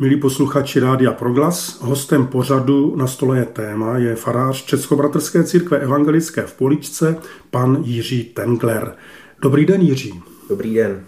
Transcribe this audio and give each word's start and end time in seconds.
Milí 0.00 0.16
posluchači 0.16 0.80
Rádia 0.80 1.12
Proglas, 1.12 1.80
hostem 1.80 2.26
pořadu 2.26 2.96
na 2.96 3.06
stole 3.06 3.38
je 3.38 3.44
téma, 3.44 3.98
je 3.98 4.16
farář 4.16 4.64
Českobratrské 4.64 5.44
církve 5.44 5.78
evangelické 5.78 6.42
v 6.42 6.52
Poličce, 6.52 7.16
pan 7.50 7.82
Jiří 7.84 8.24
Tengler. 8.24 8.94
Dobrý 9.42 9.66
den, 9.66 9.80
Jiří. 9.80 10.22
Dobrý 10.48 10.74
den. 10.74 11.04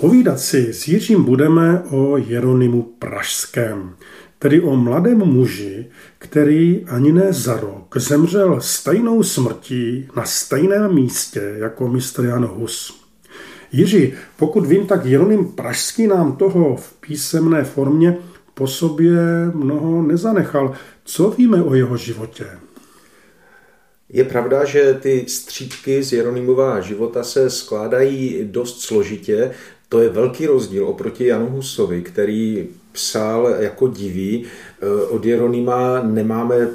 Povídat 0.00 0.40
si 0.40 0.72
s 0.72 0.88
Jiřím 0.88 1.24
budeme 1.24 1.82
o 1.90 2.16
Jeronimu 2.16 2.82
Pražském, 2.82 3.94
tedy 4.38 4.60
o 4.60 4.76
mladém 4.76 5.18
muži, 5.18 5.86
který 6.18 6.84
ani 6.86 7.12
ne 7.12 7.32
za 7.32 7.60
rok 7.60 7.96
zemřel 7.96 8.60
stejnou 8.60 9.22
smrtí 9.22 10.08
na 10.16 10.24
stejném 10.24 10.94
místě 10.94 11.54
jako 11.58 11.88
mistr 11.88 12.24
Jan 12.24 12.46
Hus. 12.46 13.07
Jiří, 13.72 14.12
pokud 14.36 14.66
vím, 14.66 14.86
tak 14.86 15.04
Jeroným 15.04 15.52
Pražský 15.52 16.06
nám 16.06 16.36
toho 16.36 16.76
v 16.76 16.92
písemné 17.00 17.64
formě 17.64 18.16
po 18.54 18.66
sobě 18.66 19.12
mnoho 19.54 20.02
nezanechal. 20.02 20.74
Co 21.04 21.30
víme 21.30 21.62
o 21.62 21.74
jeho 21.74 21.96
životě? 21.96 22.46
Je 24.08 24.24
pravda, 24.24 24.64
že 24.64 24.94
ty 24.94 25.24
střípky 25.28 26.02
z 26.02 26.12
Jeronýmova 26.12 26.80
života 26.80 27.24
se 27.24 27.50
skládají 27.50 28.40
dost 28.44 28.80
složitě. 28.80 29.50
To 29.88 30.00
je 30.00 30.08
velký 30.08 30.46
rozdíl 30.46 30.88
oproti 30.88 31.26
Janu 31.26 31.46
Husovi, 31.46 32.02
který 32.02 32.68
psal 32.92 33.54
jako 33.58 33.88
diví. 33.88 34.44
Eh, 34.44 35.06
od 35.06 35.24
Jeronýma 35.24 36.02
nemáme 36.02 36.68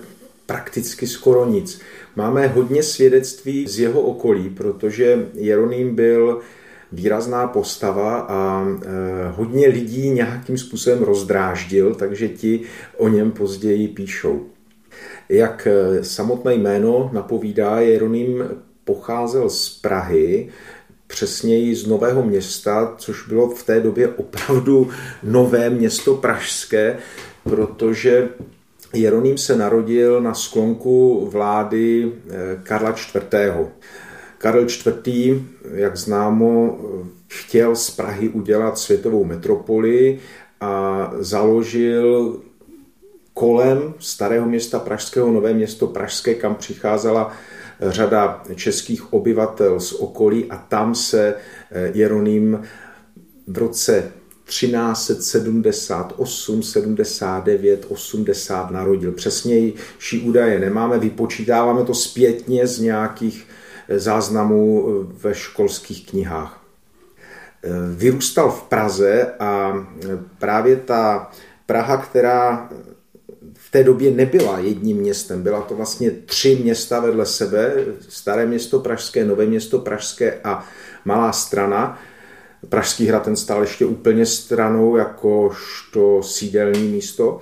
prakticky 0.46 1.08
skoro 1.08 1.46
nic. 1.50 1.82
Máme 2.16 2.48
hodně 2.48 2.84
svědectví 2.84 3.68
z 3.68 3.80
jeho 3.80 4.02
okolí, 4.02 4.50
protože 4.50 5.28
Jeroným 5.34 5.96
byl 5.96 6.42
výrazná 6.94 7.48
postava 7.48 8.20
a 8.20 8.66
e, 8.66 8.88
hodně 9.36 9.68
lidí 9.68 10.10
nějakým 10.10 10.58
způsobem 10.58 11.04
rozdráždil, 11.04 11.96
takže 11.96 12.30
ti 12.30 12.62
o 12.98 13.10
něm 13.10 13.32
později 13.32 13.88
píšou. 13.88 14.46
Jak 15.30 15.68
e, 15.68 16.04
samotné 16.04 16.54
jméno 16.54 17.10
napovídá, 17.14 17.80
Jeroným 17.80 18.44
pocházel 18.84 19.50
z 19.50 19.70
Prahy, 19.70 20.50
přesněji 21.08 21.76
z 21.76 21.88
Nového 21.88 22.24
města, 22.24 22.94
což 22.98 23.28
bylo 23.28 23.50
v 23.50 23.64
té 23.64 23.80
době 23.80 24.08
opravdu 24.08 24.90
nové 25.24 25.70
město 25.70 26.16
pražské, 26.16 26.98
protože 27.44 28.30
Jeroným 28.94 29.38
se 29.38 29.56
narodil 29.56 30.22
na 30.22 30.34
sklonku 30.34 31.28
vlády 31.32 32.12
e, 32.30 32.60
Karla 32.64 32.92
IV. 32.92 33.24
Karel 34.44 34.66
IV., 34.66 35.42
jak 35.74 35.98
známo, 35.98 36.80
chtěl 37.28 37.76
z 37.76 37.90
Prahy 37.90 38.30
udělat 38.30 38.78
světovou 38.78 39.24
metropoli 39.24 40.20
a 40.62 41.14
založil 41.20 42.40
kolem 43.34 43.94
starého 44.00 44.46
města 44.46 44.80
Pražského 44.80 45.32
nové 45.32 45.54
město 45.54 45.88
Pražské, 45.88 46.34
kam 46.34 46.56
přicházela 46.56 47.34
řada 47.82 48.44
českých 48.56 49.14
obyvatel 49.14 49.80
z 49.80 49.94
okolí 49.94 50.46
a 50.50 50.58
tam 50.58 50.96
se 50.96 51.36
eh, 51.72 51.92
Jeroným 51.94 52.62
v 53.48 53.58
roce 53.58 54.12
1378, 54.46 56.64
79, 56.64 57.86
80 57.90 58.72
narodil. 58.72 59.12
Přesnější 59.12 60.22
údaje 60.22 60.60
nemáme, 60.60 61.00
vypočítáváme 61.00 61.84
to 61.84 61.94
zpětně 61.94 62.68
z 62.68 62.80
nějakých 62.80 63.48
záznamů 63.90 64.88
ve 65.04 65.36
školských 65.36 66.10
knihách. 66.10 66.64
Vyrůstal 67.96 68.52
v 68.52 68.64
Praze 68.64 69.32
a 69.40 69.74
právě 70.40 70.76
ta 70.76 71.32
Praha, 71.66 71.98
která 71.98 72.70
v 73.54 73.72
té 73.72 73.84
době 73.84 74.12
nebyla 74.12 74.60
jedním 74.60 74.98
městem, 74.98 75.44
byla 75.44 75.62
to 75.62 75.76
vlastně 75.76 76.12
tři 76.12 76.60
města 76.64 77.00
vedle 77.00 77.26
sebe, 77.26 77.74
staré 78.10 78.46
město 78.46 78.80
Pražské, 78.80 79.26
nové 79.26 79.46
město 79.46 79.80
Pražské 79.80 80.40
a 80.44 80.66
malá 81.06 81.32
strana. 81.32 82.00
Pražský 82.70 83.08
hrad 83.08 83.24
ten 83.24 83.36
stál 83.36 83.62
ještě 83.62 83.86
úplně 83.86 84.26
stranou, 84.26 84.96
jakožto 84.96 86.24
sídelní 86.24 86.88
místo 86.88 87.40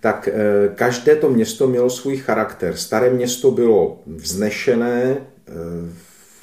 tak 0.00 0.28
eh, 0.28 0.68
každé 0.74 1.16
to 1.16 1.28
město 1.28 1.68
mělo 1.68 1.90
svůj 1.90 2.16
charakter. 2.16 2.76
Staré 2.76 3.10
město 3.10 3.50
bylo 3.50 4.00
vznešené, 4.06 5.16
Eh, 5.16 5.31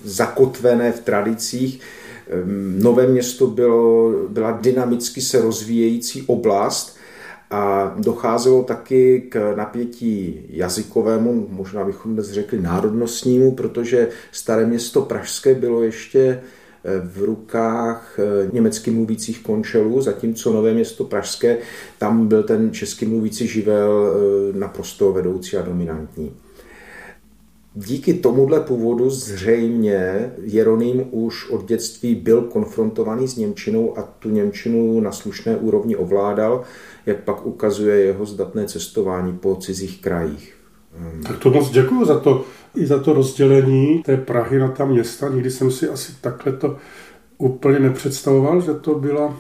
zakotvené 0.03 0.91
v 0.91 0.99
tradicích. 0.99 1.79
Nové 2.77 3.07
město 3.07 3.47
bylo, 3.47 4.11
byla 4.29 4.51
dynamicky 4.51 5.21
se 5.21 5.41
rozvíjející 5.41 6.23
oblast 6.27 6.99
a 7.51 7.93
docházelo 7.97 8.63
taky 8.63 9.21
k 9.29 9.53
napětí 9.55 10.41
jazykovému, 10.49 11.47
možná 11.49 11.85
bychom 11.85 12.13
dnes 12.13 12.31
řekli 12.31 12.61
národnostnímu, 12.61 13.51
protože 13.51 14.07
staré 14.31 14.65
město 14.65 15.01
Pražské 15.01 15.55
bylo 15.55 15.83
ještě 15.83 16.19
eh, 16.19 16.41
v 17.03 17.23
rukách 17.23 18.19
eh, 18.19 18.49
německy 18.53 18.91
mluvících 18.91 19.43
končelů, 19.43 20.01
zatímco 20.01 20.53
Nové 20.53 20.73
město 20.73 21.03
Pražské, 21.03 21.57
tam 21.97 22.27
byl 22.27 22.43
ten 22.43 22.71
český 22.71 23.05
mluvící 23.05 23.47
živel 23.47 24.15
naprosto 24.53 25.13
vedoucí 25.13 25.57
a 25.57 25.61
dominantní. 25.61 26.31
Díky 27.85 28.13
tomuhle 28.13 28.59
původu 28.59 29.09
zřejmě 29.09 30.31
Jeroným 30.41 31.05
už 31.11 31.49
od 31.49 31.65
dětství 31.65 32.15
byl 32.15 32.41
konfrontovaný 32.41 33.27
s 33.27 33.37
Němčinou 33.37 33.97
a 33.97 34.01
tu 34.19 34.29
Němčinu 34.29 34.99
na 34.99 35.11
slušné 35.11 35.57
úrovni 35.57 35.95
ovládal, 35.95 36.63
jak 37.05 37.23
pak 37.23 37.45
ukazuje 37.45 37.95
jeho 37.95 38.25
zdatné 38.25 38.65
cestování 38.65 39.37
po 39.37 39.55
cizích 39.55 40.01
krajích. 40.01 40.55
Tak 41.27 41.37
to 41.39 41.49
moc 41.49 41.69
děkuji 41.69 42.05
za 42.05 42.19
to, 42.19 42.45
i 42.75 42.85
za 42.85 42.99
to 42.99 43.13
rozdělení 43.13 44.03
té 44.03 44.17
Prahy 44.17 44.59
na 44.59 44.67
ta 44.67 44.85
města. 44.85 45.29
Nikdy 45.29 45.51
jsem 45.51 45.71
si 45.71 45.89
asi 45.89 46.11
takhle 46.21 46.53
to 46.53 46.77
úplně 47.41 47.79
nepředstavoval, 47.79 48.61
že 48.61 48.73
to 48.73 48.95
byla 48.95 49.37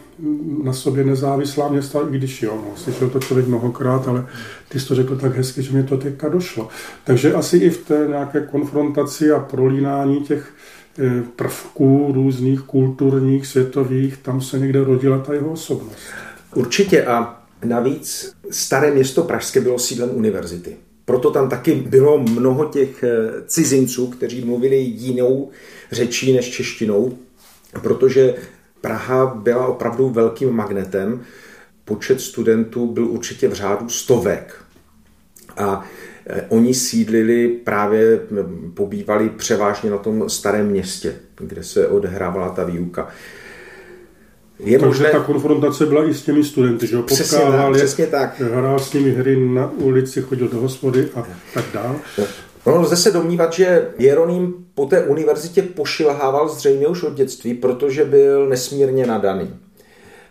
na 0.63 0.73
sobě 0.73 1.03
nezávislá 1.03 1.69
města, 1.69 1.99
i 1.99 2.17
když 2.17 2.43
jo, 2.43 2.55
no, 2.55 2.71
slyšel 2.75 3.09
to 3.09 3.19
člověk 3.19 3.47
mnohokrát, 3.47 4.07
ale 4.07 4.27
ty 4.69 4.79
jsi 4.79 4.87
to 4.87 4.95
řekl 4.95 5.17
tak 5.17 5.35
hezky, 5.35 5.63
že 5.63 5.71
mě 5.71 5.83
to 5.83 5.97
teďka 5.97 6.29
došlo. 6.29 6.67
Takže 7.03 7.33
asi 7.33 7.57
i 7.57 7.69
v 7.69 7.77
té 7.77 8.05
nějaké 8.09 8.41
konfrontaci 8.41 9.31
a 9.31 9.39
prolínání 9.39 10.21
těch 10.21 10.53
eh, 10.99 11.23
prvků 11.35 12.11
různých 12.13 12.61
kulturních, 12.61 13.47
světových, 13.47 14.17
tam 14.17 14.41
se 14.41 14.59
někde 14.59 14.83
rodila 14.83 15.19
ta 15.19 15.33
jeho 15.33 15.51
osobnost. 15.51 15.97
Určitě 16.55 17.05
a 17.05 17.43
navíc 17.65 18.33
staré 18.51 18.91
město 18.91 19.23
Pražské 19.23 19.61
bylo 19.61 19.79
sídlem 19.79 20.09
univerzity. 20.13 20.77
Proto 21.05 21.31
tam 21.31 21.49
taky 21.49 21.75
bylo 21.75 22.17
mnoho 22.17 22.65
těch 22.65 23.03
eh, 23.03 23.29
cizinců, 23.47 24.07
kteří 24.07 24.45
mluvili 24.45 24.77
jinou 24.77 25.49
řečí 25.91 26.33
než 26.33 26.49
češtinou, 26.49 27.17
protože 27.81 28.35
Praha 28.81 29.25
byla 29.25 29.67
opravdu 29.67 30.09
velkým 30.09 30.51
magnetem. 30.51 31.21
Počet 31.85 32.21
studentů 32.21 32.87
byl 32.87 33.05
určitě 33.07 33.47
v 33.47 33.53
řádu 33.53 33.89
stovek. 33.89 34.55
A 35.57 35.85
e, 36.27 36.41
oni 36.41 36.73
sídlili 36.73 37.47
právě, 37.47 38.19
pobývali 38.73 39.29
převážně 39.29 39.91
na 39.91 39.97
tom 39.97 40.29
starém 40.29 40.67
městě, 40.67 41.15
kde 41.37 41.63
se 41.63 41.87
odehrávala 41.87 42.49
ta 42.49 42.63
výuka. 42.63 43.07
Je 44.59 44.79
Takže 44.79 44.85
možné... 44.87 45.11
ta 45.11 45.19
konfrontace 45.19 45.85
byla 45.85 46.09
i 46.09 46.13
s 46.13 46.23
těmi 46.23 46.43
studenty, 46.43 46.87
že 46.87 46.97
ho 46.97 47.03
potkával, 47.03 47.73
přesně 47.73 48.07
tak. 48.07 48.39
hrál 48.39 48.79
s 48.79 48.93
nimi 48.93 49.11
hry 49.11 49.45
na 49.45 49.71
ulici, 49.71 50.21
chodil 50.21 50.47
do 50.47 50.57
hospody 50.57 51.09
a 51.15 51.27
tak 51.53 51.65
dál. 51.73 51.95
No, 52.69 52.81
lze 52.81 52.95
se 52.95 53.11
domnívat, 53.11 53.53
že 53.53 53.87
Jeroným 53.97 54.53
po 54.73 54.85
té 54.85 55.03
univerzitě 55.03 55.61
pošilhával 55.61 56.49
zřejmě 56.49 56.87
už 56.87 57.03
od 57.03 57.13
dětství, 57.13 57.53
protože 57.53 58.05
byl 58.05 58.49
nesmírně 58.49 59.05
nadaný. 59.05 59.55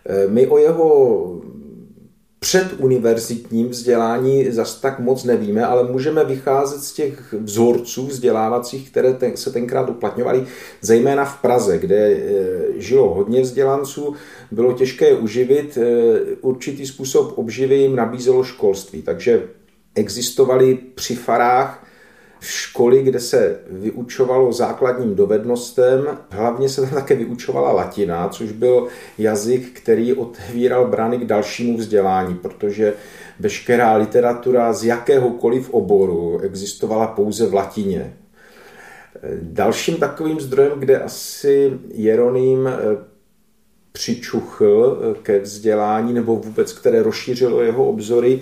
E, 0.05 0.27
my 0.27 0.47
o 0.47 0.57
jeho 0.57 1.41
předuniverzitním 2.39 3.69
vzdělání 3.69 4.51
zas 4.51 4.81
tak 4.81 4.99
moc 4.99 5.23
nevíme, 5.23 5.65
ale 5.65 5.91
můžeme 5.91 6.23
vycházet 6.23 6.81
z 6.81 6.93
těch 6.93 7.33
vzorců 7.33 8.05
vzdělávacích, 8.05 8.91
které 8.91 9.13
ten, 9.13 9.37
se 9.37 9.51
tenkrát 9.51 9.89
uplatňovaly, 9.89 10.45
zejména 10.81 11.25
v 11.25 11.41
Praze, 11.41 11.77
kde 11.77 11.95
e, 11.95 12.19
žilo 12.75 13.13
hodně 13.13 13.41
vzdělanců, 13.41 14.13
bylo 14.51 14.73
těžké 14.73 15.15
uživit, 15.15 15.77
e, 15.77 16.13
určitý 16.41 16.87
způsob 16.87 17.37
obživy 17.37 17.75
jim 17.75 17.95
nabízelo 17.95 18.43
školství, 18.43 19.01
takže 19.01 19.43
existovaly 19.95 20.77
při 20.95 21.15
farách 21.15 21.88
školy, 22.39 23.03
kde 23.03 23.19
se 23.19 23.59
vyučovalo 23.69 24.53
základním 24.53 25.15
dovednostem. 25.15 26.17
Hlavně 26.29 26.69
se 26.69 26.81
tam 26.81 26.89
také 26.89 27.15
vyučovala 27.15 27.71
latina, 27.71 28.29
což 28.29 28.51
byl 28.51 28.87
jazyk, 29.17 29.79
který 29.79 30.13
otevíral 30.13 30.87
brány 30.87 31.17
k 31.17 31.25
dalšímu 31.25 31.77
vzdělání, 31.77 32.35
protože 32.35 32.93
veškerá 33.39 33.95
literatura 33.95 34.73
z 34.73 34.83
jakéhokoliv 34.83 35.69
oboru 35.69 36.39
existovala 36.39 37.07
pouze 37.07 37.45
v 37.47 37.53
latině. 37.53 38.13
Dalším 39.41 39.97
takovým 39.97 40.39
zdrojem, 40.39 40.79
kde 40.79 40.99
asi 40.99 41.73
Jeroným 41.93 42.67
eh, 42.67 42.73
přičuchl 43.91 44.99
ke 45.23 45.39
vzdělání 45.39 46.13
nebo 46.13 46.35
vůbec 46.35 46.73
které 46.73 47.03
rozšířilo 47.03 47.61
jeho 47.61 47.89
obzory, 47.89 48.41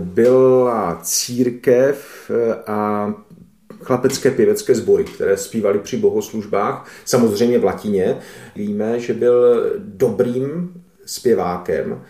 byla 0.00 0.98
církev 1.02 2.30
a 2.66 3.12
chlapecké 3.82 4.30
pěvecké 4.30 4.74
sbory, 4.74 5.04
které 5.04 5.36
zpívali 5.36 5.78
při 5.78 5.96
bohoslužbách, 5.96 6.90
samozřejmě 7.04 7.58
v 7.58 7.64
latině. 7.64 8.18
Víme, 8.56 9.00
že 9.00 9.14
byl 9.14 9.66
dobrým 9.78 10.72
zpěvákem. 11.06 12.02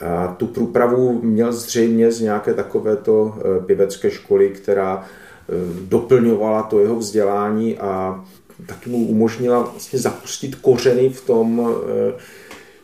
A 0.00 0.26
tu 0.26 0.46
průpravu 0.46 1.22
měl 1.22 1.52
zřejmě 1.52 2.12
z 2.12 2.20
nějaké 2.20 2.54
takovéto 2.54 3.38
eh, 3.38 3.66
pěvecké 3.66 4.10
školy, 4.10 4.50
která 4.50 5.04
eh, 5.04 5.52
doplňovala 5.88 6.62
to 6.62 6.80
jeho 6.80 6.96
vzdělání 6.96 7.78
a 7.78 8.24
taky 8.66 8.90
mu 8.90 9.06
umožnila 9.06 9.62
vlastně 9.62 9.98
zapustit 9.98 10.54
kořeny 10.54 11.08
v 11.08 11.26
tom 11.26 11.70
eh, 11.70 12.20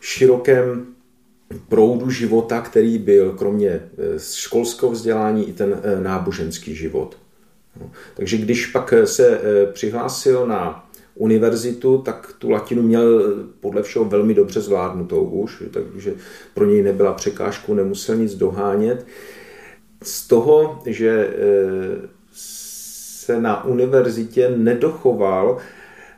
širokém 0.01 0.85
proudu 1.69 2.09
života, 2.09 2.61
který 2.61 2.97
byl 2.97 3.31
kromě 3.31 3.81
školského 4.17 4.91
vzdělání 4.91 5.49
i 5.49 5.53
ten 5.53 5.81
náboženský 6.03 6.75
život. 6.75 7.17
No, 7.81 7.91
takže 8.13 8.37
když 8.37 8.65
pak 8.65 8.93
se 9.05 9.41
přihlásil 9.73 10.47
na 10.47 10.89
univerzitu, 11.15 11.97
tak 11.97 12.33
tu 12.39 12.49
latinu 12.49 12.81
měl 12.81 13.35
podle 13.59 13.83
všeho 13.83 14.05
velmi 14.05 14.33
dobře 14.33 14.61
zvládnutou 14.61 15.23
už, 15.23 15.63
takže 15.71 16.13
pro 16.53 16.65
něj 16.65 16.81
nebyla 16.81 17.13
překážkou, 17.13 17.73
nemusel 17.73 18.15
nic 18.15 18.35
dohánět. 18.35 19.05
Z 20.03 20.27
toho, 20.27 20.81
že 20.85 21.33
se 22.33 23.41
na 23.41 23.65
univerzitě 23.65 24.53
nedochoval 24.57 25.57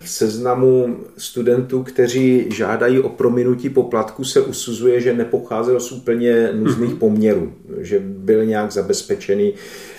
seznamu 0.06 0.98
studentů, 1.18 1.83
kteří 1.83 2.45
žádají 2.51 3.00
o 3.00 3.09
prominutí 3.09 3.69
poplatku, 3.69 4.24
se 4.24 4.42
usuzuje, 4.42 5.01
že 5.01 5.13
nepocházel 5.13 5.80
z 5.80 5.92
úplně 5.92 6.50
nuzných 6.53 6.89
mhm. 6.89 7.00
poměrů, 7.00 7.53
že 7.77 8.00
byl 8.00 8.45
nějak 8.45 8.71
zabezpečený 8.71 9.53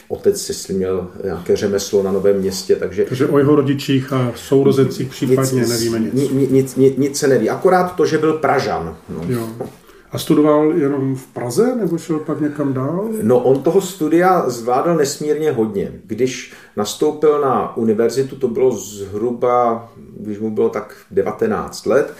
otec, 0.08 0.48
jestli 0.48 0.74
měl 0.74 1.08
nějaké 1.24 1.56
řemeslo 1.56 2.02
na 2.02 2.12
Novém 2.12 2.36
městě. 2.36 2.76
Takže, 2.76 3.04
takže 3.04 3.26
o 3.26 3.38
jeho 3.38 3.56
rodičích 3.56 4.12
a 4.12 4.32
sourozencích 4.36 5.08
případně 5.08 5.60
nic, 5.60 5.68
nevíme 5.68 5.98
nic. 5.98 6.14
Nic, 6.14 6.30
nic, 6.50 6.76
nic. 6.76 6.96
nic 6.96 7.18
se 7.18 7.28
neví. 7.28 7.50
Akorát 7.50 7.96
to, 7.96 8.06
že 8.06 8.18
byl 8.18 8.32
Pražan. 8.32 8.96
No. 9.08 9.24
Jo. 9.28 9.48
A 10.12 10.18
studoval 10.18 10.72
jenom 10.72 11.16
v 11.16 11.26
Praze, 11.26 11.76
nebo 11.76 11.98
šel 11.98 12.18
pak 12.18 12.40
někam 12.40 12.72
dál? 12.72 13.08
No, 13.22 13.38
on 13.38 13.62
toho 13.62 13.80
studia 13.80 14.50
zvládal 14.50 14.96
nesmírně 14.96 15.52
hodně. 15.52 15.92
Když 16.04 16.52
nastoupil 16.76 17.40
na 17.40 17.76
univerzitu, 17.76 18.36
to 18.36 18.48
bylo 18.48 18.72
zhruba, 18.72 19.88
když 20.16 20.38
mu 20.38 20.50
bylo 20.50 20.68
tak 20.68 20.96
19 21.10 21.86
let, 21.86 22.14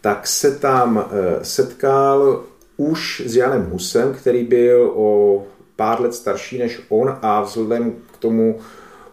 tak 0.00 0.26
se 0.26 0.58
tam 0.58 1.04
eh, 1.10 1.44
setkal 1.44 2.44
už 2.76 3.22
s 3.26 3.36
Janem 3.36 3.70
Husem, 3.70 4.14
který 4.14 4.44
byl 4.44 4.92
o 4.94 5.42
pár 5.76 6.00
let 6.00 6.14
starší 6.14 6.58
než 6.58 6.80
on 6.88 7.18
a 7.22 7.42
vzhledem 7.42 7.92
k 8.12 8.16
tomu 8.16 8.58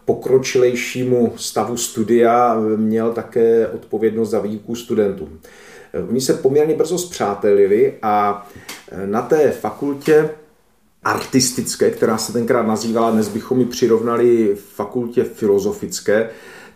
pokročilejšímu 0.04 1.32
stavu 1.36 1.76
studia 1.76 2.56
měl 2.76 3.12
také 3.12 3.68
odpovědnost 3.68 4.30
za 4.30 4.40
výuku 4.40 4.74
studentů. 4.74 5.28
Oni 6.08 6.20
se 6.20 6.34
poměrně 6.34 6.74
brzo 6.74 6.98
zpřátelili 6.98 7.94
a 8.02 8.46
na 9.06 9.22
té 9.22 9.50
fakultě 9.50 10.30
artistické, 11.02 11.90
která 11.90 12.18
se 12.18 12.32
tenkrát 12.32 12.66
nazývala, 12.66 13.10
dnes 13.10 13.28
bychom 13.28 13.60
ji 13.60 13.66
přirovnali 13.66 14.56
fakultě 14.74 15.24
filozofické, 15.24 16.30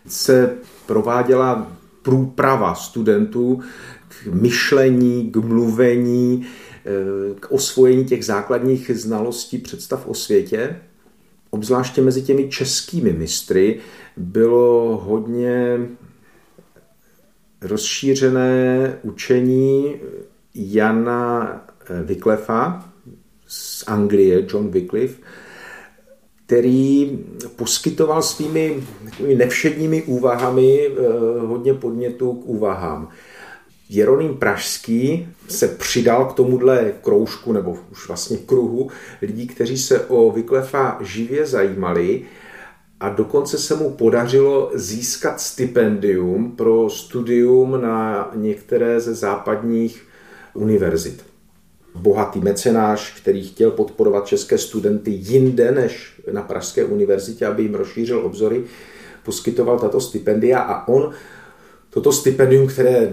se 0.06 0.54
prováděla 0.86 1.72
průprava 2.02 2.74
studentů 2.74 3.60
k 4.08 4.26
myšlení, 4.26 5.30
k 5.30 5.36
mluvení, 5.36 6.46
k 7.40 7.52
osvojení 7.52 8.04
těch 8.04 8.24
základních 8.24 8.90
znalostí 8.94 9.58
představ 9.58 10.06
o 10.06 10.14
světě. 10.14 10.76
Obzvláště 11.50 12.02
mezi 12.02 12.22
těmi 12.22 12.48
českými 12.48 13.12
mistry 13.12 13.78
bylo 14.16 15.02
hodně 15.04 15.78
rozšířené 17.64 18.98
učení 19.02 19.96
Jana 20.54 21.66
Wycliffa 22.04 22.84
z 23.46 23.84
Anglie, 23.86 24.46
John 24.48 24.68
Wycliffe, 24.68 25.22
který 26.46 27.18
poskytoval 27.56 28.22
svými 28.22 28.86
nevšedními 29.36 30.02
úvahami 30.02 30.86
eh, 30.86 30.90
hodně 31.40 31.74
podnětů 31.74 32.32
k 32.32 32.46
úvahám. 32.46 33.08
Jeroným 33.88 34.34
Pražský 34.34 35.28
se 35.48 35.68
přidal 35.68 36.24
k 36.24 36.32
tomuhle 36.32 36.92
kroužku, 37.02 37.52
nebo 37.52 37.76
už 37.92 38.08
vlastně 38.08 38.36
kruhu 38.36 38.90
lidí, 39.22 39.46
kteří 39.46 39.78
se 39.78 40.00
o 40.00 40.30
Vyklefa 40.30 40.98
živě 41.00 41.46
zajímali 41.46 42.22
a 43.04 43.08
dokonce 43.08 43.58
se 43.58 43.76
mu 43.76 43.90
podařilo 43.90 44.70
získat 44.74 45.40
stipendium 45.40 46.52
pro 46.56 46.90
studium 46.90 47.80
na 47.82 48.30
některé 48.34 49.00
ze 49.00 49.14
západních 49.14 50.02
univerzit. 50.54 51.24
Bohatý 51.94 52.40
mecenáš, 52.40 53.20
který 53.20 53.48
chtěl 53.48 53.70
podporovat 53.70 54.26
české 54.26 54.58
studenty 54.58 55.10
jinde 55.10 55.72
než 55.72 56.20
na 56.32 56.42
Pražské 56.42 56.84
univerzitě, 56.84 57.46
aby 57.46 57.62
jim 57.62 57.74
rozšířil 57.74 58.18
obzory, 58.18 58.64
poskytoval 59.24 59.78
tato 59.78 60.00
stipendia 60.00 60.58
a 60.58 60.88
on 60.88 61.10
toto 61.90 62.12
stipendium, 62.12 62.66
které 62.66 63.12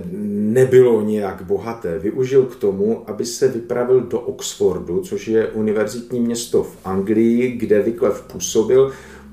nebylo 0.51 1.01
nějak 1.01 1.41
bohaté, 1.41 1.99
využil 1.99 2.45
k 2.45 2.55
tomu, 2.55 3.03
aby 3.09 3.25
se 3.25 3.47
vypravil 3.47 4.01
do 4.01 4.19
Oxfordu, 4.19 5.01
což 5.01 5.27
je 5.27 5.47
univerzitní 5.47 6.19
město 6.19 6.63
v 6.63 6.77
Anglii, 6.85 7.51
kde 7.51 7.81
Wycliffe 7.81 8.23
působil, 8.33 8.91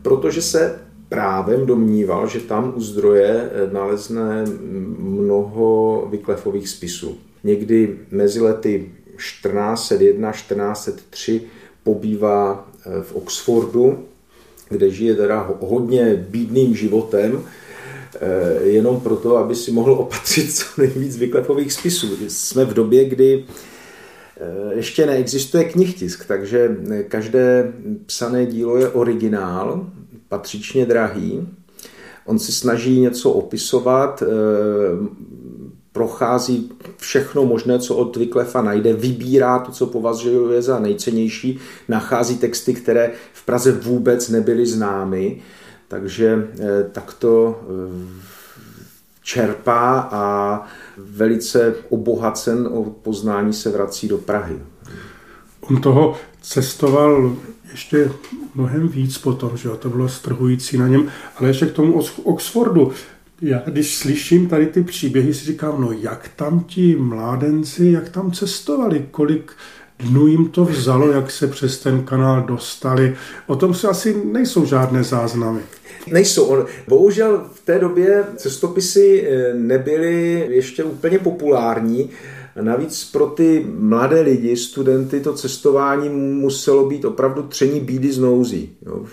protože 0.08 0.42
se 0.42 0.80
právem 1.08 1.66
domníval, 1.66 2.28
že 2.28 2.40
tam 2.40 2.72
u 2.76 2.80
zdroje 2.80 3.50
nalezne 3.72 4.44
mnoho 4.98 6.06
Wycleffových 6.10 6.68
spisů. 6.68 7.18
Někdy 7.44 7.98
mezi 8.10 8.40
lety 8.40 8.92
1401 9.16 10.32
1403 10.32 11.42
pobývá 11.82 12.68
eh, 12.86 13.02
v 13.02 13.16
Oxfordu, 13.16 13.98
kde 14.68 14.90
žije 14.90 15.14
teda 15.14 15.50
hodně 15.60 16.26
bídným 16.30 16.76
životem, 16.76 17.44
Eh, 18.20 18.64
jenom 18.64 19.00
proto, 19.00 19.36
aby 19.36 19.54
si 19.54 19.72
mohl 19.72 19.92
opatřit 19.92 20.54
co 20.54 20.64
nejvíc 20.78 21.16
vyklepových 21.16 21.72
spisů. 21.72 22.08
Jsme 22.28 22.64
v 22.64 22.74
době, 22.74 23.04
kdy 23.04 23.44
eh, 23.44 23.52
ještě 24.70 25.06
neexistuje 25.06 25.64
knihtisk, 25.64 26.26
takže 26.26 26.76
každé 27.08 27.72
psané 28.06 28.46
dílo 28.46 28.76
je 28.76 28.88
originál, 28.88 29.86
patřičně 30.28 30.86
drahý. 30.86 31.48
On 32.26 32.38
si 32.38 32.52
snaží 32.52 33.00
něco 33.00 33.30
opisovat, 33.30 34.22
eh, 34.22 34.26
prochází 35.92 36.72
všechno 36.96 37.44
možné, 37.46 37.78
co 37.78 37.96
od 37.96 38.16
Wycliffa 38.16 38.62
najde, 38.62 38.92
vybírá 38.92 39.58
to, 39.58 39.72
co 39.72 39.86
považuje 39.86 40.62
za 40.62 40.78
nejcennější, 40.78 41.58
nachází 41.88 42.36
texty, 42.36 42.74
které 42.74 43.10
v 43.32 43.44
Praze 43.44 43.72
vůbec 43.72 44.28
nebyly 44.28 44.66
známy 44.66 45.42
takže 45.88 46.48
eh, 46.60 46.84
takto 46.92 47.60
eh, 47.62 48.28
čerpá 49.28 50.08
a 50.12 50.62
velice 50.96 51.74
obohacen 51.88 52.68
o 52.72 52.84
poznání 52.84 53.52
se 53.52 53.70
vrací 53.70 54.08
do 54.08 54.18
Prahy. 54.18 54.56
On 55.60 55.80
toho 55.80 56.16
cestoval 56.42 57.36
ještě 57.70 58.10
mnohem 58.54 58.88
víc 58.88 59.18
potom, 59.18 59.56
že 59.56 59.68
to 59.68 59.88
bylo 59.88 60.08
strhující 60.08 60.78
na 60.78 60.88
něm, 60.88 61.08
ale 61.36 61.48
ještě 61.48 61.66
k 61.66 61.72
tomu 61.72 62.02
Oxfordu. 62.22 62.92
Já 63.42 63.62
když 63.66 63.96
slyším 63.96 64.48
tady 64.48 64.66
ty 64.66 64.82
příběhy, 64.82 65.34
si 65.34 65.44
říkám, 65.44 65.80
no 65.80 65.92
jak 65.92 66.30
tam 66.36 66.60
ti 66.60 66.96
mládenci, 66.96 67.86
jak 67.86 68.08
tam 68.08 68.32
cestovali, 68.32 69.06
kolik 69.10 69.52
dnů 69.98 70.26
jim 70.26 70.48
to 70.48 70.64
vzalo, 70.64 71.10
jak 71.10 71.30
se 71.30 71.46
přes 71.46 71.78
ten 71.78 72.02
kanál 72.04 72.42
dostali. 72.42 73.16
O 73.46 73.56
tom 73.56 73.74
se 73.74 73.88
asi 73.88 74.22
nejsou 74.24 74.66
žádné 74.66 75.04
záznamy. 75.04 75.60
Nejsou. 76.12 76.64
Bohužel 76.88 77.44
v 77.54 77.60
té 77.64 77.78
době 77.78 78.24
cestopisy 78.36 79.28
eh, 79.28 79.54
nebyly 79.54 80.46
ještě 80.50 80.84
úplně 80.84 81.18
populární. 81.18 82.10
Navíc 82.60 83.04
pro 83.04 83.26
ty 83.26 83.66
mladé 83.78 84.20
lidi, 84.20 84.56
studenty, 84.56 85.20
to 85.20 85.32
cestování 85.32 86.08
muselo 86.08 86.88
být 86.88 87.04
opravdu 87.04 87.42
tření 87.42 87.80
bídy 87.80 88.12
z 88.12 88.18
nouzí. 88.18 88.70
Jo. 88.86 89.04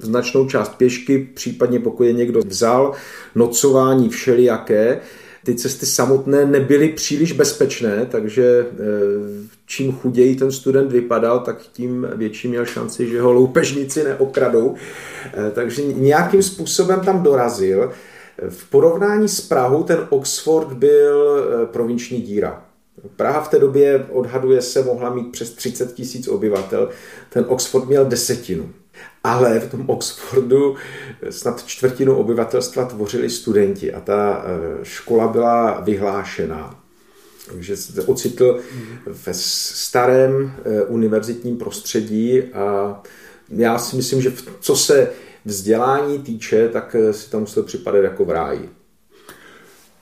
Značnou 0.00 0.48
část 0.48 0.74
pěšky, 0.76 1.28
případně 1.34 1.80
pokud 1.80 2.04
je 2.04 2.12
někdo 2.12 2.40
vzal, 2.40 2.92
nocování 3.34 4.08
všelijaké. 4.08 5.00
Ty 5.44 5.54
cesty 5.54 5.86
samotné 5.86 6.46
nebyly 6.46 6.88
příliš 6.88 7.32
bezpečné, 7.32 8.06
takže 8.10 8.66
eh, 8.70 8.74
čím 9.66 9.92
chuději 9.92 10.36
ten 10.36 10.52
student 10.52 10.92
vypadal, 10.92 11.40
tak 11.40 11.62
tím 11.72 12.06
větší 12.14 12.48
měl 12.48 12.64
šanci, 12.64 13.08
že 13.08 13.20
ho 13.20 13.32
loupežníci 13.32 14.04
neokradou. 14.04 14.74
Eh, 15.26 15.50
takže 15.50 15.82
nějakým 15.82 16.42
způsobem 16.42 17.00
tam 17.00 17.22
dorazil. 17.22 17.92
V 18.48 18.70
porovnání 18.70 19.28
s 19.28 19.40
Prahou 19.40 19.82
ten 19.82 20.06
Oxford 20.10 20.72
byl 20.72 21.38
eh, 21.38 21.66
provinční 21.66 22.20
díra. 22.20 22.64
Praha 23.16 23.40
v 23.40 23.48
té 23.48 23.58
době, 23.58 24.06
odhaduje 24.10 24.62
se, 24.62 24.82
mohla 24.82 25.14
mít 25.14 25.32
přes 25.32 25.50
30 25.50 25.94
tisíc 25.94 26.28
obyvatel, 26.28 26.88
ten 27.30 27.44
Oxford 27.48 27.88
měl 27.88 28.04
desetinu. 28.04 28.70
Ale 29.24 29.60
v 29.60 29.70
tom 29.70 29.84
Oxfordu 29.90 30.76
snad 31.30 31.64
čtvrtinu 31.66 32.16
obyvatelstva 32.16 32.84
tvořili 32.84 33.30
studenti 33.30 33.92
a 33.92 34.00
ta 34.00 34.44
škola 34.82 35.28
byla 35.28 35.80
vyhlášená 35.80 36.82
že 37.58 37.76
se 37.76 38.02
ocitl 38.02 38.60
ve 39.06 39.34
starém 39.34 40.52
eh, 40.64 40.82
univerzitním 40.82 41.56
prostředí 41.56 42.42
a 42.42 43.00
já 43.48 43.78
si 43.78 43.96
myslím, 43.96 44.22
že 44.22 44.32
co 44.60 44.76
se 44.76 45.10
vzdělání 45.44 46.18
týče, 46.18 46.68
tak 46.68 46.96
eh, 46.98 47.12
si 47.12 47.30
tam 47.30 47.40
musel 47.40 47.62
připadat 47.62 48.04
jako 48.04 48.24
v 48.24 48.30
ráji. 48.30 48.70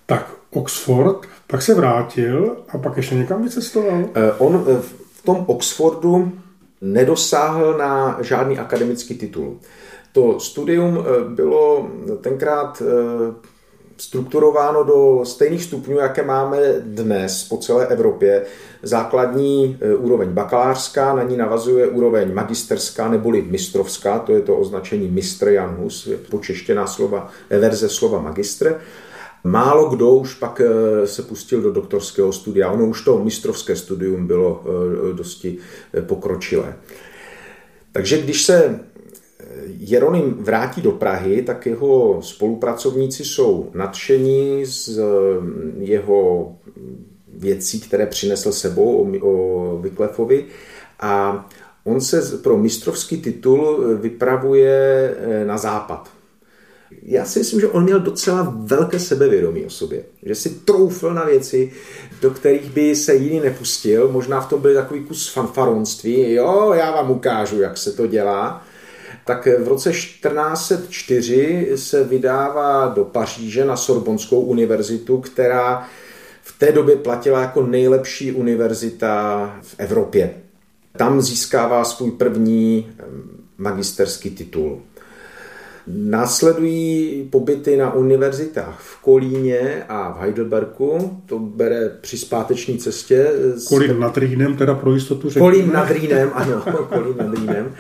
Tak 0.07 0.35
Oxford, 0.51 1.27
pak 1.47 1.63
se 1.63 1.75
vrátil 1.75 2.57
a 2.69 2.79
pak 2.79 2.97
ještě 2.97 3.15
někam 3.15 3.43
vycestoval? 3.43 4.09
Eh, 4.15 4.33
on 4.33 4.65
v 5.13 5.23
tom 5.23 5.45
Oxfordu 5.47 6.33
nedosáhl 6.81 7.79
na 7.79 8.19
žádný 8.21 8.59
akademický 8.59 9.15
titul. 9.15 9.59
To 10.13 10.41
studium 10.41 11.05
bylo 11.29 11.91
tenkrát 12.21 12.83
strukturováno 14.01 14.85
do 14.85 15.21
stejných 15.25 15.65
stupňů, 15.65 15.99
jaké 15.99 16.23
máme 16.23 16.59
dnes 16.81 17.45
po 17.45 17.57
celé 17.57 17.87
Evropě. 17.87 18.43
Základní 18.83 19.79
e, 19.81 19.95
úroveň 19.95 20.29
bakalářská, 20.29 21.15
na 21.15 21.23
ní 21.23 21.37
navazuje 21.37 21.87
úroveň 21.87 22.35
magisterská 22.35 23.09
neboli 23.09 23.43
mistrovská, 23.43 24.19
to 24.19 24.33
je 24.33 24.41
to 24.41 24.57
označení 24.57 25.09
mistr 25.09 25.49
Janhus, 25.49 26.07
je 26.07 26.17
počeštěná 26.17 26.87
slova, 26.87 27.31
verze 27.51 27.89
slova 27.89 28.21
magistr. 28.21 28.81
Málo 29.45 29.89
kdo 29.89 30.15
už 30.15 30.35
pak 30.35 30.61
e, 30.61 31.07
se 31.07 31.23
pustil 31.23 31.63
do 31.63 31.73
doktorského 31.73 32.33
studia. 32.33 32.71
Ono 32.71 32.87
už 32.87 33.05
to 33.05 33.25
mistrovské 33.25 33.77
studium 33.77 34.27
bylo 34.27 34.65
dosti 35.13 35.59
pokročilé. 36.07 36.77
Takže 37.93 38.19
když 38.19 38.43
se 38.43 38.81
Jeroným 39.79 40.35
vrátí 40.35 40.83
do 40.83 40.93
Prahy, 40.93 41.43
tak 41.43 41.67
jeho 41.67 42.23
spolupracovníci 42.23 43.25
jsou 43.25 43.71
nadšení 43.75 44.67
z 44.67 44.99
eh, 44.99 45.03
jeho 45.79 46.53
věcí, 47.35 47.81
které 47.81 48.07
přinesl 48.07 48.53
sebou 48.53 49.13
o, 49.21 49.79
Vyklefovi 49.79 50.45
a 51.01 51.49
on 51.85 52.01
se 52.01 52.39
pro 52.39 52.57
mistrovský 52.57 53.23
titul 53.23 53.85
vypravuje 53.97 55.15
eh, 55.19 55.45
na 55.45 55.59
západ. 55.59 56.11
Já 57.03 57.25
si 57.25 57.39
myslím, 57.39 57.61
že 57.61 57.69
on 57.69 57.85
měl 57.85 58.01
docela 58.01 58.55
velké 58.57 58.99
sebevědomí 58.99 59.65
o 59.65 59.71
sobě. 59.71 60.05
Že 60.23 60.35
si 60.35 60.51
troufl 60.51 61.15
na 61.15 61.25
věci, 61.25 61.73
do 62.21 62.31
kterých 62.31 62.71
by 62.71 62.97
se 62.97 63.15
jiný 63.15 63.41
nepustil. 63.41 64.09
Možná 64.09 64.41
v 64.41 64.49
tom 64.49 64.61
byl 64.61 64.75
takový 64.75 65.05
kus 65.05 65.29
fanfaronství. 65.29 66.33
Jo, 66.33 66.73
já 66.75 66.91
vám 66.91 67.11
ukážu, 67.11 67.61
jak 67.61 67.79
se 67.79 67.93
to 67.93 68.07
dělá 68.07 68.65
tak 69.25 69.47
v 69.47 69.69
roce 69.69 69.91
1404 69.91 71.73
se 71.75 72.05
vydává 72.05 72.89
do 72.89 73.05
Paříže 73.05 73.65
na 73.65 73.77
Sorbonskou 73.77 74.41
univerzitu, 74.41 75.21
která 75.21 75.89
v 76.43 76.59
té 76.59 76.73
době 76.73 76.97
platila 76.97 77.41
jako 77.41 77.67
nejlepší 77.67 78.33
univerzita 78.33 79.59
v 79.63 79.75
Evropě. 79.79 80.35
Tam 80.97 81.21
získává 81.21 81.85
svůj 81.85 82.11
první 82.11 82.93
magisterský 83.59 84.31
titul. 84.31 84.83
Následují 85.95 87.23
pobyty 87.31 87.77
na 87.77 87.95
univerzitách 87.95 88.81
v 88.81 89.03
Kolíně 89.03 89.85
a 89.89 90.13
v 90.13 90.21
Heidelbergu, 90.21 91.21
to 91.27 91.39
bere 91.39 91.91
při 92.01 92.19
zpáteční 92.19 92.79
cestě. 92.79 93.33
Kolín 93.69 94.01
nad 94.01 94.19
Rýnem, 94.19 94.57
teda 94.57 94.75
pro 94.75 94.95
jistotu 94.95 95.31
řekněme. 95.31 95.53
Kolín 95.53 95.73
nad 95.73 95.91
Rýnem, 95.91 96.31
ano, 96.35 96.63
Kolín 96.95 97.15
nad 97.19 97.35
Rýnem, 97.35 97.75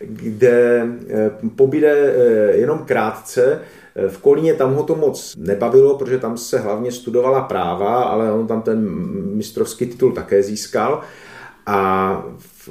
kde 0.00 0.86
eh, 1.08 1.30
pobyde 1.56 1.92
eh, 1.92 2.56
jenom 2.56 2.78
krátce, 2.78 3.60
eh, 3.96 4.08
v 4.08 4.18
Kolíně 4.18 4.54
tam 4.54 4.74
ho 4.74 4.82
to 4.82 4.94
moc 4.94 5.34
nebavilo, 5.38 5.98
protože 5.98 6.18
tam 6.18 6.36
se 6.36 6.58
hlavně 6.58 6.92
studovala 6.92 7.40
práva, 7.40 8.02
ale 8.02 8.32
on 8.32 8.46
tam 8.46 8.62
ten 8.62 8.88
mistrovský 9.36 9.86
titul 9.86 10.12
také 10.12 10.42
získal. 10.42 11.00
A 11.66 12.26
v 12.66 12.70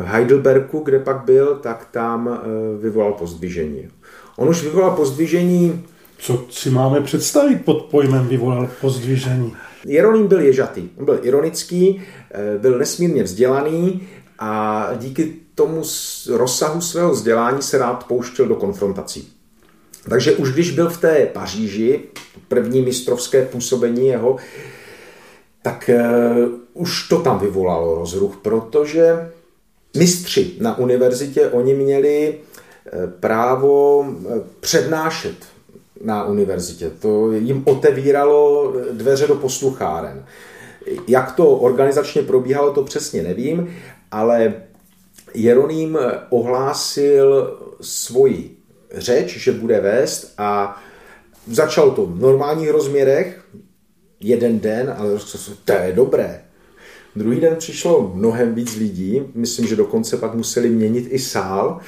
Heidelbergu, 0.00 0.78
kde 0.78 0.98
pak 0.98 1.24
byl, 1.24 1.54
tak 1.62 1.88
tam 1.90 2.40
vyvolal 2.80 3.12
pozdvižení. 3.12 3.88
On 4.36 4.48
už 4.48 4.62
vyvolal 4.62 4.90
pozdvižení. 4.90 5.84
Co 6.18 6.46
si 6.50 6.70
máme 6.70 7.00
představit 7.00 7.64
pod 7.64 7.82
pojmem 7.82 8.28
vyvolal 8.28 8.68
pozdvižení? 8.80 9.56
Jeroným 9.86 10.26
byl 10.26 10.40
ježatý, 10.40 10.88
on 10.98 11.04
byl 11.04 11.18
ironický, 11.22 12.02
eh, 12.30 12.58
byl 12.58 12.78
nesmírně 12.78 13.22
vzdělaný 13.22 14.08
a 14.38 14.90
díky 14.98 15.34
tomu 15.54 15.82
rozsahu 16.30 16.80
svého 16.80 17.10
vzdělání 17.10 17.62
se 17.62 17.78
rád 17.78 18.06
pouštěl 18.06 18.46
do 18.46 18.54
konfrontací. 18.54 19.28
Takže 20.08 20.32
už 20.32 20.52
když 20.52 20.70
byl 20.70 20.88
v 20.88 21.00
té 21.00 21.26
Paříži, 21.26 22.00
první 22.48 22.82
mistrovské 22.82 23.44
působení 23.44 24.06
jeho, 24.08 24.36
tak 25.62 25.90
uh, 25.94 26.82
už 26.82 27.08
to 27.08 27.18
tam 27.18 27.38
vyvolalo 27.38 27.94
rozruch, 27.94 28.36
protože 28.36 29.30
mistři 29.96 30.52
na 30.60 30.78
univerzitě, 30.78 31.48
oni 31.48 31.74
měli 31.74 32.38
právo 33.20 34.06
eh, 34.08 34.40
přednášet 34.60 35.36
na 36.00 36.24
univerzitě. 36.24 36.90
To 36.90 37.32
jim 37.32 37.62
otevíralo 37.66 38.72
dveře 38.92 39.26
do 39.26 39.34
poslucháren. 39.34 40.24
Jak 41.08 41.32
to 41.32 41.48
organizačně 41.48 42.22
probíhalo, 42.22 42.72
to 42.72 42.84
přesně 42.84 43.22
nevím, 43.22 43.76
ale 44.10 44.54
Jeroným 45.34 45.98
ohlásil 46.30 47.58
svoji 47.80 48.56
řeč, 48.94 49.36
že 49.36 49.52
bude 49.52 49.80
vést 49.80 50.34
a 50.38 50.82
začal 51.46 51.90
to 51.90 52.06
v 52.06 52.20
normálních 52.20 52.70
rozměrech, 52.70 53.44
jeden 54.20 54.60
den, 54.60 54.94
ale 54.98 55.10
to 55.64 55.72
je 55.72 55.92
dobré. 55.92 56.40
Druhý 57.16 57.40
den 57.40 57.56
přišlo 57.56 58.12
mnohem 58.14 58.54
víc 58.54 58.76
lidí, 58.76 59.22
myslím, 59.34 59.66
že 59.66 59.76
dokonce 59.76 60.16
pak 60.16 60.34
museli 60.34 60.68
měnit 60.68 61.06
i 61.10 61.18
sál, 61.18 61.80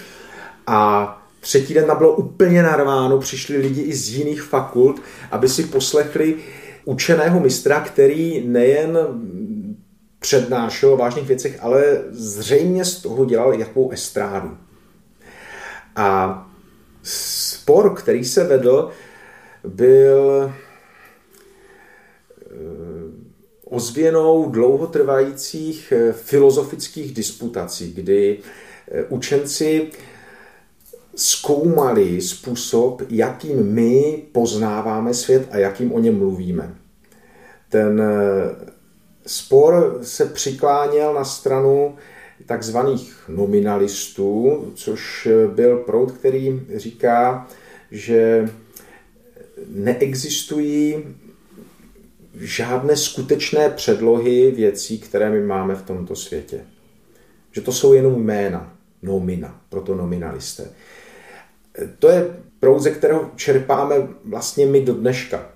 a 0.66 1.22
třetí 1.40 1.74
den 1.74 1.84
tam 1.84 1.98
bylo 1.98 2.16
úplně 2.16 2.62
narváno, 2.62 3.18
přišli 3.18 3.56
lidi 3.56 3.82
i 3.82 3.94
z 3.94 4.08
jiných 4.10 4.42
fakult, 4.42 5.02
aby 5.30 5.48
si 5.48 5.64
poslechli 5.64 6.36
učeného 6.84 7.40
mistra, 7.40 7.80
který 7.80 8.46
nejen 8.46 8.98
přednášel 10.18 10.92
o 10.92 10.96
vážných 10.96 11.26
věcech, 11.26 11.58
ale 11.60 12.02
zřejmě 12.10 12.84
z 12.84 13.02
toho 13.02 13.24
dělal 13.24 13.54
jakou 13.54 13.90
estrádu. 13.90 14.56
A 15.96 16.42
spor, 17.02 17.94
který 17.94 18.24
se 18.24 18.44
vedl, 18.44 18.90
byl 19.64 20.52
eh, 22.40 22.54
ozvěnou 23.64 24.50
dlouhotrvajících 24.50 25.92
eh, 25.92 26.12
filozofických 26.12 27.14
disputací, 27.14 27.92
kdy 27.92 28.38
eh, 28.90 29.04
učenci 29.04 29.90
zkoumali 31.16 32.20
způsob, 32.20 33.02
jakým 33.10 33.72
my 33.72 34.22
poznáváme 34.32 35.14
svět 35.14 35.48
a 35.50 35.58
jakým 35.58 35.92
o 35.92 35.98
něm 35.98 36.18
mluvíme. 36.18 36.74
Ten 37.68 38.00
eh, 38.00 38.72
spor 39.26 39.98
se 40.02 40.26
přikláněl 40.26 41.14
na 41.14 41.24
stranu 41.24 41.96
takzvaných 42.46 43.24
nominalistů, 43.28 44.64
což 44.74 45.28
byl 45.54 45.76
proud, 45.76 46.12
který 46.12 46.60
říká, 46.76 47.48
že 47.90 48.48
neexistují 49.68 51.04
žádné 52.34 52.96
skutečné 52.96 53.70
předlohy 53.70 54.50
věcí, 54.50 54.98
které 54.98 55.30
my 55.30 55.40
máme 55.40 55.74
v 55.74 55.82
tomto 55.82 56.16
světě. 56.16 56.60
Že 57.52 57.60
to 57.60 57.72
jsou 57.72 57.92
jenom 57.92 58.22
jména, 58.22 58.76
nomina, 59.02 59.60
proto 59.68 59.94
nominalisté. 59.94 60.70
To 61.98 62.08
je 62.08 62.36
proud, 62.60 62.78
ze 62.78 62.90
kterého 62.90 63.30
čerpáme 63.36 63.94
vlastně 64.24 64.66
my 64.66 64.80
do 64.80 64.94
dneška. 64.94 65.46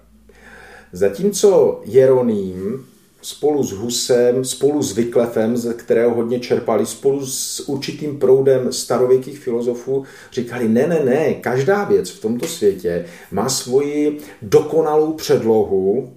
Zatímco 0.93 1.81
Jeroným 1.85 2.87
spolu 3.23 3.63
s 3.65 3.73
Husem, 3.73 4.45
spolu 4.45 4.83
s 4.83 4.93
Vyklefem, 4.93 5.57
ze 5.57 5.75
kterého 5.75 6.15
hodně 6.15 6.41
čerpali, 6.41 6.87
spolu 6.87 7.27
s 7.27 7.61
určitým 7.69 8.19
proudem 8.19 8.73
starověkých 8.73 9.39
filozofů, 9.39 10.05
říkali, 10.33 10.69
ne, 10.69 10.87
ne, 10.87 11.05
ne, 11.05 11.35
každá 11.35 11.85
věc 11.85 12.11
v 12.11 12.21
tomto 12.21 12.47
světě 12.47 13.07
má 13.31 13.49
svoji 13.49 14.19
dokonalou 14.43 15.13
předlohu, 15.13 16.13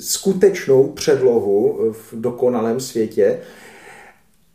skutečnou 0.00 0.88
předlohu 0.88 1.78
v 1.92 2.20
dokonalém 2.20 2.80
světě 2.80 3.38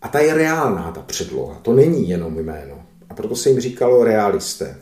a 0.01 0.07
ta 0.07 0.19
je 0.19 0.33
reálná, 0.33 0.91
ta 0.91 1.01
předloha. 1.01 1.59
To 1.61 1.73
není 1.73 2.09
jenom 2.09 2.39
jméno. 2.39 2.86
Proto 3.17 3.35
se 3.35 3.49
jim 3.49 3.59
říkalo 3.59 4.03
realisté. 4.03 4.77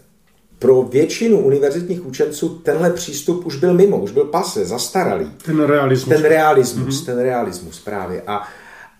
pro 0.59 0.81
většinu 0.81 1.39
univerzitních 1.39 2.05
učenců 2.05 2.49
tenhle 2.49 2.89
přístup 2.89 3.45
už 3.45 3.55
byl 3.55 3.73
mimo, 3.73 3.97
už 3.97 4.11
byl 4.11 4.23
pase, 4.23 4.65
zastaralý. 4.65 5.31
Ten 5.45 5.63
realismus. 5.63 6.15
Ten 6.15 6.23
realismus, 6.23 7.01
mm-hmm. 7.01 7.05
ten 7.05 7.19
realismus 7.19 7.79
právě. 7.79 8.21
A, 8.27 8.47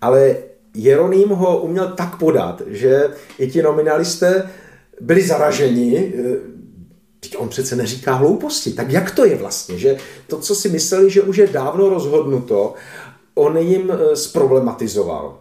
ale 0.01 0.35
Jeroným 0.73 1.29
ho 1.29 1.61
uměl 1.61 1.87
tak 1.87 2.19
podat, 2.19 2.61
že 2.67 3.09
i 3.39 3.47
ti 3.47 3.61
nominalisté 3.61 4.49
byli 5.01 5.21
zaraženi, 5.27 6.13
Teď 7.19 7.37
on 7.37 7.49
přece 7.49 7.75
neříká 7.75 8.13
hlouposti. 8.13 8.73
Tak 8.73 8.91
jak 8.91 9.11
to 9.11 9.25
je 9.25 9.35
vlastně, 9.35 9.77
že 9.77 9.97
to, 10.27 10.39
co 10.39 10.55
si 10.55 10.69
mysleli, 10.69 11.09
že 11.09 11.21
už 11.21 11.37
je 11.37 11.47
dávno 11.47 11.89
rozhodnuto, 11.89 12.73
on 13.35 13.57
jim 13.57 13.91
eh, 13.91 14.15
zproblematizoval. 14.15 15.39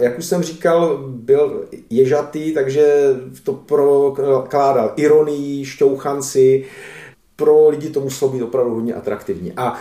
Jak 0.00 0.18
už 0.18 0.24
jsem 0.24 0.42
říkal, 0.42 0.98
byl 1.06 1.64
ježatý, 1.90 2.54
takže 2.54 3.14
to 3.42 3.52
prokládal 3.52 4.92
ironii, 4.96 5.64
šťouchanci. 5.64 6.64
Pro 7.36 7.68
lidi 7.68 7.90
to 7.90 8.00
muselo 8.00 8.30
být 8.30 8.42
opravdu 8.42 8.74
hodně 8.74 8.94
atraktivní. 8.94 9.52
A 9.56 9.74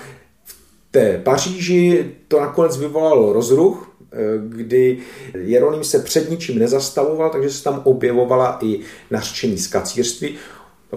v 0.46 0.56
té 0.92 1.22
Paříži 1.24 2.12
to 2.28 2.40
nakonec 2.40 2.78
vyvolalo 2.78 3.34
rozruch, 3.34 3.92
eh, 4.12 4.18
kdy 4.48 4.98
Jeroným 5.38 5.84
se 5.84 6.00
před 6.00 6.30
ničím 6.30 6.60
nezastavoval, 6.60 7.30
takže 7.30 7.50
se 7.50 7.64
tam 7.64 7.82
objevovala 7.84 8.58
i 8.62 8.80
nařčení 9.12 9.58
z 9.58 9.68
kacírství 9.68 10.36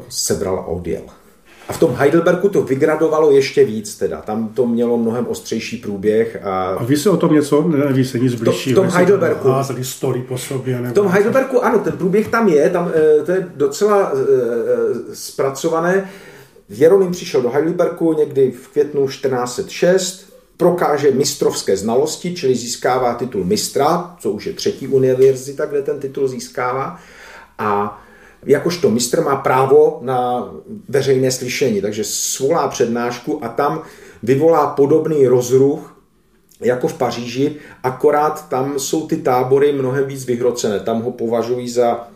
sebral 0.08 0.58
a 0.58 0.66
odjel. 0.66 1.21
A 1.68 1.72
v 1.72 1.78
tom 1.78 1.94
Heidelbergu 1.94 2.48
to 2.48 2.62
vygradovalo 2.62 3.30
ještě 3.30 3.64
víc, 3.64 3.96
teda. 3.96 4.20
Tam 4.20 4.48
to 4.48 4.66
mělo 4.66 4.98
mnohem 4.98 5.26
ostřejší 5.26 5.76
průběh. 5.76 6.38
A, 6.42 6.64
a 6.64 6.84
ví 6.84 6.96
se 6.96 7.10
o 7.10 7.16
tom 7.16 7.32
něco? 7.32 7.62
Neví 7.68 8.04
se 8.04 8.18
nic 8.18 8.34
bližšího. 8.34 8.82
V 8.82 8.84
tom 8.84 8.94
Heidelbergu. 8.94 9.48
Házeli 9.48 9.84
stoly 9.84 10.20
po 10.20 10.38
sobě. 10.38 10.74
Nebo... 10.76 10.88
V 10.88 10.94
tom 10.94 11.08
Heidelbergu, 11.08 11.64
ano, 11.64 11.78
ten 11.78 11.92
průběh 11.92 12.28
tam 12.28 12.48
je, 12.48 12.70
tam 12.70 12.92
eh, 12.94 13.22
to 13.22 13.32
je 13.32 13.48
docela 13.56 14.12
eh, 14.12 14.16
zpracované. 15.12 16.10
Jeroným 16.68 17.10
přišel 17.10 17.42
do 17.42 17.50
Heidelbergu 17.50 18.12
někdy 18.12 18.50
v 18.50 18.68
květnu 18.68 19.06
1406, 19.06 20.32
prokáže 20.56 21.10
mistrovské 21.10 21.76
znalosti, 21.76 22.34
čili 22.34 22.54
získává 22.54 23.14
titul 23.14 23.44
mistra, 23.44 24.16
co 24.18 24.30
už 24.30 24.46
je 24.46 24.52
třetí 24.52 24.88
univerzita, 24.88 25.66
kde 25.66 25.82
ten 25.82 26.00
titul 26.00 26.28
získává. 26.28 26.98
A 27.58 28.01
jakožto 28.46 28.90
mistr 28.90 29.20
má 29.22 29.36
právo 29.36 29.98
na 30.02 30.50
veřejné 30.88 31.30
slyšení, 31.30 31.80
takže 31.80 32.04
svolá 32.04 32.68
přednášku 32.68 33.44
a 33.44 33.48
tam 33.48 33.82
vyvolá 34.22 34.66
podobný 34.66 35.26
rozruch 35.26 35.96
jako 36.60 36.88
v 36.88 36.98
Paříži, 36.98 37.56
akorát 37.82 38.48
tam 38.48 38.78
jsou 38.78 39.06
ty 39.06 39.16
tábory 39.16 39.72
mnohem 39.72 40.04
víc 40.04 40.24
vyhrocené. 40.24 40.80
Tam 40.80 41.02
ho 41.02 41.10
považují 41.10 41.68
za 41.68 42.08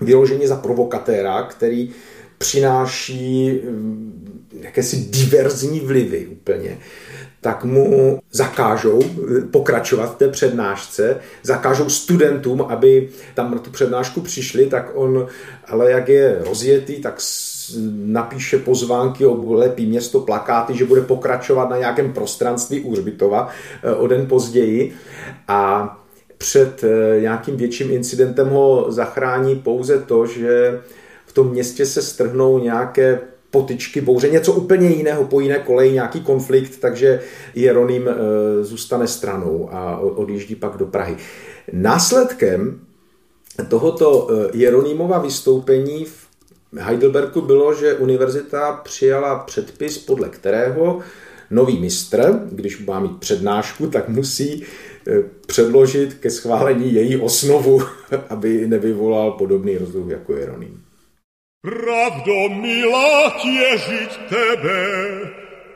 vyloženě 0.00 0.48
za 0.48 0.56
provokatéra, 0.56 1.42
který 1.42 1.90
přináší 2.38 3.50
mm, 3.50 4.46
jakési 4.60 4.96
diverzní 4.96 5.80
vlivy 5.80 6.26
úplně 6.26 6.78
tak 7.40 7.64
mu 7.64 8.20
zakážou 8.32 9.00
eh, 9.02 9.40
pokračovat 9.40 10.14
v 10.14 10.18
té 10.18 10.28
přednášce, 10.28 11.20
zakážou 11.42 11.88
studentům, 11.88 12.62
aby 12.62 13.08
tam 13.34 13.50
na 13.50 13.58
tu 13.58 13.70
přednášku 13.70 14.20
přišli, 14.20 14.66
tak 14.66 14.90
on, 14.94 15.26
ale 15.66 15.90
jak 15.90 16.08
je 16.08 16.38
rozjetý, 16.40 17.00
tak 17.00 17.20
napíše 17.94 18.58
pozvánky, 18.58 19.26
oblepí 19.26 19.86
město 19.86 20.20
plakáty, 20.20 20.76
že 20.76 20.84
bude 20.84 21.00
pokračovat 21.00 21.70
na 21.70 21.78
nějakém 21.78 22.12
prostranství 22.12 22.80
u 22.80 22.92
Hřbitova 22.92 23.48
eh, 23.82 23.94
o 23.94 24.06
den 24.06 24.26
později. 24.26 24.92
A 25.48 25.96
před 26.38 26.84
eh, 26.84 27.20
nějakým 27.20 27.56
větším 27.56 27.90
incidentem 27.90 28.48
ho 28.48 28.86
zachrání 28.88 29.56
pouze 29.56 29.98
to, 29.98 30.26
že 30.26 30.80
v 31.26 31.32
tom 31.32 31.50
městě 31.50 31.86
se 31.86 32.02
strhnou 32.02 32.58
nějaké 32.58 33.20
potyčky, 33.50 34.00
bouře, 34.00 34.28
něco 34.28 34.52
úplně 34.52 34.88
jiného, 34.88 35.24
po 35.24 35.40
jiné 35.40 35.58
koleji, 35.58 35.92
nějaký 35.92 36.20
konflikt, 36.20 36.80
takže 36.80 37.20
Jeroným 37.54 38.08
e, 38.08 38.14
zůstane 38.64 39.06
stranou 39.06 39.68
a 39.72 39.98
odjíždí 39.98 40.54
pak 40.54 40.76
do 40.76 40.86
Prahy. 40.86 41.16
Následkem 41.72 42.80
tohoto 43.68 44.28
e, 44.30 44.56
Jeronýmova 44.56 45.18
vystoupení 45.18 46.04
v 46.04 46.28
Heidelbergu 46.76 47.40
bylo, 47.40 47.74
že 47.74 47.94
univerzita 47.94 48.72
přijala 48.72 49.38
předpis, 49.38 49.98
podle 49.98 50.28
kterého 50.28 51.00
nový 51.50 51.80
mistr, 51.80 52.40
když 52.50 52.84
má 52.86 53.00
mít 53.00 53.18
přednášku, 53.18 53.86
tak 53.86 54.08
musí 54.08 54.62
e, 54.62 54.64
předložit 55.46 56.14
ke 56.14 56.30
schválení 56.30 56.94
její 56.94 57.16
osnovu, 57.16 57.82
aby 58.28 58.68
nevyvolal 58.68 59.32
podobný 59.32 59.78
rozruch 59.78 60.10
jako 60.10 60.36
Jeroným. 60.36 60.82
Pravdo 61.62 62.48
milá 62.48 63.36
těžit 63.42 64.20
tebe, 64.28 64.84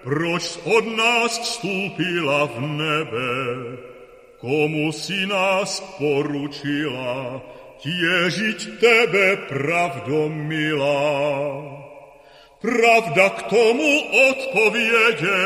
proč 0.03 0.59
od 0.64 0.97
nás 0.97 1.38
vstúpila 1.38 2.47
v 2.47 2.61
nebe? 2.61 3.33
Komu 4.40 4.92
si 4.92 5.27
nás 5.27 5.81
poručila, 5.99 7.42
těžit 7.79 8.81
tebe, 8.81 9.37
pravdo 9.37 10.29
milá? 10.29 11.53
Pravda 12.61 13.29
k 13.29 13.42
tomu 13.42 14.01
odpovědě, 14.31 15.40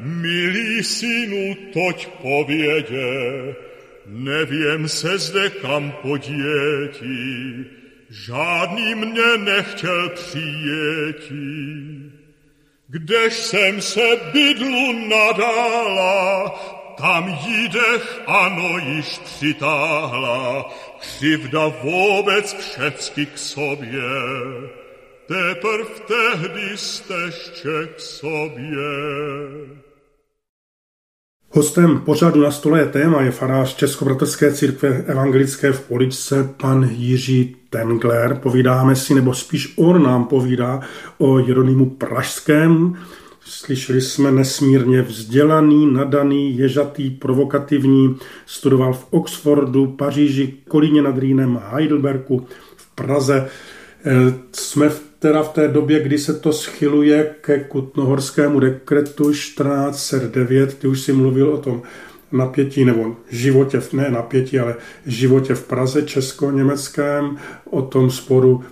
milý 0.00 0.84
synu, 0.84 1.54
toť 1.74 2.06
povědě, 2.06 3.10
nevím 4.06 4.88
se 4.88 5.18
zde 5.18 5.50
kam 5.50 5.92
podjetí, 6.02 7.77
žádný 8.10 8.94
mě 8.94 9.36
nechtěl 9.36 10.08
přijetí. 10.08 11.38
Kdež 12.88 13.34
jsem 13.34 13.82
se 13.82 14.16
bydlu 14.32 15.08
nadala, 15.08 16.50
tam 16.96 17.38
jídech 17.46 18.20
ano 18.26 18.78
již 18.78 19.18
přitáhla, 19.18 20.70
křivda 20.98 21.66
vůbec 21.66 22.52
všecky 22.54 23.26
k 23.26 23.38
sobě. 23.38 24.02
Teprv 25.26 26.00
tehdy 26.00 26.76
steště 26.76 27.88
k 27.96 28.00
sobě. 28.00 28.88
Hostem 31.50 31.98
pořadu 31.98 32.42
na 32.42 32.50
stole 32.50 32.80
je 32.80 32.86
téma 32.86 33.22
je 33.22 33.30
farář 33.30 33.76
Českobratrské 33.76 34.52
církve 34.52 34.88
evangelické 34.88 35.72
v 35.72 35.80
Poličce, 35.80 36.50
pan 36.56 36.88
Jiří 36.92 37.56
Tengler. 37.70 38.34
Povídáme 38.42 38.96
si, 38.96 39.14
nebo 39.14 39.34
spíš 39.34 39.74
on 39.76 40.02
nám 40.02 40.24
povídá 40.24 40.80
o 41.18 41.38
Jeronýmu 41.38 41.90
Pražském. 41.90 42.96
Slyšeli 43.40 44.00
jsme 44.00 44.30
nesmírně 44.30 45.02
vzdělaný, 45.02 45.92
nadaný, 45.92 46.58
ježatý, 46.58 47.10
provokativní. 47.10 48.16
Studoval 48.46 48.92
v 48.92 49.06
Oxfordu, 49.10 49.86
Paříži, 49.86 50.54
Kolíně 50.68 51.02
nad 51.02 51.18
Rýnem, 51.18 51.60
Heidelbergu, 51.72 52.46
v 52.76 52.94
Praze. 52.94 53.48
Eh, 54.04 54.34
jsme 54.52 54.88
v 54.88 55.07
teda 55.18 55.42
v 55.42 55.48
té 55.48 55.68
době, 55.68 56.02
kdy 56.02 56.18
se 56.18 56.34
to 56.34 56.52
schyluje 56.52 57.34
ke 57.40 57.58
kutnohorskému 57.58 58.60
dekretu 58.60 59.30
1409, 59.30 60.78
ty 60.78 60.88
už 60.88 61.00
si 61.00 61.12
mluvil 61.12 61.48
o 61.48 61.58
tom 61.58 61.82
napětí, 62.32 62.84
nebo 62.84 63.16
životě, 63.30 63.80
ne 63.92 64.10
napětí, 64.10 64.58
ale 64.58 64.76
životě 65.06 65.54
v 65.54 65.66
Praze 65.66 66.02
česko-německém, 66.02 67.36
o 67.70 67.82
tom 67.82 68.10
sporu 68.10 68.64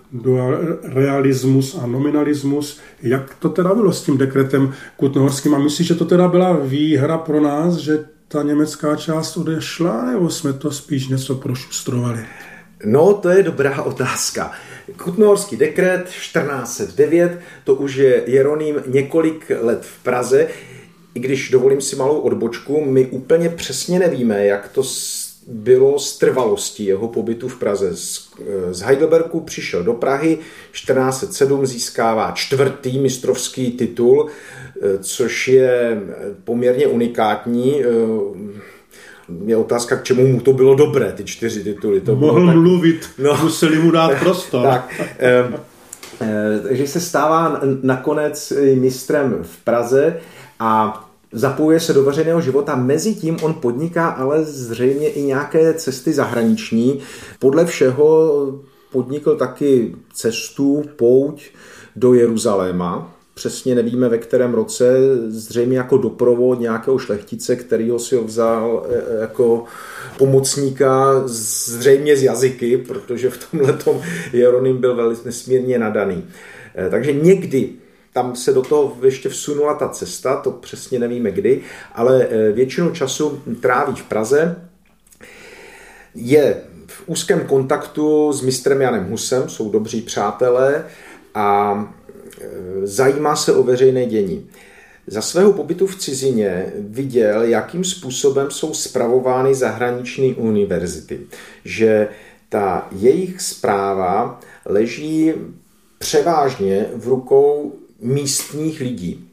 realismus 0.83 1.79
a 1.83 1.87
nominalismus. 1.87 2.81
Jak 3.03 3.35
to 3.35 3.49
teda 3.49 3.75
bylo 3.75 3.93
s 3.93 4.03
tím 4.03 4.19
dekretem 4.19 4.73
kutnohorským? 4.97 5.55
A 5.55 5.59
myslíš, 5.59 5.87
že 5.87 5.95
to 5.95 6.05
teda 6.05 6.29
byla 6.29 6.53
výhra 6.53 7.19
pro 7.19 7.41
nás, 7.41 7.75
že 7.75 8.05
ta 8.29 8.43
německá 8.43 8.97
část 8.97 9.37
odešla, 9.37 10.05
nebo 10.05 10.31
jsme 10.31 10.53
to 10.53 10.71
spíš 10.71 11.09
něco 11.09 11.35
prošustrovali? 11.35 12.21
No, 12.85 13.15
to 13.15 13.29
je 13.29 13.43
dobrá 13.43 13.83
otázka. 13.83 14.53
Kutnohorský 14.97 15.57
dekret 15.57 16.05
1409, 16.05 17.39
to 17.65 17.75
už 17.75 17.95
je 17.95 18.23
Jeroným 18.27 18.83
několik 18.87 19.53
let 19.61 19.83
v 19.83 20.03
Praze. 20.03 20.49
I 21.15 21.21
když 21.21 21.51
dovolím 21.51 21.81
si 21.81 21.97
malou 21.97 22.19
odbočku, 22.19 22.85
my 22.85 23.07
úplně 23.07 23.49
přesně 23.49 23.99
nevíme, 23.99 24.47
jak 24.47 24.69
to 24.69 24.83
bylo 25.49 25.99
s 25.99 26.19
trvalostí 26.19 26.85
jeho 26.85 27.09
pobytu 27.09 27.49
v 27.49 27.59
Praze. 27.59 27.91
Z 28.71 28.81
Heidelbergu 28.81 29.41
přišel 29.41 29.83
do 29.83 29.93
Prahy, 29.93 30.39
1407 30.73 31.67
získává 31.67 32.33
čtvrtý 32.33 32.99
mistrovský 32.99 33.71
titul, 33.71 34.29
což 35.01 35.49
je 35.49 36.03
poměrně 36.45 36.87
unikátní 36.87 37.83
je 39.45 39.57
otázka, 39.57 39.97
k 39.97 40.05
čemu 40.05 40.27
mu 40.27 40.41
to 40.41 40.53
bylo 40.53 40.75
dobré, 40.75 41.13
ty 41.13 41.25
čtyři 41.25 41.65
tituly. 41.65 42.01
To 42.01 42.17
Mohl 42.17 42.47
tak, 42.47 42.57
mluvit, 42.57 43.09
no, 43.19 43.39
museli 43.43 43.79
mu 43.79 43.91
dát 43.91 44.11
prostor. 44.21 44.63
tak, 44.63 45.01
eh, 45.19 45.53
eh, 46.21 46.61
takže 46.63 46.87
se 46.87 47.01
stává 47.01 47.61
nakonec 47.83 48.53
mistrem 48.75 49.39
v 49.43 49.65
Praze 49.65 50.17
a 50.61 51.03
zapojuje 51.33 51.81
se 51.81 51.93
do 51.93 52.03
veřejného 52.03 52.41
života. 52.41 52.77
Mezitím 52.77 53.37
on 53.43 53.55
podniká 53.55 54.09
ale 54.09 54.45
zřejmě 54.45 55.09
i 55.09 55.23
nějaké 55.23 55.75
cesty 55.75 56.13
zahraniční. 56.13 56.99
Podle 57.39 57.67
všeho 57.67 58.33
podnikl 58.93 59.37
taky 59.37 59.95
cestu, 60.15 60.85
pouť 60.97 61.43
do 61.97 62.15
Jeruzaléma. 62.15 63.16
Přesně 63.39 63.75
nevíme, 63.75 64.09
ve 64.09 64.19
kterém 64.19 64.55
roce, 64.55 64.99
zřejmě 65.29 65.79
jako 65.79 65.97
doprovod 65.97 66.61
nějakého 66.61 66.99
šlechtice, 66.99 67.57
který 67.57 67.91
ho 67.91 67.99
si 67.99 68.17
ho 68.17 68.25
vzal 68.25 68.87
e, 68.89 69.21
jako 69.21 69.65
pomocníka, 70.19 71.23
zřejmě 71.25 72.17
z 72.17 72.23
jazyky, 72.23 72.79
protože 72.79 73.31
v 73.31 73.47
tomhle 73.51 73.73
tom 73.73 74.03
Jeronym 74.33 74.77
byl 74.77 74.97
velmi 74.97 75.17
nesmírně 75.25 75.79
nadaný. 75.79 76.25
E, 76.79 76.91
takže 76.91 77.13
někdy 77.13 77.73
tam 78.13 78.37
se 78.37 78.53
do 78.53 78.63
toho 78.63 78.97
ještě 79.03 79.29
vsunula 79.29 79.75
ta 79.75 79.89
cesta, 79.89 80.37
to 80.37 80.51
přesně 80.51 80.99
nevíme 80.99 81.31
kdy, 81.31 81.61
ale 81.95 82.25
e, 82.25 82.53
většinu 82.53 82.91
času 82.91 83.43
tráví 83.61 83.95
v 83.95 84.05
Praze. 84.05 84.69
Je 86.15 86.61
v 86.87 87.03
úzkém 87.07 87.41
kontaktu 87.47 88.33
s 88.33 88.43
mistrem 88.43 88.81
Janem 88.81 89.11
Husem, 89.11 89.49
jsou 89.49 89.71
dobří 89.71 90.03
přátelé 90.03 90.85
a 91.35 91.75
e, 92.06 92.06
zajímá 92.83 93.37
se 93.37 93.53
o 93.53 93.63
veřejné 93.63 94.07
dění. 94.07 94.51
Za 95.07 95.23
svého 95.23 95.53
pobytu 95.53 95.87
v 95.87 95.97
cizině 95.97 96.73
viděl, 96.79 97.43
jakým 97.43 97.85
způsobem 97.85 98.51
jsou 98.51 98.75
spravovány 98.75 99.55
zahraniční 99.55 100.35
univerzity. 100.35 101.21
Že 101.65 102.09
ta 102.49 102.89
jejich 102.93 103.41
zpráva 103.41 104.41
leží 104.67 105.33
převážně 105.99 106.87
v 106.95 107.09
rukou 107.09 107.73
místních 108.01 108.81
lidí. 108.81 109.29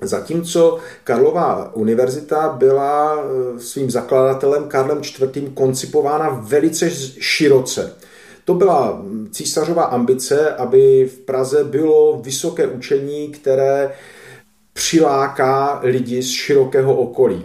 Zatímco 0.00 0.78
Karlová 1.04 1.74
univerzita 1.74 2.48
byla 2.48 3.16
eh, 3.16 3.60
svým 3.60 3.90
zakladatelem 3.90 4.64
Karlem 4.64 4.98
IV. 4.98 5.54
koncipována 5.54 6.28
velice 6.28 6.90
široce. 7.20 7.96
To 8.44 8.54
byla 8.54 9.02
císařová 9.30 9.84
ambice, 9.84 10.54
aby 10.54 11.10
v 11.12 11.18
Praze 11.18 11.64
bylo 11.64 12.20
vysoké 12.24 12.66
učení, 12.66 13.28
které 13.28 13.92
přiláká 14.72 15.80
lidi 15.82 16.22
z 16.22 16.30
širokého 16.30 16.96
okolí. 16.96 17.42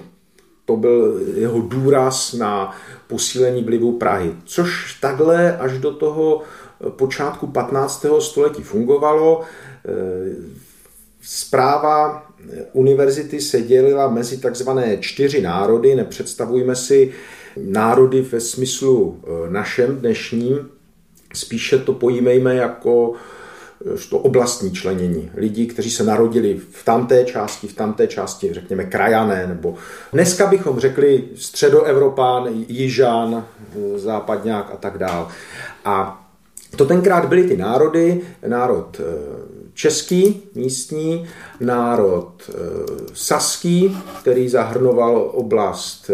To 0.66 0.78
byl 0.78 1.22
jeho 1.36 1.62
důraz 1.62 2.34
na 2.34 2.76
posílení 3.08 3.64
vlivu 3.64 3.92
Prahy. 3.92 4.34
Což 4.46 4.94
takhle 5.02 5.58
až 5.58 5.78
do 5.78 5.92
toho 5.94 6.42
počátku 6.90 7.48
15. 7.48 8.06
století 8.20 8.64
fungovalo. 8.64 9.42
Zpráva 11.22 12.28
univerzity 12.74 13.42
se 13.42 13.62
dělila 13.62 14.10
mezi 14.10 14.38
takzvané 14.38 14.98
čtyři 14.98 15.42
národy. 15.42 15.96
Nepředstavujme 15.96 16.76
si 16.76 17.14
národy 17.58 18.22
ve 18.22 18.40
smyslu 18.40 19.22
e, 19.24 19.50
našem 19.50 19.96
dnešním, 19.96 20.70
spíše 21.38 21.78
to 21.78 21.94
pojímejme 21.94 22.56
jako 22.56 23.14
e, 23.96 24.08
to 24.10 24.18
oblastní 24.18 24.72
členění. 24.72 25.32
Lidí, 25.36 25.68
kteří 25.68 25.92
se 25.92 26.04
narodili 26.04 26.60
v 26.72 26.86
tamté 26.86 27.26
části, 27.26 27.68
v 27.68 27.74
tamté 27.74 28.08
části, 28.08 28.54
řekněme 28.54 28.84
krajané, 28.84 29.48
nebo 29.48 29.76
dneska 30.14 30.48
bychom 30.48 30.80
řekli 30.80 31.24
středoevropán, 31.36 32.48
jižán, 32.68 33.46
e, 33.96 34.00
západňák 34.00 34.72
a 34.74 34.78
tak 34.78 34.98
dál. 34.98 35.28
A 35.86 36.24
to 36.76 36.86
tenkrát 36.86 37.26
byly 37.26 37.44
ty 37.44 37.58
národy, 37.58 38.22
národ 38.48 39.02
český, 39.74 40.42
místní, 40.56 41.28
národ 41.60 42.50
saský, 43.14 43.98
který 44.22 44.50
zahrnoval 44.50 45.32
oblast 45.34 46.12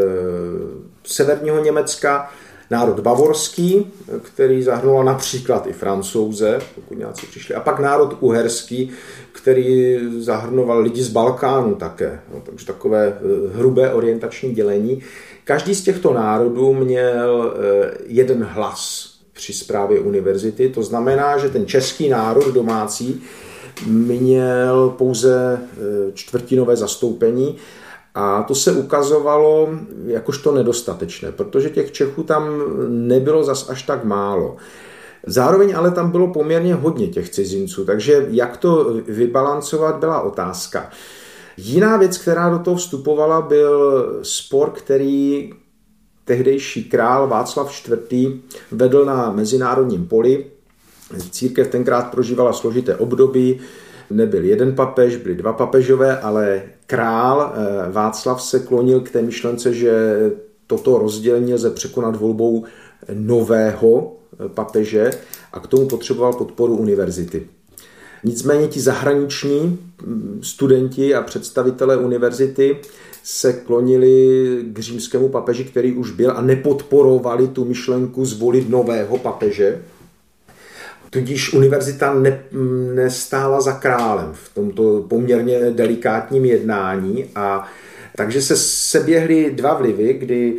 severního 1.04 1.64
Německa, 1.64 2.30
národ 2.72 3.00
bavorský, 3.00 3.92
který 4.22 4.64
zahrnoval 4.64 5.04
například 5.04 5.68
i 5.68 5.74
francouze, 5.74 6.60
pokud 6.76 6.98
nějací 6.98 7.28
přišli, 7.28 7.56
a 7.56 7.60
pak 7.60 7.80
národ 7.80 8.18
uherský, 8.20 8.92
který 9.32 10.00
zahrnoval 10.20 10.82
lidi 10.82 11.04
z 11.04 11.10
Balkánu 11.10 11.76
také, 11.76 12.20
no, 12.34 12.42
takže 12.46 12.66
takové 12.66 13.08
eh, 13.08 13.58
hrubé 13.58 13.94
orientační 13.94 14.54
dělení. 14.54 15.02
Každý 15.44 15.76
z 15.76 15.84
těchto 15.84 16.14
národů 16.14 16.74
měl 16.74 17.54
jeden 18.08 18.44
hlas 18.44 19.14
při 19.34 19.54
zprávě 19.54 20.00
univerzity, 20.00 20.70
to 20.70 20.84
znamená, 20.84 21.38
že 21.38 21.50
ten 21.50 21.66
český 21.66 22.10
národ 22.10 22.54
domácí 22.54 23.22
měl 23.88 24.90
pouze 24.98 25.60
e, 25.60 26.12
čtvrtinové 26.14 26.76
zastoupení 26.76 27.56
a 28.16 28.44
to 28.44 28.56
se 28.56 28.72
ukazovalo 28.72 29.70
jakožto 30.06 30.52
nedostatečné, 30.52 31.32
protože 31.32 31.70
těch 31.70 31.92
Čechů 31.92 32.24
tam 32.24 32.62
nebylo 32.88 33.44
zas 33.44 33.70
až 33.70 33.84
tak 33.84 34.04
málo. 34.04 34.56
Zároveň 35.28 35.76
ale 35.76 35.92
tam 35.92 36.12
bylo 36.12 36.34
poměrně 36.34 36.74
hodně 36.76 37.08
těch 37.08 37.30
cizinců, 37.30 37.86
takže 37.86 38.28
jak 38.30 38.58
to 38.58 38.94
vybalancovat 39.08 39.96
byla 39.96 40.22
otázka. 40.22 40.90
Jiná 41.58 41.98
věc, 41.98 42.18
která 42.18 42.50
do 42.50 42.60
toho 42.60 42.78
vstupovala, 42.78 43.42
byl 43.42 44.04
spor, 44.24 44.70
který 44.70 45.54
tehdejší 46.26 46.84
král 46.84 47.28
Václav 47.28 47.88
IV. 47.88 48.42
vedl 48.72 49.06
na 49.06 49.32
mezinárodním 49.32 50.08
poli 50.08 50.46
Církev 51.32 51.68
tenkrát 51.68 52.12
prožívala 52.12 52.54
složité 52.54 52.96
období, 52.96 53.60
nebyl 54.10 54.44
jeden 54.44 54.76
papež, 54.76 55.16
byli 55.16 55.36
dva 55.36 55.54
papežové, 55.54 56.20
ale 56.20 56.64
král 56.88 57.54
eh, 57.54 57.92
Václav 57.92 58.42
se 58.42 58.60
klonil 58.60 59.00
k 59.00 59.10
té 59.10 59.22
myšlence, 59.22 59.74
že 59.74 60.18
toto 60.68 60.98
rozdělení 60.98 61.54
lze 61.54 61.70
překonat 61.70 62.16
volbou 62.16 62.66
nového 63.14 64.16
eh, 64.34 64.50
papeže 64.50 65.12
a 65.54 65.60
k 65.60 65.68
tomu 65.68 65.88
potřeboval 65.88 66.34
podporu 66.34 66.78
univerzity. 66.78 67.48
Nicméně 68.24 68.68
ti 68.68 68.80
zahraniční 68.80 69.80
mm, 70.06 70.40
studenti 70.44 71.16
a 71.16 71.22
představitelé 71.22 71.98
univerzity 71.98 72.78
se 73.24 73.54
klonili 73.54 74.60
k 74.64 74.80
římskému 74.80 75.30
papeži, 75.30 75.64
který 75.64 75.94
už 75.94 76.12
byl 76.12 76.32
a 76.32 76.42
nepodporovali 76.42 77.48
tu 77.48 77.66
myšlenku 77.66 78.26
zvolit 78.26 78.70
nového 78.70 79.18
papeže. 79.18 79.82
Tudíž 81.14 81.54
univerzita 81.54 82.14
ne, 82.14 82.44
nestála 82.94 83.62
za 83.62 83.72
králem 83.72 84.30
v 84.34 84.54
tomto 84.54 85.06
poměrně 85.10 85.60
delikátním 85.60 86.46
jednání 86.46 87.26
a 87.36 87.68
takže 88.16 88.42
se 88.42 88.58
seběhly 88.58 89.52
dva 89.52 89.74
vlivy, 89.74 90.14
kdy 90.14 90.56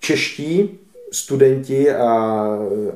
čeští 0.00 0.78
studenti 1.12 1.90
a 1.90 2.44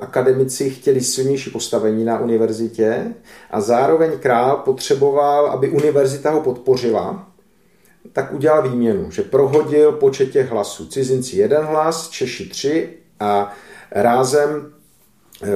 akademici 0.00 0.70
chtěli 0.70 1.00
silnější 1.00 1.50
postavení 1.50 2.04
na 2.04 2.18
univerzitě 2.18 3.04
a 3.50 3.61
zároveň 3.61 4.11
král 4.18 4.57
potřeboval, 4.57 5.46
aby 5.46 5.68
univerzita 5.68 6.30
ho 6.30 6.40
podpořila, 6.40 7.28
tak 8.12 8.33
udělal 8.33 8.68
výměnu, 8.68 9.11
že 9.11 9.22
prohodil 9.22 9.92
počet 9.92 10.30
těch 10.30 10.50
hlasů. 10.50 10.87
Cizinci 10.87 11.37
jeden 11.37 11.64
hlas, 11.64 12.09
Češi 12.09 12.48
tři 12.48 12.88
a 13.20 13.52
rázem 13.90 14.73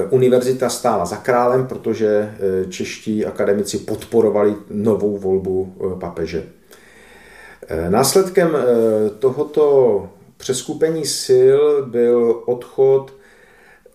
univerzita 0.09 0.69
stála 0.69 1.05
za 1.05 1.15
králem, 1.15 1.67
protože 1.67 2.07
eh, 2.07 2.65
čeští 2.69 3.25
akademici 3.25 3.77
podporovali 3.77 4.55
novou 4.69 5.17
volbu 5.17 5.73
eh, 5.75 5.99
papeže. 5.99 6.43
Následkem 7.89 8.57
tohoto 9.19 10.09
přeskupení 10.37 11.05
sil 11.25 11.59
byl 11.85 12.43
odchod 12.45 13.13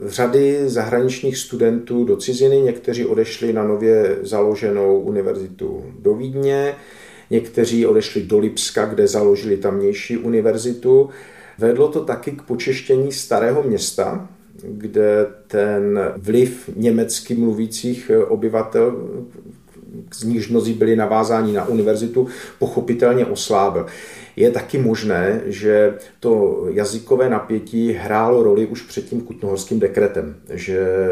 řady 0.01 0.69
zahraničních 0.69 1.39
studentů 1.39 2.05
do 2.05 2.17
ciziny. 2.17 2.61
Někteří 2.61 3.07
odešli 3.07 3.53
na 3.53 3.65
nově 3.65 4.17
založenou 4.23 5.01
univerzitu 5.01 5.85
do 5.99 6.15
Vídně, 6.15 6.75
někteří 7.31 7.87
odešli 7.87 8.23
do 8.23 8.39
Lipska, 8.39 8.87
kde 8.87 9.09
založili 9.09 9.57
tamnější 9.57 10.17
univerzitu. 10.17 11.11
Vedlo 11.59 11.89
to 11.89 12.05
taky 12.05 12.31
k 12.31 12.43
počeštění 12.43 13.13
starého 13.13 13.63
města, 13.63 14.29
kde 14.69 15.27
ten 15.47 16.01
vliv 16.17 16.71
německy 16.77 17.35
mluvících 17.35 18.11
obyvatel, 18.29 19.09
z 20.15 20.23
nichž 20.23 20.49
mnozí 20.49 20.73
byli 20.73 20.97
navázáni 20.97 21.53
na 21.53 21.69
univerzitu, 21.69 22.29
pochopitelně 22.59 23.27
oslábil. 23.27 23.87
Je 24.37 24.51
taky 24.51 24.79
možné, 24.79 25.41
že 25.47 25.95
to 26.21 26.65
jazykové 26.69 27.31
napětí 27.31 27.93
hrálo 27.93 28.43
roli 28.43 28.67
už 28.67 28.83
před 28.83 29.05
tím 29.05 29.21
kutnohorským 29.21 29.81
dekretem, 29.81 30.37
že 30.51 30.79
e, 30.79 31.09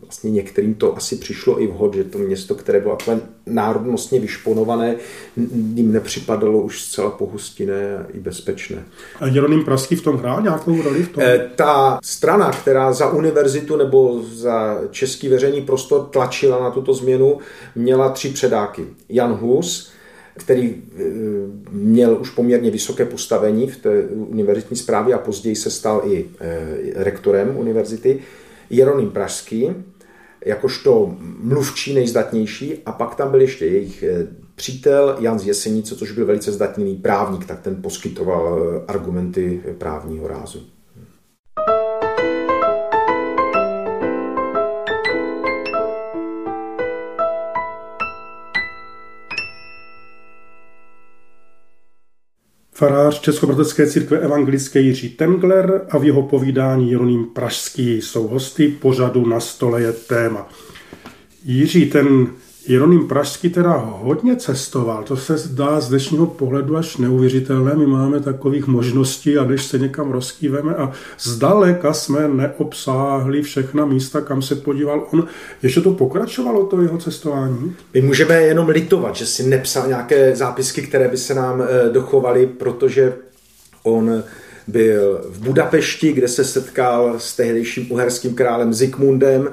vlastně 0.00 0.30
některým 0.30 0.74
to 0.74 0.96
asi 0.96 1.16
přišlo 1.16 1.62
i 1.62 1.66
vhod, 1.66 1.94
že 1.94 2.04
to 2.04 2.18
město, 2.18 2.54
které 2.54 2.80
bylo 2.80 2.96
takové 2.96 3.20
národnostně 3.46 4.20
vyšponované, 4.20 4.96
jim 5.74 5.92
nepřipadalo 5.92 6.60
už 6.60 6.82
zcela 6.82 7.10
pohostinné 7.10 7.98
a 7.98 8.06
i 8.14 8.20
bezpečné. 8.20 8.82
A 9.20 9.26
Jeroným 9.26 9.64
Praský 9.64 9.96
v 9.96 10.02
tom 10.02 10.16
hrál 10.16 10.42
nějakou 10.42 10.82
roli? 10.82 11.02
V 11.02 11.08
tom? 11.08 11.22
E, 11.22 11.38
ta 11.56 11.98
strana, 12.02 12.50
která 12.50 12.92
za 12.92 13.10
univerzitu 13.10 13.76
nebo 13.76 14.22
za 14.32 14.80
český 14.90 15.28
veřejný 15.28 15.62
prostor 15.62 16.08
tlačila 16.10 16.62
na 16.62 16.70
tuto 16.70 16.94
změnu, 16.94 17.38
měla 17.74 18.08
tři 18.08 18.28
předáky. 18.28 18.86
Jan 19.08 19.32
Hus, 19.32 19.95
který 20.36 20.74
eh, 20.74 21.02
měl 21.70 22.18
už 22.20 22.30
poměrně 22.30 22.70
vysoké 22.70 23.04
postavení 23.04 23.70
v 23.70 23.76
té 23.76 24.02
univerzitní 24.08 24.76
správě 24.76 25.14
a 25.14 25.18
později 25.18 25.56
se 25.56 25.70
stal 25.70 26.02
i 26.04 26.26
eh, 26.40 26.68
rektorem 26.94 27.56
univerzity. 27.56 28.18
Jeroným 28.70 29.10
Pražský, 29.10 29.68
jakožto 30.44 31.16
mluvčí 31.40 31.94
nejzdatnější 31.94 32.82
a 32.86 32.92
pak 32.92 33.14
tam 33.14 33.30
byl 33.30 33.40
ještě 33.40 33.66
jejich 33.66 34.02
eh, 34.02 34.26
přítel 34.54 35.16
Jan 35.20 35.38
z 35.38 35.46
Jesenice, 35.46 35.96
což 35.96 36.12
byl 36.12 36.26
velice 36.26 36.52
zdatný 36.52 36.96
právník, 36.96 37.46
tak 37.46 37.60
ten 37.60 37.82
poskytoval 37.82 38.84
argumenty 38.88 39.62
právního 39.78 40.28
rázu. 40.28 40.75
Farář 52.76 53.20
Českobratecké 53.20 53.86
církve 53.86 54.18
evangelické 54.18 54.80
Jiří 54.80 55.08
Tengler 55.08 55.86
a 55.90 55.98
v 55.98 56.04
jeho 56.04 56.22
povídání 56.22 56.90
Jeroným 56.90 57.24
Pražský 57.24 57.96
jsou 57.96 58.28
hosty 58.28 58.68
pořadu 58.68 59.26
Na 59.26 59.40
stole 59.40 59.82
je 59.82 59.92
téma. 59.92 60.48
Jiří, 61.44 61.86
ten 61.86 62.26
Jeroným 62.68 63.08
Pražský 63.08 63.48
teda 63.50 63.72
hodně 64.02 64.36
cestoval, 64.36 65.02
to 65.02 65.16
se 65.16 65.36
zdá 65.36 65.80
z 65.80 65.88
dnešního 65.88 66.26
pohledu 66.26 66.76
až 66.76 66.96
neuvěřitelné. 66.96 67.74
My 67.74 67.86
máme 67.86 68.20
takových 68.20 68.66
možností 68.66 69.38
a 69.38 69.44
když 69.44 69.64
se 69.64 69.78
někam 69.78 70.10
rozkýveme 70.10 70.74
a 70.74 70.92
zdaleka 71.20 71.92
jsme 71.92 72.28
neobsáhli 72.28 73.42
všechna 73.42 73.86
místa, 73.86 74.20
kam 74.20 74.42
se 74.42 74.54
podíval 74.54 75.06
on. 75.12 75.26
Ještě 75.62 75.80
to 75.80 75.92
pokračovalo, 75.92 76.66
to 76.66 76.82
jeho 76.82 76.98
cestování? 76.98 77.76
My 77.94 78.00
můžeme 78.00 78.34
jenom 78.34 78.68
litovat, 78.68 79.16
že 79.16 79.26
si 79.26 79.42
nepsal 79.42 79.88
nějaké 79.88 80.36
zápisky, 80.36 80.82
které 80.82 81.08
by 81.08 81.16
se 81.16 81.34
nám 81.34 81.62
eh, 81.62 81.90
dochovaly, 81.92 82.46
protože 82.46 83.12
on 83.82 84.22
byl 84.66 85.20
v 85.28 85.40
Budapešti, 85.40 86.12
kde 86.12 86.28
se 86.28 86.44
setkal 86.44 87.14
s 87.18 87.36
tehdejším 87.36 87.92
uherským 87.92 88.34
králem 88.34 88.74
Zikmundem, 88.74 89.48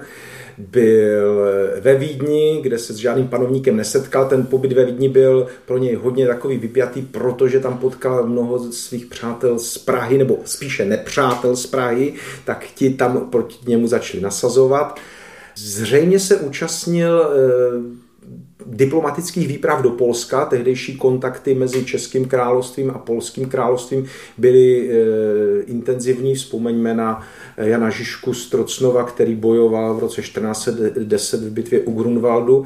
byl 0.57 1.45
ve 1.81 1.95
Vídni, 1.95 2.59
kde 2.61 2.77
se 2.77 2.93
s 2.93 2.97
žádným 2.97 3.27
panovníkem 3.27 3.75
nesetkal. 3.75 4.29
Ten 4.29 4.45
pobyt 4.45 4.73
ve 4.73 4.85
Vídni 4.85 5.09
byl 5.09 5.47
pro 5.65 5.77
něj 5.77 5.95
hodně 5.95 6.27
takový 6.27 6.57
vypjatý, 6.57 7.01
protože 7.01 7.59
tam 7.59 7.77
potkal 7.77 8.27
mnoho 8.27 8.71
svých 8.71 9.05
přátel 9.05 9.59
z 9.59 9.77
Prahy, 9.77 10.17
nebo 10.17 10.37
spíše 10.45 10.85
nepřátel 10.85 11.55
z 11.55 11.65
Prahy, 11.65 12.13
tak 12.45 12.65
ti 12.75 12.89
tam 12.89 13.29
proti 13.29 13.57
němu 13.67 13.87
začali 13.87 14.23
nasazovat. 14.23 14.99
Zřejmě 15.55 16.19
se 16.19 16.35
účastnil 16.35 17.23
eh, 17.23 18.03
diplomatických 18.65 19.47
výprav 19.47 19.81
do 19.81 19.89
Polska. 19.89 20.45
Tehdejší 20.45 20.97
kontakty 20.97 21.53
mezi 21.53 21.85
Českým 21.85 22.25
královstvím 22.25 22.91
a 22.91 22.97
Polským 22.97 23.49
královstvím 23.49 24.05
byly 24.37 24.89
e, 24.89 24.93
intenzivní. 25.61 26.35
Vzpomeňme 26.35 26.93
na 26.93 27.27
Jana 27.57 27.89
Žižku 27.89 28.33
z 28.33 28.49
Trocnova, 28.49 29.03
který 29.03 29.35
bojoval 29.35 29.93
v 29.93 29.99
roce 29.99 30.21
1410 30.21 31.41
v 31.41 31.51
bitvě 31.51 31.79
u 31.79 31.91
Grunwaldu 31.91 32.65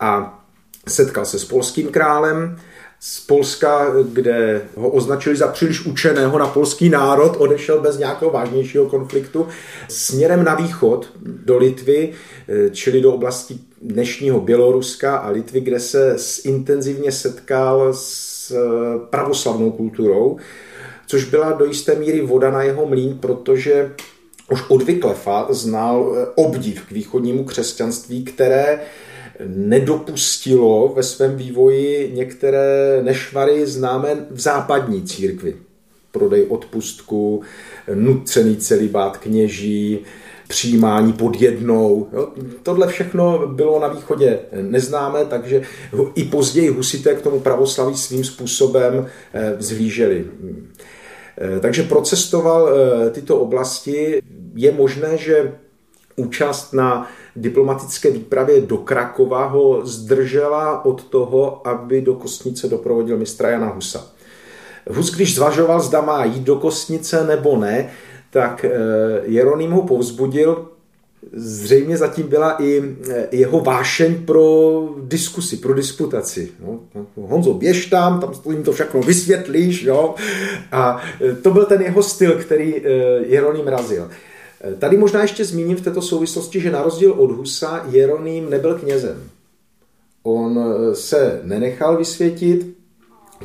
a 0.00 0.42
setkal 0.88 1.24
se 1.24 1.38
s 1.38 1.44
polským 1.44 1.88
králem 1.88 2.56
z 3.00 3.20
Polska, 3.20 3.86
kde 4.12 4.62
ho 4.76 4.88
označili 4.88 5.36
za 5.36 5.48
příliš 5.48 5.86
učeného 5.86 6.38
na 6.38 6.46
polský 6.46 6.88
národ, 6.88 7.36
odešel 7.38 7.80
bez 7.80 7.98
nějakého 7.98 8.30
vážnějšího 8.30 8.86
konfliktu 8.86 9.46
směrem 9.88 10.44
na 10.44 10.54
východ 10.54 11.08
do 11.20 11.58
Litvy, 11.58 12.12
eh, 12.48 12.70
čili 12.70 13.00
do 13.00 13.12
oblasti 13.12 13.58
dnešního 13.82 14.40
Běloruska 14.40 15.16
a 15.16 15.30
Litvy, 15.30 15.60
kde 15.60 15.80
se 15.80 16.16
intenzivně 16.44 17.12
setkal 17.12 17.92
s 17.94 18.50
eh, 18.50 19.06
pravoslavnou 19.10 19.70
kulturou, 19.70 20.36
což 21.06 21.24
byla 21.24 21.52
do 21.52 21.64
jisté 21.64 21.94
míry 21.94 22.20
voda 22.20 22.50
na 22.50 22.62
jeho 22.62 22.86
mlín, 22.86 23.18
protože 23.20 23.92
už 24.52 24.62
od 24.68 24.82
Vyklefa 24.82 25.46
znal 25.50 26.14
eh, 26.16 26.26
obdiv 26.34 26.86
k 26.86 26.90
východnímu 26.90 27.44
křesťanství, 27.44 28.24
které 28.24 28.80
nedopustilo 29.46 30.92
ve 30.96 31.02
svém 31.02 31.36
vývoji 31.36 32.12
některé 32.14 33.00
nešvary 33.02 33.66
známé 33.66 34.26
v 34.30 34.40
západní 34.40 35.02
církvi. 35.02 35.56
Prodej 36.12 36.46
odpustku, 36.48 37.42
nucený 37.94 38.56
celibát 38.56 39.16
kněží, 39.16 39.98
přijímání 40.52 41.12
pod 41.12 41.40
jednou. 41.40 42.08
Jo. 42.12 42.28
Tohle 42.62 42.86
všechno 42.86 43.46
bylo 43.46 43.80
na 43.80 43.88
východě 43.88 44.38
neznámé, 44.62 45.24
takže 45.24 45.62
i 46.14 46.24
později 46.24 46.68
husité 46.68 47.14
k 47.14 47.22
tomu 47.22 47.40
pravoslaví 47.40 47.96
svým 47.96 48.24
způsobem 48.24 49.06
eh, 49.32 49.54
vzhlíželi. 49.56 50.24
Eh, 51.38 51.60
takže 51.60 51.82
procestoval 51.82 52.68
eh, 52.68 53.10
tyto 53.10 53.40
oblasti. 53.40 54.22
Je 54.54 54.72
možné, 54.72 55.16
že 55.16 55.52
účast 56.16 56.72
na 56.72 57.08
diplomatické 57.36 58.10
výpravě 58.10 58.60
do 58.60 58.76
Krakova 58.76 59.44
ho 59.44 59.86
zdržela 59.86 60.84
od 60.84 61.04
toho, 61.04 61.66
aby 61.68 62.00
do 62.00 62.14
Kostnice 62.14 62.68
doprovodil 62.68 63.16
mistra 63.16 63.50
Jana 63.50 63.72
Husa. 63.72 64.04
Hus, 64.90 65.14
když 65.14 65.34
zvažoval, 65.34 65.80
zda 65.80 66.00
má 66.00 66.24
jít 66.24 66.42
do 66.42 66.56
Kostnice 66.56 67.24
nebo 67.24 67.56
ne, 67.56 67.90
tak 68.32 68.64
eh, 68.64 68.70
Jeroným 69.24 69.70
ho 69.70 69.82
povzbudil, 69.82 70.68
zřejmě 71.32 71.96
zatím 71.96 72.28
byla 72.28 72.62
i 72.62 72.82
eh, 73.10 73.28
jeho 73.32 73.60
vášeň 73.60 74.24
pro 74.24 74.88
diskusi, 75.02 75.56
pro 75.56 75.74
disputaci. 75.74 76.50
No, 76.60 76.80
Honzo, 77.16 77.54
běž 77.54 77.86
tam, 77.86 78.20
tam 78.20 78.32
jim 78.50 78.62
to 78.62 78.72
všechno 78.72 79.00
vysvětlíš. 79.00 79.82
Jo? 79.82 80.14
A 80.72 81.02
eh, 81.20 81.34
to 81.34 81.50
byl 81.50 81.64
ten 81.64 81.82
jeho 81.82 82.02
styl, 82.02 82.32
který 82.32 82.82
Jeroným 83.26 83.68
razil. 83.68 84.10
Tady 84.78 84.96
možná 84.96 85.22
ještě 85.22 85.44
zmíním 85.44 85.76
v 85.76 85.80
této 85.80 86.02
souvislosti, 86.02 86.60
že 86.60 86.70
na 86.70 86.82
rozdíl 86.82 87.12
od 87.12 87.30
Husa 87.30 87.86
Jeroným 87.90 88.50
nebyl 88.50 88.74
knězem. 88.74 89.22
On 90.22 90.74
se 90.92 91.40
nenechal 91.44 91.96
vysvětit, 91.96 92.76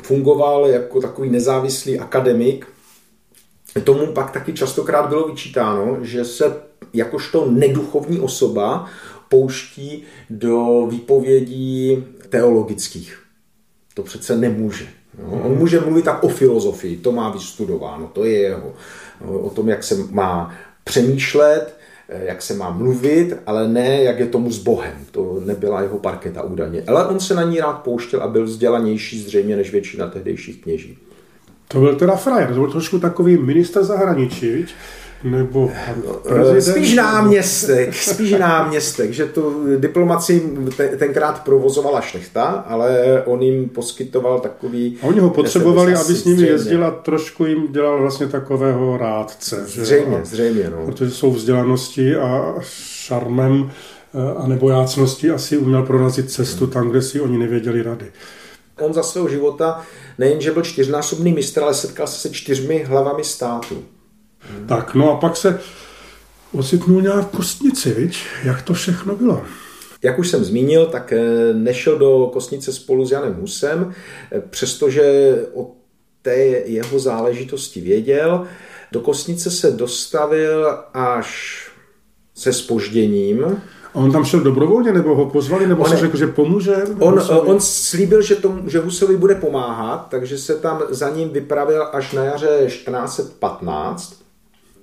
fungoval 0.02 0.66
jako 0.66 1.00
takový 1.00 1.30
nezávislý 1.30 1.98
akademik. 1.98 2.66
Tomu 3.84 4.06
pak 4.06 4.30
taky 4.30 4.52
častokrát 4.52 5.08
bylo 5.08 5.28
vyčítáno, 5.28 5.98
že 6.02 6.24
se 6.24 6.56
jakožto 6.94 7.50
neduchovní 7.50 8.20
osoba 8.20 8.86
pouští 9.28 10.02
do 10.30 10.86
výpovědí 10.90 12.04
teologických. 12.28 13.22
To 13.94 14.02
přece 14.02 14.36
nemůže. 14.36 14.86
No, 15.22 15.42
on 15.44 15.58
může 15.58 15.80
mluvit 15.80 16.04
tak 16.04 16.24
o 16.24 16.28
filozofii, 16.28 16.96
to 16.96 17.12
má 17.12 17.30
vystudováno, 17.30 18.10
to 18.12 18.24
je 18.24 18.38
jeho. 18.38 18.72
O 19.28 19.50
tom, 19.50 19.68
jak 19.68 19.84
se 19.84 19.96
má 20.10 20.54
přemýšlet, 20.84 21.76
jak 22.08 22.42
se 22.42 22.54
má 22.54 22.70
mluvit, 22.70 23.34
ale 23.46 23.68
ne, 23.68 24.02
jak 24.02 24.18
je 24.18 24.26
tomu 24.26 24.50
s 24.50 24.58
Bohem. 24.58 25.06
To 25.10 25.40
nebyla 25.44 25.82
jeho 25.82 25.98
parketa 25.98 26.42
údajně. 26.42 26.82
Ale 26.86 27.06
on 27.06 27.20
se 27.20 27.34
na 27.34 27.42
ní 27.42 27.60
rád 27.60 27.72
pouštěl 27.72 28.22
a 28.22 28.28
byl 28.28 28.44
vzdělanější 28.44 29.20
zřejmě 29.20 29.56
než 29.56 29.72
většina 29.72 30.06
tehdejších 30.06 30.62
kněží. 30.62 30.98
To 31.68 31.80
byl 31.80 31.96
teda 31.96 32.16
frajer, 32.16 32.48
to 32.48 32.54
byl 32.54 32.70
trošku 32.70 32.98
takový 32.98 33.36
minister 33.36 33.84
zahraničí, 33.84 34.50
viď? 34.50 34.74
Nebo 35.24 35.70
prezident? 36.28 36.62
Spíš 36.62 36.94
náměstek, 36.94 37.94
spíš 37.94 38.30
náměstek, 38.30 39.12
že 39.12 39.26
tu 39.26 39.66
diplomaci 39.76 40.42
tenkrát 40.98 41.44
provozovala 41.44 42.00
šlechta, 42.00 42.44
ale 42.44 43.22
on 43.26 43.42
jim 43.42 43.68
poskytoval 43.68 44.40
takový... 44.40 44.98
A 45.02 45.06
oni 45.06 45.20
ho 45.20 45.30
potřebovali, 45.30 45.94
aby 45.94 46.14
s 46.14 46.24
nimi 46.24 46.42
jezdil 46.42 46.84
a 46.84 46.90
trošku 46.90 47.44
jim 47.44 47.72
dělal 47.72 48.00
vlastně 48.00 48.26
takového 48.26 48.96
rádce. 48.96 49.64
Zřejmě, 49.66 50.16
že? 50.16 50.24
zřejmě, 50.24 50.70
no. 50.70 50.86
Protože 50.86 51.10
jsou 51.10 51.32
vzdělanosti 51.32 52.16
a 52.16 52.54
šarmem 52.60 53.70
eh, 54.14 54.34
a 54.36 54.46
nebojácností 54.46 55.30
asi 55.30 55.58
uměl 55.58 55.82
prorazit 55.82 56.30
cestu 56.30 56.66
tam, 56.66 56.90
kde 56.90 57.02
si 57.02 57.20
oni 57.20 57.38
nevěděli 57.38 57.82
rady. 57.82 58.06
On 58.80 58.94
za 58.94 59.02
svého 59.02 59.28
života 59.28 59.86
nejenže 60.18 60.52
byl 60.52 60.62
čtyřnásobný 60.62 61.32
mistr, 61.32 61.62
ale 61.62 61.74
setkal 61.74 62.06
se 62.06 62.20
se 62.20 62.30
čtyřmi 62.34 62.84
hlavami 62.84 63.24
státu. 63.24 63.84
Tak, 64.68 64.94
no 64.94 65.12
a 65.12 65.16
pak 65.16 65.36
se 65.36 65.60
ocitnul 66.52 67.02
nějak 67.02 67.28
v 67.28 67.36
kostnici, 67.36 67.90
viď? 67.90 68.18
Jak 68.44 68.62
to 68.62 68.74
všechno 68.74 69.16
bylo? 69.16 69.42
Jak 70.02 70.18
už 70.18 70.28
jsem 70.28 70.44
zmínil, 70.44 70.86
tak 70.86 71.12
eh, 71.12 71.52
nešel 71.52 71.98
do 71.98 72.30
kostnice 72.32 72.72
spolu 72.72 73.06
s 73.06 73.10
Janem 73.10 73.34
Husem, 73.34 73.94
eh, 74.32 74.40
přestože 74.40 75.34
o 75.54 75.70
té 76.22 76.36
jeho 76.66 76.98
záležitosti 76.98 77.80
věděl. 77.80 78.46
Do 78.92 79.00
kostnice 79.00 79.50
se 79.50 79.70
dostavil 79.70 80.78
až 80.94 81.58
se 82.34 82.52
spožděním. 82.52 83.62
A 83.94 83.98
on 83.98 84.12
tam 84.12 84.24
šel 84.24 84.40
dobrovolně, 84.40 84.92
nebo 84.92 85.14
ho 85.14 85.26
pozvali, 85.26 85.66
nebo 85.66 85.84
on, 85.84 85.90
se 85.90 85.96
řekl, 85.96 86.16
že 86.16 86.26
pomůže? 86.26 86.76
On, 86.98 87.20
on 87.30 87.60
slíbil, 87.60 88.22
že, 88.22 88.34
tomu, 88.34 88.68
že 88.68 88.78
Husovi 88.78 89.16
bude 89.16 89.34
pomáhat, 89.34 90.06
takže 90.10 90.38
se 90.38 90.54
tam 90.54 90.82
za 90.88 91.10
ním 91.10 91.28
vypravil 91.28 91.88
až 91.92 92.12
na 92.12 92.24
jaře 92.24 92.66
1415 92.66 94.18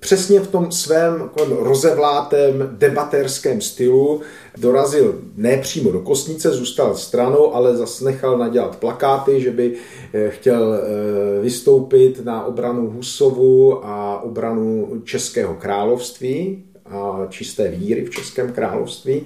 přesně 0.00 0.40
v 0.40 0.48
tom 0.48 0.72
svém 0.72 1.30
rozevlátém 1.58 2.68
debatérském 2.78 3.60
stylu 3.60 4.20
dorazil 4.58 5.20
ne 5.36 5.56
přímo 5.56 5.92
do 5.92 6.00
kostnice, 6.00 6.50
zůstal 6.50 6.94
stranou, 6.94 7.54
ale 7.54 7.76
zase 7.76 8.04
nechal 8.04 8.38
nadělat 8.38 8.76
plakáty, 8.76 9.40
že 9.40 9.50
by 9.50 9.74
eh, 10.12 10.30
chtěl 10.30 10.74
eh, 10.74 11.42
vystoupit 11.42 12.24
na 12.24 12.44
obranu 12.44 12.90
Husovu 12.90 13.86
a 13.86 14.22
obranu 14.22 14.88
Českého 15.04 15.54
království 15.54 16.64
a 16.90 17.26
čisté 17.30 17.68
víry 17.68 18.04
v 18.04 18.10
Českém 18.10 18.52
království 18.52 19.22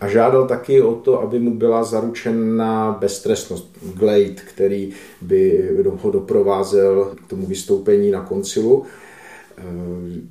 a 0.00 0.08
žádal 0.08 0.46
taky 0.46 0.82
o 0.82 0.94
to, 0.94 1.22
aby 1.22 1.38
mu 1.38 1.54
byla 1.54 1.84
zaručena 1.84 2.96
beztrestnost. 3.00 3.78
Glade, 3.94 4.34
který 4.34 4.92
by 5.20 5.70
ho 6.00 6.10
doprovázel 6.10 7.14
k 7.26 7.28
tomu 7.28 7.46
vystoupení 7.46 8.10
na 8.10 8.24
koncilu. 8.24 8.84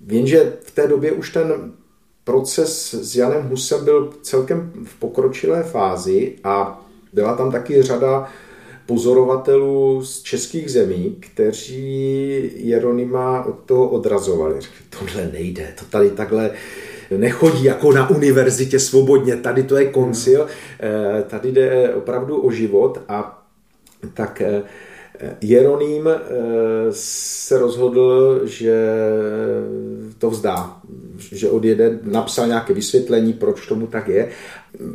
Jenže 0.07 0.53
v 0.63 0.71
té 0.71 0.87
době 0.87 1.11
už 1.11 1.33
ten 1.33 1.71
proces 2.23 2.93
s 2.93 3.15
Janem 3.15 3.49
Husem 3.49 3.85
byl 3.85 4.13
celkem 4.21 4.71
v 4.83 4.99
pokročilé 4.99 5.63
fázi 5.63 6.35
a 6.43 6.85
byla 7.13 7.35
tam 7.35 7.51
taky 7.51 7.81
řada 7.81 8.29
pozorovatelů 8.87 10.05
z 10.05 10.21
českých 10.21 10.71
zemí, 10.71 11.17
kteří 11.19 12.51
Jeronima 12.55 13.45
od 13.45 13.55
toho 13.65 13.89
odrazovali. 13.89 14.61
Řekli, 14.61 14.85
tohle 14.99 15.29
nejde, 15.33 15.73
to 15.79 15.85
tady 15.85 16.09
takhle 16.09 16.51
nechodí 17.17 17.63
jako 17.63 17.91
na 17.91 18.09
univerzitě 18.09 18.79
svobodně, 18.79 19.35
tady 19.35 19.63
to 19.63 19.77
je 19.77 19.85
koncil, 19.85 20.47
eh, 20.79 21.23
tady 21.27 21.51
jde 21.51 21.93
opravdu 21.93 22.41
o 22.41 22.51
život 22.51 23.01
a 23.07 23.45
tak 24.13 24.41
eh, 24.41 24.63
Jeroným 25.41 26.07
eh, 26.07 26.19
se 26.91 27.57
rozhodl, 27.57 28.41
že 28.45 28.75
to 30.17 30.29
vzdá, 30.29 30.77
že 31.31 31.49
odjede, 31.49 31.99
napsal 32.03 32.47
nějaké 32.47 32.73
vysvětlení, 32.73 33.33
proč 33.33 33.67
tomu 33.67 33.87
tak 33.87 34.07
je. 34.07 34.29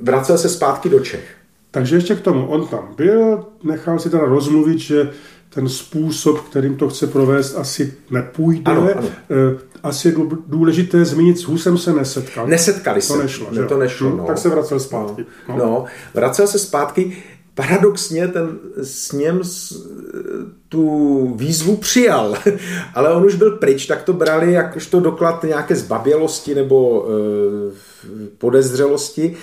Vracel 0.03 0.39
se 0.39 0.49
zpátky 0.49 0.89
do 0.89 1.01
Čech. 1.01 1.42
Takže 1.73 1.97
ještě 1.97 2.15
k 2.15 2.21
tomu, 2.21 2.47
on 2.47 2.67
tam 2.67 2.95
byl, 2.97 3.45
nechal 3.63 3.99
si 3.99 4.11
teda 4.11 4.25
rozmluvit, 4.25 4.79
že 4.79 5.11
ten 5.55 5.69
způsob, 5.69 6.41
kterým 6.41 6.77
to 6.77 6.89
chce 6.89 7.07
provést, 7.07 7.55
asi 7.55 7.95
nepůjde. 8.11 8.73
Ano, 8.73 8.89
ano. 8.97 9.09
Eh, 9.31 9.59
asi 9.83 10.09
je 10.09 10.15
důležité 10.47 11.05
zmínit, 11.05 11.39
s 11.39 11.43
Husem 11.43 11.79
se 11.79 11.93
nesetkal. 11.93 12.47
Nesetkali 12.47 13.01
to 13.01 13.07
se. 13.07 13.19
Nešlo, 13.19 13.47
ne, 13.53 13.67
to 13.67 13.79
nešlo. 13.79 14.11
Hm, 14.11 14.17
no. 14.17 14.25
Tak 14.25 14.39
se 14.39 14.49
vracel 14.49 14.81
zpátky. 14.81 15.27
No. 15.49 15.57
no, 15.57 15.85
vracel 16.15 16.47
se 16.47 16.59
zpátky. 16.59 17.17
Paradoxně 17.55 18.29
ten 18.29 18.59
sněm 18.83 19.41
tu 20.69 21.35
výzvu 21.37 21.77
přijal, 21.77 22.35
ale 22.95 23.15
on 23.15 23.25
už 23.25 23.35
byl 23.35 23.51
pryč, 23.51 23.87
tak 23.87 24.03
to 24.03 24.13
brali 24.13 24.53
jakožto 24.53 25.01
doklad 25.01 25.45
nějaké 25.45 25.77
zbabělosti 25.77 26.55
nebo 26.55 27.07
e, 27.09 28.33
podezřelosti. 28.39 29.37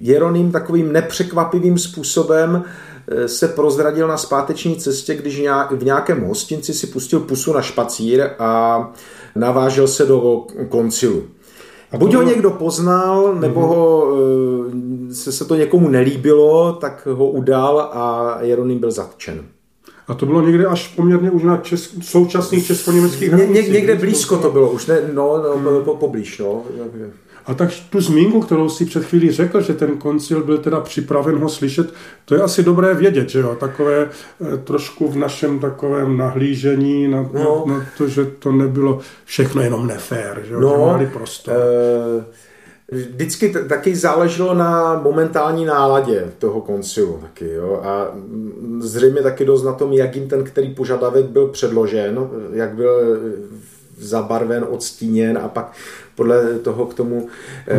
Jeroným 0.00 0.52
takovým 0.52 0.92
nepřekvapivým 0.92 1.78
způsobem 1.78 2.64
eh, 3.08 3.28
se 3.28 3.48
prozradil 3.48 4.08
na 4.08 4.16
zpáteční 4.16 4.76
cestě, 4.76 5.14
když 5.14 5.42
v 5.70 5.84
nějakém 5.84 6.24
hostinci 6.24 6.74
si 6.74 6.86
pustil 6.86 7.20
pusu 7.20 7.52
na 7.52 7.62
špacír 7.62 8.30
a 8.38 8.92
navážel 9.36 9.88
se 9.88 10.06
do 10.06 10.46
koncilu. 10.68 11.22
A 11.92 11.96
Buď 11.98 12.14
ho 12.14 12.22
někdo 12.22 12.50
poznal, 12.50 13.34
nebo 13.34 13.60
mhm. 13.60 13.68
ho, 13.68 14.08
eh, 15.10 15.14
se, 15.14 15.32
se 15.32 15.44
to 15.44 15.54
někomu 15.54 15.88
nelíbilo, 15.88 16.72
tak 16.72 17.06
ho 17.06 17.30
udal 17.30 17.80
a 17.80 18.36
Jeroným 18.40 18.78
byl 18.78 18.90
zatčen. 18.90 19.44
A 20.08 20.14
to 20.14 20.26
bylo 20.26 20.40
někde 20.40 20.66
až 20.66 20.88
poměrně 20.88 21.30
už 21.30 21.42
na 21.42 21.56
česk, 21.56 21.90
současných 22.02 22.66
česko-německých 22.66 23.28
hranicích. 23.28 23.66
Ně, 23.66 23.72
někde 23.72 23.94
blízko 23.94 24.36
to 24.36 24.50
bylo 24.50 24.70
už, 24.70 24.86
ne, 24.86 25.00
no, 25.12 25.42
no 25.42 25.70
hmm. 25.70 25.84
po, 25.84 25.94
poblíž, 25.94 26.38
no. 26.38 26.62
A 27.48 27.54
tak 27.54 27.70
tu 27.90 28.00
zmínku, 28.00 28.40
kterou 28.40 28.68
si 28.68 28.84
před 28.84 29.04
chvílí 29.04 29.30
řekl, 29.30 29.60
že 29.60 29.74
ten 29.74 29.98
koncil 29.98 30.42
byl 30.42 30.58
teda 30.58 30.80
připraven 30.80 31.38
ho 31.38 31.48
slyšet, 31.48 31.94
to 32.24 32.34
je 32.34 32.42
asi 32.42 32.62
dobré 32.62 32.94
vědět, 32.94 33.28
že 33.28 33.40
jo? 33.40 33.56
Takové 33.60 34.08
eh, 34.08 34.56
trošku 34.56 35.08
v 35.08 35.16
našem 35.16 35.58
takovém 35.58 36.16
nahlížení 36.16 37.08
na, 37.08 37.30
no, 37.32 37.64
na, 37.66 37.78
na 37.78 37.86
to, 37.98 38.08
že 38.08 38.24
to 38.24 38.52
nebylo 38.52 38.98
všechno 39.24 39.62
jenom 39.62 39.86
nefér, 39.86 40.42
že 40.44 40.54
jo? 40.54 40.60
No, 40.60 41.00
prostor. 41.12 41.54
Uh 42.16 42.24
vždycky 42.92 43.48
t- 43.48 43.64
taky 43.64 43.96
záleželo 43.96 44.54
na 44.54 45.00
momentální 45.02 45.64
náladě 45.64 46.32
toho 46.38 46.60
koncilu. 46.60 47.18
Taky, 47.22 47.52
jo? 47.52 47.80
A 47.84 48.14
zřejmě 48.80 49.22
taky 49.22 49.44
dost 49.44 49.62
na 49.62 49.72
tom, 49.72 49.92
jak 49.92 50.16
jim 50.16 50.28
ten 50.28 50.44
který 50.44 50.74
požadavek 50.74 51.24
byl 51.24 51.48
předložen, 51.48 52.28
jak 52.52 52.74
byl 52.74 53.18
zabarven, 53.98 54.66
odstíněn 54.70 55.38
a 55.38 55.48
pak 55.48 55.72
podle 56.18 56.58
toho 56.58 56.86
k 56.86 56.94
tomu... 56.94 57.28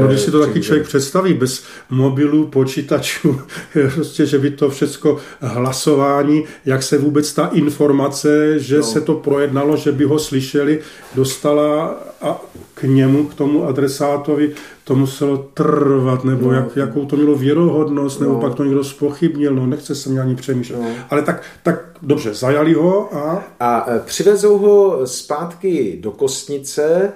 No, 0.02 0.08
když 0.08 0.22
si 0.22 0.32
to 0.32 0.40
taky 0.40 0.62
člověk 0.62 0.88
představí, 0.88 1.34
bez 1.34 1.64
mobilů, 1.90 2.48
počítačů, 2.48 3.42
prostě, 3.96 4.26
že 4.26 4.40
by 4.40 4.52
to 4.52 4.70
všechno 4.70 5.18
hlasování, 5.40 6.44
jak 6.66 6.84
se 6.84 6.98
vůbec 6.98 7.34
ta 7.34 7.48
informace, 7.48 8.60
že 8.60 8.78
no. 8.78 8.84
se 8.84 9.02
to 9.02 9.14
projednalo, 9.14 9.78
že 9.78 9.92
by 9.92 10.04
ho 10.04 10.20
slyšeli, 10.20 10.80
dostala 11.16 11.98
a 12.22 12.42
k 12.74 12.84
němu, 12.84 13.28
k 13.28 13.34
tomu 13.34 13.68
adresátovi, 13.68 14.52
to 14.84 14.96
muselo 14.96 15.38
trvat, 15.54 16.24
nebo 16.24 16.52
no. 16.52 16.54
jak, 16.54 16.76
jakou 16.76 17.06
to 17.06 17.16
mělo 17.16 17.36
věrohodnost, 17.36 18.20
nebo 18.20 18.34
no. 18.34 18.40
pak 18.40 18.56
to 18.56 18.64
někdo 18.64 18.84
spochybnil, 18.84 19.56
no 19.56 19.66
nechce 19.66 19.96
se 19.96 20.10
mě 20.10 20.22
ani 20.22 20.36
přemýšlet. 20.36 20.80
No. 20.80 20.90
Ale 21.10 21.22
tak, 21.22 21.44
tak 21.64 21.90
dobře, 22.02 22.34
zajali 22.34 22.74
ho 22.74 23.18
a... 23.18 23.44
A 23.60 23.92
e, 23.92 24.00
přivezou 24.00 24.58
ho 24.58 25.08
zpátky 25.08 25.98
do 26.02 26.12
Kostnice, 26.12 27.12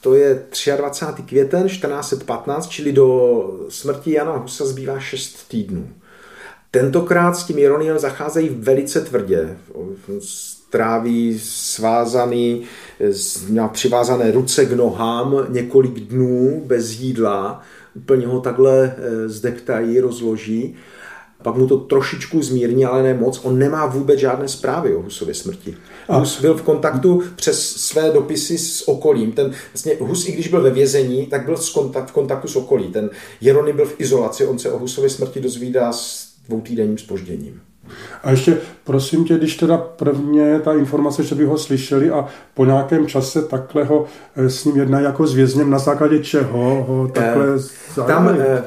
to 0.00 0.14
je 0.14 0.42
23. 0.76 1.22
květen 1.22 1.66
1415, 1.66 2.66
čili 2.66 2.92
do 2.92 3.66
smrti 3.68 4.12
Jana 4.12 4.36
Husa 4.36 4.66
zbývá 4.66 5.00
6 5.00 5.48
týdnů. 5.48 5.88
Tentokrát 6.70 7.34
s 7.34 7.44
tím 7.44 7.58
Jeroniem 7.58 7.98
zacházejí 7.98 8.48
velice 8.48 9.00
tvrdě. 9.00 9.58
Tráví 10.70 11.40
svázaný, 11.42 12.64
měl 13.48 13.68
přivázané 13.68 14.30
ruce 14.30 14.66
k 14.66 14.72
nohám 14.72 15.46
několik 15.48 16.00
dnů 16.00 16.62
bez 16.66 16.90
jídla, 16.90 17.62
úplně 17.96 18.26
ho 18.26 18.40
takhle 18.40 18.96
eh, 18.98 19.28
zdeptají, 19.28 20.00
rozloží 20.00 20.76
pak 21.42 21.56
mu 21.56 21.66
to 21.66 21.76
trošičku 21.76 22.42
zmírní, 22.42 22.84
ale 22.84 23.02
ne 23.02 23.14
moc. 23.14 23.40
On 23.44 23.58
nemá 23.58 23.86
vůbec 23.86 24.20
žádné 24.20 24.48
zprávy 24.48 24.96
o 24.96 25.02
Husově 25.02 25.34
smrti. 25.34 25.76
A. 26.08 26.16
Hus 26.16 26.40
byl 26.40 26.54
v 26.54 26.62
kontaktu 26.62 27.22
přes 27.36 27.76
své 27.76 28.10
dopisy 28.10 28.58
s 28.58 28.88
okolím. 28.88 29.32
Ten, 29.32 29.52
vlastně 29.72 29.92
Hus, 30.00 30.28
i 30.28 30.32
když 30.32 30.48
byl 30.48 30.62
ve 30.62 30.70
vězení, 30.70 31.26
tak 31.26 31.44
byl 31.44 31.56
v, 31.56 31.72
kontakt, 31.72 32.08
v 32.08 32.12
kontaktu 32.12 32.48
s 32.48 32.56
okolí. 32.56 32.88
Ten 32.88 33.10
Jeronym 33.40 33.76
byl 33.76 33.86
v 33.86 34.00
izolaci, 34.00 34.46
on 34.46 34.58
se 34.58 34.70
o 34.70 34.78
Husově 34.78 35.10
smrti 35.10 35.40
dozvídá 35.40 35.92
s 35.92 36.28
dvoutýdenním 36.48 36.98
spožděním. 36.98 37.60
A 38.22 38.30
ještě 38.30 38.58
prosím 38.84 39.24
tě, 39.24 39.38
když 39.38 39.56
teda 39.56 39.76
prvně 39.76 40.60
ta 40.60 40.72
informace, 40.72 41.22
že 41.22 41.34
by 41.34 41.44
ho 41.44 41.58
slyšeli 41.58 42.10
a 42.10 42.26
po 42.54 42.64
nějakém 42.64 43.06
čase 43.06 43.42
takhle 43.42 43.84
ho 43.84 44.04
eh, 44.36 44.50
s 44.50 44.64
ním 44.64 44.76
jedná 44.76 45.00
jako 45.00 45.26
s 45.26 45.34
vězněm, 45.34 45.70
na 45.70 45.78
základě 45.78 46.18
čeho 46.18 46.84
ho 46.88 47.08
takhle 47.08 47.46
eh, 48.00 48.06
Tam, 48.06 48.28
eh, 48.28 48.62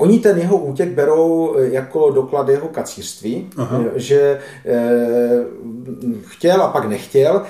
Oni 0.00 0.18
ten 0.18 0.38
jeho 0.38 0.58
útěk 0.58 0.88
berou 0.88 1.56
eh, 1.56 1.68
jako 1.70 2.10
doklad 2.10 2.48
jeho 2.48 2.68
kacířství, 2.68 3.46
Aha. 3.56 3.84
Eh, 3.86 4.00
že 4.00 4.38
eh, 4.66 5.44
chtěl 6.26 6.62
a 6.62 6.68
pak 6.68 6.88
nechtěl. 6.88 7.42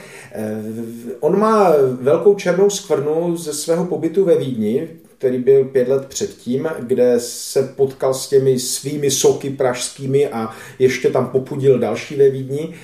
On 1.21 1.39
má 1.39 1.73
velkou 2.01 2.35
černou 2.35 2.71
skvrnu 2.71 3.37
ze 3.37 3.53
svého 3.53 3.85
pobytu 3.85 4.25
ve 4.25 4.37
Vídni, 4.37 4.89
který 5.19 5.39
byl 5.39 5.65
pět 5.65 5.89
let 5.89 6.07
předtím, 6.07 6.69
kde 6.81 7.15
se 7.19 7.63
potkal 7.63 8.15
s 8.15 8.29
těmi 8.29 8.59
svými 8.59 9.11
soky 9.11 9.51
pražskými 9.51 10.29
a 10.29 10.51
ještě 10.79 11.11
tam 11.11 11.27
popudil 11.27 11.79
další 11.79 12.17
ve 12.17 12.31
Vídni. 12.31 12.75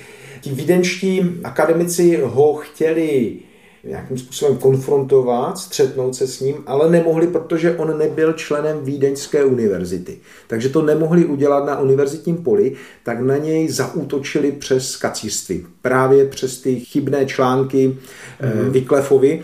Ti 0.41 0.49
vídenští 0.49 1.21
akademici 1.43 2.21
ho 2.23 2.53
chtěli 2.53 3.39
nějakým 3.83 4.17
způsobem 4.17 4.57
konfrontovat, 4.57 5.57
střetnout 5.57 6.15
se 6.15 6.27
s 6.27 6.39
ním, 6.39 6.55
ale 6.65 6.91
nemohli, 6.91 7.27
protože 7.27 7.75
on 7.75 7.97
nebyl 7.97 8.33
členem 8.33 8.77
Vídeňské 8.83 9.45
univerzity. 9.45 10.17
Takže 10.47 10.69
to 10.69 10.81
nemohli 10.81 11.25
udělat 11.25 11.65
na 11.65 11.79
univerzitním 11.79 12.37
poli, 12.37 12.73
tak 13.03 13.19
na 13.19 13.37
něj 13.37 13.69
zaútočili 13.69 14.51
přes 14.51 14.95
kacířství. 14.95 15.65
Právě 15.81 16.25
přes 16.25 16.61
ty 16.61 16.79
chybné 16.79 17.25
články 17.25 17.87
mm-hmm. 17.89 18.69
Vyklefovi. 18.69 19.43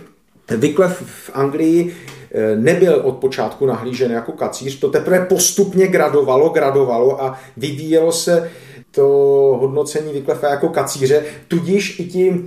Vyklef 0.58 1.04
v 1.06 1.32
Anglii 1.34 1.96
eh, 2.32 2.56
nebyl 2.56 3.02
od 3.04 3.16
počátku 3.18 3.66
nahlížen 3.66 4.12
jako 4.12 4.32
kacíř, 4.32 4.80
to 4.80 4.90
teprve 4.90 5.26
postupně 5.26 5.88
gradovalo, 5.88 6.50
gradovalo 6.50 7.24
a 7.24 7.40
vyvíjelo 7.58 8.12
se 8.12 8.50
to 8.92 9.08
hodnocení 9.62 10.14
Vyklefa 10.14 10.50
jako 10.50 10.70
kacíře, 10.70 11.24
tudíž 11.48 12.00
i 12.00 12.06
ti 12.06 12.46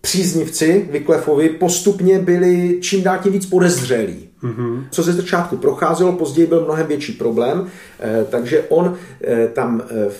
příznivci 0.00 0.88
Vyklefovi 0.90 1.48
postupně 1.48 2.18
byli 2.18 2.78
čím 2.80 3.02
dál 3.02 3.18
tím 3.22 3.32
víc 3.32 3.46
podezřelí. 3.46 4.28
Mm-hmm. 4.42 4.84
Co 4.90 5.02
ze 5.02 5.12
začátku 5.12 5.56
procházelo, 5.56 6.12
později 6.12 6.46
byl 6.46 6.64
mnohem 6.64 6.86
větší 6.86 7.12
problém, 7.12 7.66
eh, 8.00 8.26
takže 8.30 8.64
on 8.68 8.96
eh, 9.24 9.48
tam 9.52 9.82
eh, 9.90 10.10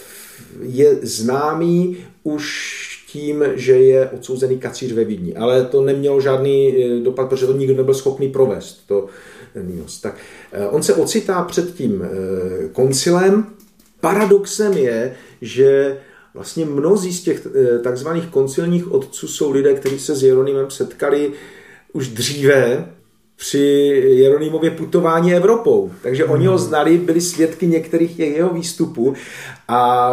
je 0.62 0.96
známý 1.02 1.96
už 2.22 2.78
tím, 3.08 3.44
že 3.54 3.72
je 3.72 4.08
odsouzený 4.08 4.58
kacíř 4.58 4.92
ve 4.92 5.04
Vídni. 5.04 5.34
Ale 5.34 5.64
to 5.64 5.82
nemělo 5.82 6.20
žádný 6.20 6.74
dopad, 7.02 7.28
protože 7.28 7.46
to 7.46 7.52
nikdo 7.52 7.76
nebyl 7.76 7.94
schopný 7.94 8.28
provést. 8.28 8.86
To, 8.86 9.06
tak 10.02 10.16
on 10.70 10.82
se 10.82 10.94
ocitá 10.94 11.42
před 11.42 11.74
tím 11.74 12.04
koncilem. 12.72 13.46
Paradoxem 14.00 14.72
je, 14.72 15.14
že 15.40 15.98
Vlastně 16.34 16.64
mnozí 16.64 17.12
z 17.12 17.22
těch 17.22 17.46
eh, 17.46 17.78
takzvaných 17.78 18.26
koncilních 18.26 18.92
otců 18.92 19.28
jsou 19.28 19.50
lidé, 19.50 19.74
kteří 19.74 19.98
se 19.98 20.14
s 20.14 20.22
Jeronymem 20.22 20.70
setkali 20.70 21.32
už 21.92 22.08
dříve, 22.08 22.88
při 23.38 23.58
Jeronýmově 24.04 24.70
putování 24.70 25.34
Evropou. 25.34 25.90
Takže 26.02 26.24
oni 26.24 26.46
ho 26.46 26.58
znali, 26.58 26.98
byli 26.98 27.20
svědky 27.20 27.66
některých 27.66 28.18
jeho 28.18 28.54
výstupů 28.54 29.14
a 29.68 30.12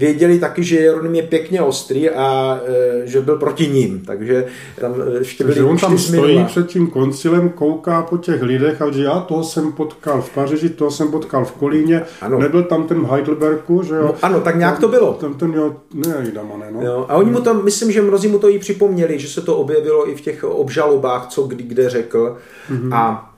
věděli 0.00 0.38
taky, 0.38 0.64
že 0.64 0.76
Jeroným 0.76 1.14
je 1.14 1.22
pěkně 1.22 1.62
ostrý 1.62 2.10
a 2.10 2.60
e, 2.66 3.06
že 3.06 3.20
byl 3.20 3.36
proti 3.36 3.68
ním. 3.68 4.00
Takže 4.06 4.44
tam 4.80 4.94
ještě 5.18 5.44
byli 5.44 5.62
on 5.62 5.78
tam 5.78 5.98
stojí 5.98 6.44
před 6.44 6.66
tím 6.66 6.86
koncilem, 6.86 7.48
kouká 7.50 8.02
po 8.02 8.18
těch 8.18 8.42
lidech 8.42 8.82
a 8.82 8.90
že 8.90 9.04
já 9.04 9.20
toho 9.20 9.44
jsem 9.44 9.72
potkal 9.72 10.22
v 10.22 10.30
Paříži, 10.34 10.68
toho 10.68 10.90
jsem 10.90 11.10
potkal 11.10 11.44
v 11.44 11.52
Kolíně, 11.52 12.02
ano. 12.20 12.38
nebyl 12.38 12.62
tam 12.62 12.86
ten 12.86 13.00
v 13.00 13.10
Heidelbergu, 13.10 13.82
že 13.82 13.94
jo? 13.94 14.02
No, 14.02 14.14
ano, 14.22 14.40
tak 14.40 14.56
nějak 14.56 14.78
to 14.78 14.88
bylo. 14.88 15.12
Ten, 15.12 15.34
ten 15.34 15.52
jo, 15.52 15.76
ne, 15.94 16.30
Damane, 16.34 16.66
no. 16.70 16.82
Jo, 16.82 17.06
a 17.08 17.16
oni 17.16 17.30
mu 17.30 17.40
to, 17.40 17.54
myslím, 17.54 17.92
že 17.92 18.02
mnozí 18.02 18.28
mu 18.28 18.38
to 18.38 18.48
i 18.48 18.58
připomněli, 18.58 19.18
že 19.18 19.28
se 19.28 19.40
to 19.40 19.56
objevilo 19.56 20.10
i 20.10 20.14
v 20.14 20.20
těch 20.20 20.44
obžalobách, 20.44 21.26
co 21.28 21.42
kdy 21.42 21.64
kde 21.64 21.90
řekl. 21.90 22.36
Mm-hmm. 22.70 22.94
A 22.94 23.30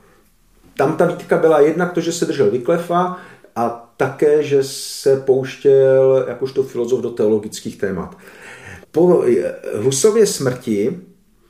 tam 0.77 0.95
ta 0.95 1.05
výtka 1.05 1.37
byla 1.37 1.59
jednak 1.59 1.91
to, 1.91 2.01
že 2.01 2.11
se 2.11 2.25
držel 2.25 2.51
Vyklefa 2.51 3.17
a 3.55 3.93
také, 3.97 4.43
že 4.43 4.63
se 4.63 5.17
pouštěl 5.17 6.25
jakožto 6.27 6.63
filozof 6.63 7.01
do 7.01 7.09
teologických 7.09 7.77
témat. 7.77 8.17
Po 8.91 9.23
Husově 9.75 10.27
smrti 10.27 11.01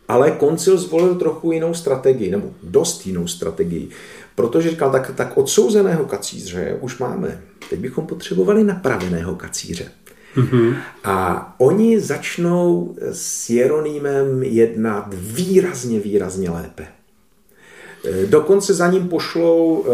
ale 0.08 0.32
koncil 0.32 0.78
zvolil 0.78 1.16
trochu 1.16 1.52
jinou 1.52 1.74
strategii, 1.74 2.32
nebo 2.32 2.52
dost 2.64 3.08
jinou 3.08 3.28
strategii, 3.28 3.90
protože 4.36 4.70
říkal, 4.70 4.92
tak, 4.92 5.12
tak 5.16 5.38
odsouzeného 5.38 6.06
kacíře 6.06 6.78
už 6.82 6.98
máme. 6.98 7.42
Teď 7.70 7.80
bychom 7.80 8.08
potřebovali 8.08 8.64
napraveného 8.64 9.36
kacíře. 9.36 9.92
Mm-hmm. 10.36 10.76
A 11.04 11.56
oni 11.58 12.00
začnou 12.00 12.96
s 13.12 13.50
Jeronýmem 13.50 14.44
jednat 14.44 15.14
výrazně, 15.14 16.00
výrazně 16.00 16.50
lépe. 16.50 16.88
E, 18.06 18.26
dokonce 18.26 18.74
za 18.74 18.88
ním 18.88 19.08
pošlou 19.10 19.86
e, 19.86 19.90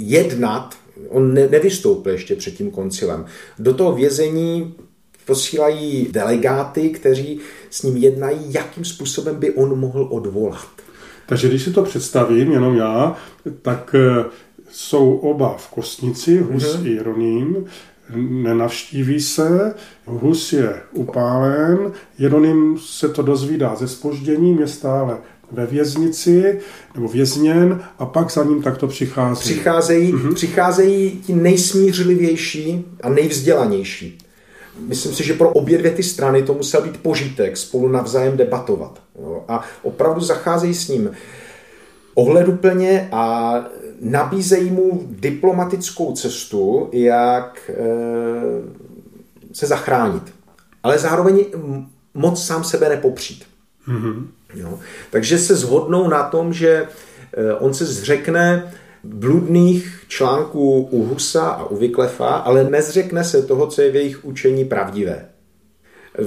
jednat, 0.00 0.74
on 1.08 1.34
ne, 1.34 1.48
nevystoupil 1.48 2.12
ještě 2.12 2.36
před 2.36 2.50
tím 2.50 2.70
koncilem, 2.70 3.24
do 3.58 3.74
toho 3.74 3.92
vězení 3.92 4.74
posílají 5.26 6.08
delegáty, 6.10 6.88
kteří 6.88 7.40
s 7.70 7.82
ním 7.82 7.96
jednají, 7.96 8.38
jakým 8.48 8.84
způsobem 8.84 9.36
by 9.36 9.50
on 9.50 9.78
mohl 9.78 10.08
odvolat. 10.10 10.68
Takže 11.26 11.48
když 11.48 11.62
si 11.62 11.72
to 11.72 11.82
představím, 11.82 12.52
jenom 12.52 12.76
já, 12.76 13.16
tak 13.62 13.94
e, 13.94 14.24
jsou 14.70 15.16
oba 15.16 15.56
v 15.58 15.68
Kostnici, 15.68 16.38
Hus 16.38 16.64
mm-hmm. 16.64 16.86
i 16.86 16.90
Jeroným, 16.90 17.64
nenavštíví 18.16 19.20
se, 19.20 19.74
Hus 20.06 20.52
je 20.52 20.80
upálen, 20.92 21.92
Jeroným 22.18 22.78
se 22.78 23.08
to 23.08 23.22
dozvídá 23.22 23.74
ze 23.74 23.88
spožděním, 23.88 24.60
je 24.60 24.68
stále 24.68 25.18
ve 25.52 25.66
věznici 25.66 26.60
nebo 26.94 27.08
vězněn 27.08 27.82
a 27.98 28.06
pak 28.06 28.30
za 28.30 28.44
ním 28.44 28.62
takto 28.62 28.88
přichází. 28.88 29.40
Přicházejí, 29.40 30.12
mm-hmm. 30.12 30.34
přicházejí 30.34 31.22
ti 31.26 31.32
nejsmířlivější 31.32 32.84
a 33.02 33.08
nejvzdělanější. 33.08 34.18
Myslím 34.78 35.14
si, 35.14 35.24
že 35.24 35.34
pro 35.34 35.50
obě 35.50 35.78
dvě 35.78 35.90
ty 35.90 36.02
strany 36.02 36.42
to 36.42 36.54
musel 36.54 36.82
být 36.82 36.96
požitek 36.96 37.56
spolu 37.56 37.88
navzájem 37.88 38.36
debatovat. 38.36 39.02
Jo? 39.18 39.44
A 39.48 39.64
opravdu 39.82 40.20
zacházejí 40.20 40.74
s 40.74 40.88
ním 40.88 41.10
ohleduplně 42.14 43.08
a 43.12 43.54
nabízejí 44.00 44.70
mu 44.70 45.02
diplomatickou 45.10 46.12
cestu, 46.12 46.88
jak 46.92 47.70
eh, 47.70 47.74
se 49.52 49.66
zachránit. 49.66 50.22
Ale 50.82 50.98
zároveň 50.98 51.44
moc 52.14 52.46
sám 52.46 52.64
sebe 52.64 52.88
nepopřít. 52.88 53.44
Mm-hmm. 53.88 54.26
Jo? 54.54 54.78
Takže 55.10 55.38
se 55.38 55.56
zhodnou 55.56 56.08
na 56.08 56.22
tom, 56.22 56.52
že 56.52 56.86
eh, 57.36 57.54
on 57.54 57.74
se 57.74 57.84
zřekne 57.84 58.72
bludných 59.04 60.04
článků 60.08 60.88
u 60.90 61.04
Husa 61.04 61.48
a 61.48 61.64
u 61.64 61.76
Vyklefa, 61.76 62.28
ale 62.28 62.64
nezřekne 62.64 63.24
se 63.24 63.42
toho, 63.42 63.66
co 63.66 63.82
je 63.82 63.90
v 63.90 63.96
jejich 63.96 64.24
učení 64.24 64.64
pravdivé. 64.64 65.28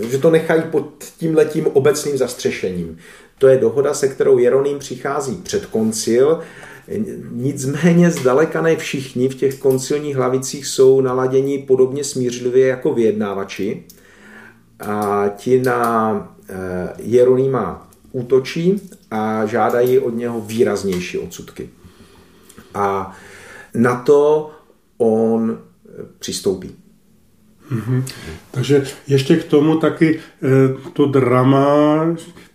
Že 0.10 0.18
to 0.18 0.32
nechají 0.32 0.64
pod 0.72 1.04
tím 1.18 1.36
letím 1.36 1.68
obecným 1.68 2.18
zastřešením. 2.18 2.98
To 3.38 3.48
je 3.48 3.58
dohoda, 3.58 3.94
se 3.94 4.08
kterou 4.08 4.38
Jeroným 4.38 4.80
přichází 4.80 5.36
před 5.36 5.66
koncil. 5.66 6.40
Nicméně 7.32 8.12
zdaleka 8.12 8.62
ne 8.62 8.76
všichni 8.76 9.30
v 9.30 9.36
těch 9.36 9.60
koncilních 9.60 10.16
hlavicích 10.16 10.68
jsou 10.68 11.02
naladěni 11.02 11.60
podobně 11.60 12.04
smířlivě 12.04 12.68
jako 12.68 12.94
vyjednávači. 12.94 13.84
A 14.80 15.26
ti 15.38 15.62
na 15.62 16.36
eh, 16.50 16.56
Jeronýma 17.00 17.90
útočí 18.14 18.82
a 19.12 19.46
žádají 19.46 20.00
od 20.00 20.16
něho 20.16 20.42
výraznější 20.42 21.18
odsudky. 21.18 21.70
A 22.74 23.16
na 23.74 23.96
to 24.02 24.52
on 24.98 25.60
přistoupí. 26.20 26.76
Mm-hmm. 27.72 28.04
Takže 28.52 28.84
ještě 29.08 29.36
k 29.36 29.44
tomu 29.44 29.78
taky 29.78 30.20
eh, 30.20 30.48
to 30.94 31.06
drama 31.06 32.06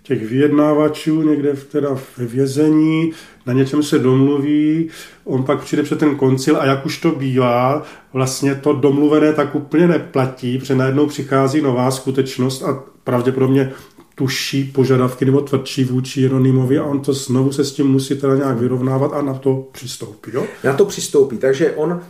těch 0.02 0.26
vyjednávačů 0.26 1.22
někde 1.22 1.54
v, 1.54 1.64
teda 1.64 1.98
ve 2.16 2.26
vězení, 2.26 3.12
na 3.46 3.52
něčem 3.52 3.82
se 3.82 3.98
domluví, 3.98 4.88
on 5.24 5.44
pak 5.44 5.60
přijde 5.64 5.82
před 5.82 5.98
ten 5.98 6.16
koncil 6.16 6.56
a 6.56 6.64
jak 6.64 6.86
už 6.86 6.98
to 6.98 7.10
bývá, 7.10 7.82
vlastně 8.12 8.54
to 8.54 8.72
domluvené 8.72 9.32
tak 9.32 9.54
úplně 9.54 9.88
neplatí, 9.88 10.58
protože 10.58 10.74
najednou 10.74 11.06
přichází 11.06 11.60
nová 11.62 11.90
skutečnost 11.90 12.62
a 12.62 12.82
pravděpodobně 13.04 13.72
tuší 14.18 14.64
požadavky 14.64 15.24
nebo 15.24 15.40
tvrdší 15.40 15.84
vůči 15.84 16.20
Jeronýmovi 16.20 16.78
a 16.78 16.84
on 16.84 17.00
to 17.00 17.12
znovu 17.12 17.52
se 17.52 17.64
s 17.64 17.72
tím 17.72 17.86
musí 17.86 18.16
teda 18.16 18.36
nějak 18.36 18.58
vyrovnávat 18.58 19.12
a 19.12 19.22
na 19.22 19.34
to 19.34 19.68
přistoupí. 19.72 20.30
Jo? 20.34 20.46
Na 20.64 20.72
to 20.72 20.84
přistoupí, 20.84 21.38
takže 21.38 21.72
on, 21.72 22.02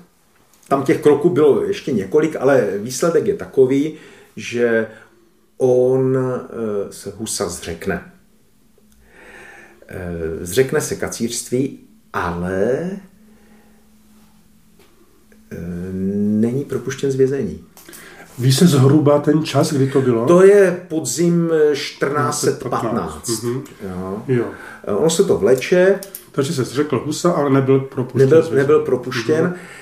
tam 0.69 0.83
těch 0.83 1.03
kroků 1.03 1.31
bylo 1.31 1.65
ještě 1.65 1.93
několik, 1.93 2.37
ale 2.37 2.71
výsledek 2.79 3.27
je 3.27 3.35
takový, 3.35 3.95
že 4.37 4.87
on 5.57 6.19
eh, 6.19 6.93
se 6.93 7.13
Husa 7.17 7.49
zřekne. 7.49 8.13
Eh, 9.89 9.99
zřekne 10.41 10.81
se 10.81 10.97
kacířství, 10.97 11.79
ale 12.13 12.91
eh, 15.51 15.57
není 16.13 16.65
propuštěn 16.65 17.11
z 17.11 17.15
vězení. 17.15 17.65
Ví 18.39 18.53
se 18.53 18.67
zhruba 18.67 19.19
ten 19.19 19.45
čas, 19.45 19.73
kdy 19.73 19.91
to 19.91 20.01
bylo? 20.01 20.27
To 20.27 20.43
je 20.43 20.81
podzim 20.89 21.51
1415. 21.73 23.29
Mm-hmm. 23.29 23.63
Jo. 23.83 24.23
Jo. 24.29 24.45
Ono 24.87 25.11
se 25.11 25.25
to 25.25 25.39
vleče. 25.39 25.99
Takže 26.33 26.53
se 26.53 26.65
zřekl 26.65 27.03
Husa, 27.07 27.31
ale 27.31 27.51
nebyl 27.51 27.81
propuštěn. 27.81 28.31
Nebyl, 28.31 28.51
nebyl 28.55 28.81
propuštěn. 28.81 29.45
Mm-hmm. 29.45 29.79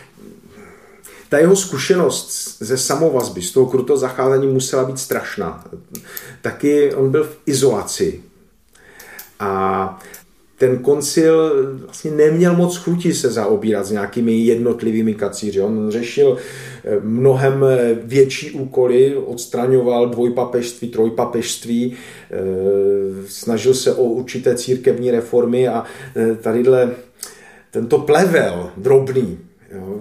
Ta 1.29 1.39
jeho 1.39 1.57
zkušenost 1.57 2.57
ze 2.61 2.79
samovazby, 2.79 3.43
z 3.43 3.53
toho 3.53 3.67
kruto 3.67 3.97
zacházení 3.97 4.47
musela 4.47 4.85
být 4.85 4.99
strašná. 4.99 5.65
Taky 6.43 6.95
on 6.95 7.11
byl 7.11 7.25
v 7.25 7.37
izolaci. 7.47 8.21
A 9.41 9.99
ten 10.59 10.79
koncil 10.79 11.53
vlastně 11.81 12.11
neměl 12.11 12.57
moc 12.57 12.77
chuti 12.77 13.15
se 13.15 13.31
zaobírat 13.31 13.87
s 13.87 13.91
nějakými 13.91 14.39
jednotlivými 14.39 15.15
kacíři. 15.15 15.61
On 15.61 15.91
řešil 15.91 16.37
eh, 16.85 17.01
mnohem 17.03 17.65
eh, 17.65 17.95
větší 18.03 18.51
úkoly, 18.51 19.17
odstraňoval 19.17 20.09
dvojpapežství, 20.09 20.89
trojpapežství, 20.89 21.97
eh, 22.31 22.37
snažil 23.29 23.75
se 23.75 23.95
o 23.95 24.03
určité 24.03 24.55
církevní 24.55 25.11
reformy 25.11 25.69
a 25.69 25.85
tadyhle 26.41 26.91
tento 27.71 27.99
plevel 27.99 28.71
drobný 28.77 29.39
jo, 29.75 30.01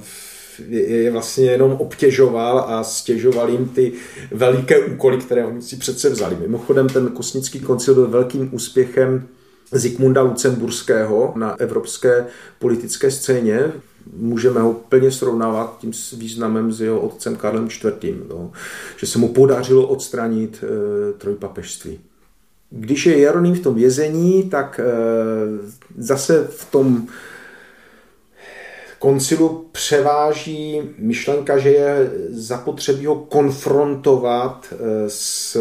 je 0.70 1.12
vlastně 1.12 1.45
jenom 1.45 1.72
obtěžoval 1.72 2.60
a 2.60 2.84
stěžoval 2.84 3.49
jim 3.49 3.70
ty 3.70 3.91
veliké 4.32 4.80
úkoly, 4.80 5.18
které 5.18 5.45
oni 5.45 5.62
si 5.62 5.76
přece 5.76 6.10
vzali. 6.10 6.38
Mimochodem 6.39 6.89
ten 6.89 7.08
kosnický 7.08 7.60
koncil 7.60 7.93
byl 7.93 8.08
velkým 8.08 8.49
úspěchem 8.51 9.28
Zikmunda 9.72 10.22
Lucemburského 10.22 11.34
na 11.36 11.55
evropské 11.59 12.26
politické 12.59 13.11
scéně. 13.11 13.72
Můžeme 14.13 14.61
ho 14.61 14.74
plně 14.74 15.11
srovnávat 15.11 15.78
tím 15.80 15.93
s 15.93 16.11
významem 16.11 16.72
s 16.72 16.82
jeho 16.82 16.99
otcem 16.99 17.36
Karlem 17.36 17.68
IV. 17.68 18.16
No, 18.30 18.51
že 18.97 19.07
se 19.07 19.20
mu 19.20 19.28
podařilo 19.34 19.88
odstranit 19.88 20.63
e, 20.63 21.13
trojpapežství. 21.13 21.99
Když 22.70 23.05
je 23.05 23.18
Jeroným 23.18 23.55
v 23.55 23.59
tom 23.59 23.76
vězení, 23.76 24.43
tak 24.43 24.80
e, 24.80 24.84
zase 25.97 26.47
v 26.51 26.72
tom 26.72 27.07
koncilu 28.99 29.66
převáží 29.72 30.82
myšlenka, 30.97 31.57
že 31.57 31.70
je 31.70 32.11
zapotřebí 32.30 33.05
ho 33.05 33.16
konfrontovat 33.16 34.74
e, 34.74 35.09
s 35.09 35.57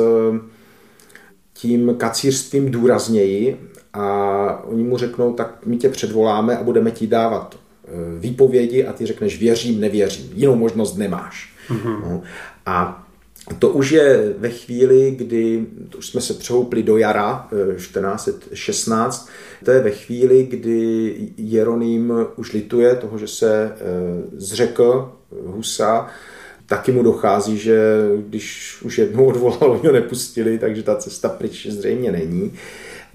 tím 1.53 1.95
kacířstvím 1.97 2.71
důrazněji 2.71 3.71
a 3.95 4.63
oni 4.65 4.85
mu 4.85 4.97
řeknou, 4.97 5.33
tak 5.33 5.67
my 5.67 5.77
tě 5.77 5.89
předvoláme 5.89 6.57
a 6.59 6.63
budeme 6.63 6.91
ti 6.91 7.07
dávat 7.07 7.55
e, 7.55 8.19
výpovědi 8.19 8.87
a 8.87 8.93
ty 8.93 9.07
řekneš 9.07 9.39
věřím, 9.39 9.81
nevěřím. 9.81 10.31
Jinou 10.35 10.57
možnost 10.57 10.97
nemáš. 10.97 11.55
Mm-hmm. 11.69 12.01
No. 12.03 12.23
A 12.67 13.07
to 13.59 13.69
už 13.69 13.91
je 13.91 14.35
ve 14.39 14.51
chvíli, 14.51 15.11
kdy 15.11 15.67
to 15.91 15.99
už 15.99 16.07
jsme 16.07 16.21
se 16.21 16.35
přehoupli 16.35 16.83
do 16.83 16.97
jara 16.97 17.49
1416, 17.77 19.29
to 19.65 19.71
je 19.71 19.81
ve 19.81 19.91
chvíli, 19.91 20.43
kdy 20.43 21.15
Jeroným 21.37 22.13
už 22.37 22.53
lituje 22.53 22.95
toho, 22.95 23.19
že 23.19 23.29
se 23.29 23.73
zřekl 24.37 25.13
Husa, 25.47 26.07
taky 26.67 26.93
mu 26.93 27.03
dochází, 27.03 27.59
že 27.59 28.09
když 28.29 28.77
už 28.83 28.99
jednou 28.99 29.27
odvolal, 29.27 29.73
oni 29.73 29.87
ho 29.87 29.93
nepustili, 29.93 30.59
takže 30.59 30.83
ta 30.83 30.97
cesta 30.97 31.29
pryč 31.29 31.67
zřejmě 31.67 32.13
není. 32.13 32.53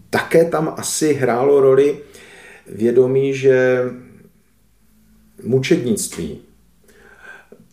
Také 0.09 0.45
tam 0.45 0.73
asi 0.77 1.13
hrálo 1.13 1.59
roli 1.59 1.99
vědomí, 2.67 3.33
že 3.33 3.83
mučednictví 5.43 6.41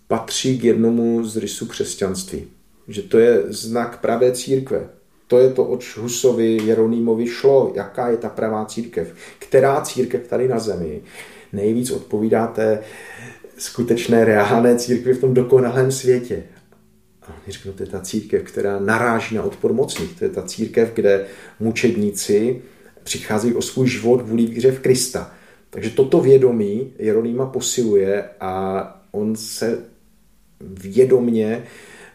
patří 0.08 0.58
k 0.58 0.64
jednomu 0.64 1.24
z 1.24 1.36
rysů 1.36 1.66
křesťanství. 1.66 2.44
Že 2.88 3.02
to 3.02 3.18
je 3.18 3.42
znak 3.48 4.00
pravé 4.00 4.32
církve. 4.32 4.88
To 5.26 5.38
je 5.38 5.52
to, 5.52 5.64
oč 5.64 5.96
Husovi 5.96 6.58
Jeronýmovi 6.64 7.26
šlo. 7.26 7.72
Jaká 7.74 8.08
je 8.08 8.16
ta 8.16 8.28
pravá 8.28 8.64
církev? 8.64 9.14
Která 9.38 9.80
církev 9.80 10.28
tady 10.28 10.48
na 10.48 10.58
zemi 10.58 11.02
nejvíc 11.52 11.90
odpovídá 11.90 12.46
té 12.46 12.82
skutečné 13.58 14.24
reálné 14.24 14.76
církvi 14.76 15.14
v 15.14 15.20
tom 15.20 15.34
dokonalém 15.34 15.92
světě. 15.92 16.42
Oni 17.28 17.52
řeknou, 17.52 17.72
to 17.72 17.82
je 17.82 17.88
ta 17.88 18.00
církev, 18.00 18.42
která 18.42 18.80
naráží 18.80 19.34
na 19.34 19.42
odpor 19.42 19.72
mocných. 19.72 20.18
To 20.18 20.24
je 20.24 20.30
ta 20.30 20.42
církev, 20.42 20.92
kde 20.94 21.26
mučedníci 21.60 22.62
přicházejí 23.02 23.54
o 23.54 23.62
svůj 23.62 23.88
život 23.88 24.22
kvůli 24.22 24.46
víře 24.46 24.72
v 24.72 24.80
Krista. 24.80 25.34
Takže 25.70 25.90
toto 25.90 26.20
vědomí 26.20 26.92
Jeronýma 26.98 27.46
posiluje 27.46 28.24
a 28.40 29.02
on 29.10 29.36
se 29.36 29.78
vědomně 30.60 31.64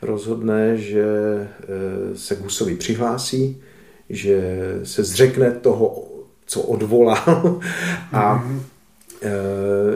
rozhodne, 0.01 0.78
že 0.78 1.03
eh, 1.03 2.18
se 2.18 2.36
k 2.36 2.39
Husovi 2.39 2.76
přihlásí, 2.76 3.62
že 4.09 4.41
se 4.84 5.03
zřekne 5.03 5.51
toho, 5.51 6.07
co 6.45 6.62
odvolal 6.62 7.59
a 8.12 8.36
mm-hmm. 8.36 8.62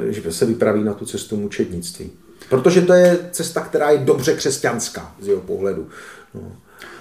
že 0.10 0.32
se 0.32 0.46
vypraví 0.46 0.84
na 0.84 0.94
tu 0.94 1.06
cestu 1.06 1.38
mučednictví. 1.38 2.12
Protože 2.50 2.82
to 2.82 2.94
je 2.94 3.20
cesta, 3.32 3.62
která 3.62 3.90
je 3.90 3.98
dobře 3.98 4.34
křesťanská 4.34 5.16
z 5.22 5.28
jeho 5.28 5.42
pohledu. 5.42 5.88
No. 6.34 6.42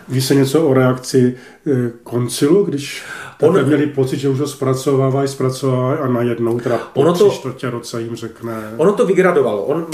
Ví 0.09 0.22
se 0.22 0.34
něco 0.34 0.68
o 0.68 0.74
reakci 0.74 1.36
eh, 1.66 1.90
koncilu, 2.03 2.64
když 2.64 3.03
On, 3.40 3.66
měli 3.66 3.86
pocit, 3.86 4.16
že 4.16 4.28
už 4.28 4.40
ho 4.40 4.47
zpracovávají, 4.47 5.28
zpracovávají 5.28 5.99
a 6.01 6.09
najednou 6.09 6.61
teda 6.61 6.78
po 6.78 7.01
ono 7.01 7.14
to, 7.14 7.30
čtvrtě 7.30 7.70
roce 7.70 8.03
jim 8.03 8.16
řekne... 8.16 8.74
Ono 8.76 8.92
to 8.92 9.07
vygradovalo. 9.07 9.64
On, 9.64 9.86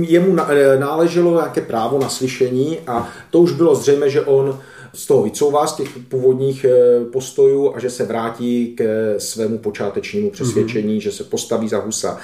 jemu 0.00 0.36
eh, 0.48 0.78
náleželo 0.78 1.34
nějaké 1.34 1.60
právo 1.60 1.98
na 1.98 2.08
slyšení 2.08 2.78
a 2.86 3.08
to 3.30 3.40
už 3.40 3.52
bylo 3.52 3.74
zřejmé, 3.74 4.10
že 4.10 4.20
on 4.20 4.60
z 4.94 5.06
toho 5.06 5.22
vycouvá 5.22 5.66
z 5.66 5.76
těch 5.76 5.88
původních 6.08 6.64
eh, 6.64 7.04
postojů 7.04 7.76
a 7.76 7.80
že 7.80 7.90
se 7.90 8.04
vrátí 8.04 8.74
k 8.76 8.84
svému 9.18 9.58
počátečnímu 9.58 10.30
přesvědčení, 10.30 10.98
mm-hmm. 10.98 11.02
že 11.02 11.12
se 11.12 11.24
postaví 11.24 11.68
za 11.68 11.78
Husa. 11.78 12.18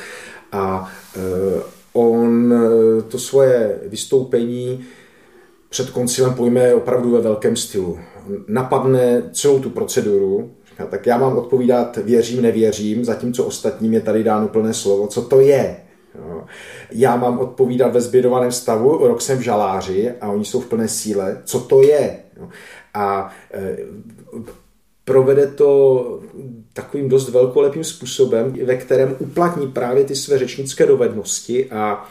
A 0.53 0.93
on 1.93 2.55
to 3.09 3.19
svoje 3.19 3.79
vystoupení 3.87 4.85
před 5.69 5.91
koncilem 5.91 6.35
pojme 6.35 6.75
opravdu 6.75 7.11
ve 7.11 7.21
velkém 7.21 7.57
stylu. 7.57 7.99
Napadne 8.49 9.23
celou 9.33 9.59
tu 9.59 9.71
proceduru, 9.71 10.51
říká, 10.71 10.87
tak 10.87 11.07
já 11.07 11.19
mám 11.19 11.39
odpovídat 11.39 11.97
věřím, 11.97 12.43
nevěřím, 12.43 13.05
zatímco 13.05 13.45
ostatním 13.45 13.95
je 13.95 14.01
tady 14.01 14.25
dáno 14.25 14.49
plné 14.49 14.75
slovo. 14.75 15.07
Co 15.07 15.23
to 15.23 15.41
je? 15.41 15.77
Já 16.91 17.17
mám 17.17 17.39
odpovídat 17.39 17.93
ve 17.93 18.01
zbědovaném 18.01 18.53
stavu, 18.53 19.07
rok 19.07 19.21
jsem 19.21 19.39
v 19.39 19.43
žaláři 19.43 20.13
a 20.21 20.29
oni 20.29 20.45
jsou 20.45 20.61
v 20.61 20.69
plné 20.69 20.89
síle. 20.89 21.43
Co 21.45 21.61
to 21.61 21.83
je? 21.83 22.19
A 22.95 23.31
e, 23.55 23.77
provede 25.05 25.47
to 25.47 26.21
takovým 26.73 27.09
dost 27.09 27.29
velkolepým 27.29 27.85
způsobem, 27.85 28.55
ve 28.65 28.77
kterém 28.77 29.17
uplatní 29.19 29.69
právě 29.69 30.05
ty 30.05 30.17
své 30.17 30.39
řečnické 30.39 30.87
dovednosti 30.87 31.71
a 31.71 32.09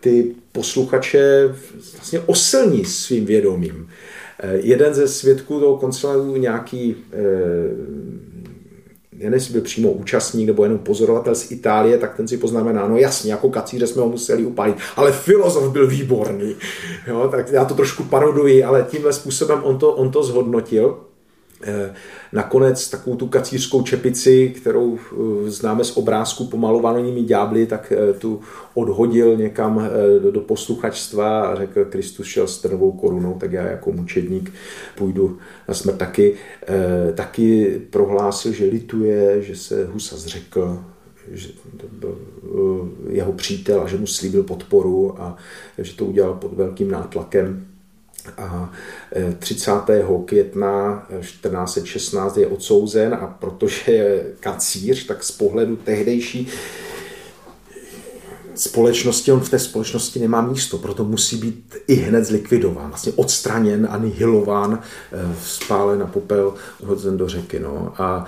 ty 0.00 0.34
posluchače 0.52 1.54
vlastně 1.92 2.20
osilní 2.20 2.84
svým 2.84 3.26
vědomím. 3.26 3.88
Eh, 4.38 4.56
jeden 4.56 4.94
ze 4.94 5.08
svědků 5.08 5.60
toho 5.60 5.76
koncilu 5.76 6.36
nějaký 6.36 6.96
eh, 7.12 7.22
já 9.18 9.30
nevím, 9.30 9.52
byl 9.52 9.60
přímo 9.60 9.92
účastník 9.92 10.46
nebo 10.46 10.64
jenom 10.64 10.78
pozorovatel 10.78 11.34
z 11.34 11.50
Itálie, 11.50 11.98
tak 11.98 12.16
ten 12.16 12.28
si 12.28 12.38
poznamená, 12.38 12.88
no 12.88 12.96
jasně, 12.96 13.32
jako 13.32 13.50
kacíře 13.50 13.86
jsme 13.86 14.02
ho 14.02 14.08
museli 14.08 14.44
upálit, 14.44 14.76
ale 14.96 15.12
filozof 15.12 15.72
byl 15.72 15.86
výborný. 15.86 16.56
Jo, 17.06 17.28
tak 17.30 17.48
já 17.52 17.64
to 17.64 17.74
trošku 17.74 18.04
paroduji, 18.04 18.64
ale 18.64 18.86
tímhle 18.90 19.12
způsobem 19.12 19.60
on 19.62 19.78
to, 19.78 19.94
on 19.94 20.10
to 20.10 20.22
zhodnotil. 20.22 20.98
Eh, 21.62 21.94
nakonec 22.32 22.90
takovou 22.90 23.16
tu 23.16 23.26
kacířskou 23.26 23.82
čepici, 23.82 24.48
kterou 24.56 24.98
eh, 24.98 25.50
známe 25.50 25.84
z 25.84 25.96
obrázku 25.96 26.46
pomalovanými 26.46 27.22
ďábly, 27.22 27.66
tak 27.66 27.92
eh, 27.92 28.12
tu 28.12 28.40
odhodil 28.74 29.36
někam 29.36 29.88
do 30.30 30.40
posluchačstva 30.40 31.42
a 31.42 31.56
řekl, 31.56 31.84
Kristus 31.84 32.26
šel 32.26 32.46
s 32.46 32.58
trnovou 32.58 32.92
korunou, 32.92 33.34
tak 33.34 33.52
já 33.52 33.66
jako 33.66 33.92
mučedník 33.92 34.52
půjdu 34.96 35.38
na 35.68 35.74
smrt 35.74 35.98
taky. 35.98 36.34
Taky 37.14 37.80
prohlásil, 37.90 38.52
že 38.52 38.64
lituje, 38.64 39.42
že 39.42 39.56
se 39.56 39.86
Husa 39.86 40.16
zřekl, 40.16 40.84
že 41.30 41.48
to 41.76 41.86
byl 41.92 42.18
jeho 43.08 43.32
přítel 43.32 43.80
a 43.80 43.88
že 43.88 43.98
mu 43.98 44.06
slíbil 44.06 44.42
podporu 44.42 45.22
a 45.22 45.36
že 45.78 45.96
to 45.96 46.04
udělal 46.04 46.34
pod 46.34 46.52
velkým 46.52 46.90
nátlakem 46.90 47.71
a 48.38 48.72
30. 49.38 49.70
E, 49.88 50.04
května 50.24 51.06
1416 51.20 52.36
je 52.36 52.46
odsouzen 52.46 53.14
a 53.14 53.26
protože 53.26 53.92
je 53.92 54.24
kacíř, 54.40 55.06
tak 55.06 55.24
z 55.24 55.32
pohledu 55.32 55.76
tehdejší 55.76 56.48
společnosti, 58.54 59.32
on 59.32 59.40
v 59.40 59.50
té 59.50 59.58
společnosti 59.58 60.20
nemá 60.20 60.40
místo, 60.40 60.78
proto 60.78 61.04
musí 61.04 61.36
být 61.36 61.76
i 61.86 61.94
hned 61.94 62.24
zlikvidován, 62.24 62.88
vlastně 62.88 63.12
odstraněn, 63.16 63.88
anihilován, 63.90 64.80
e, 65.12 65.34
spálen 65.42 65.98
na 65.98 66.06
popel, 66.06 66.54
hozen 66.84 67.16
do 67.16 67.28
řeky. 67.28 67.58
No. 67.60 67.94
A 67.98 68.24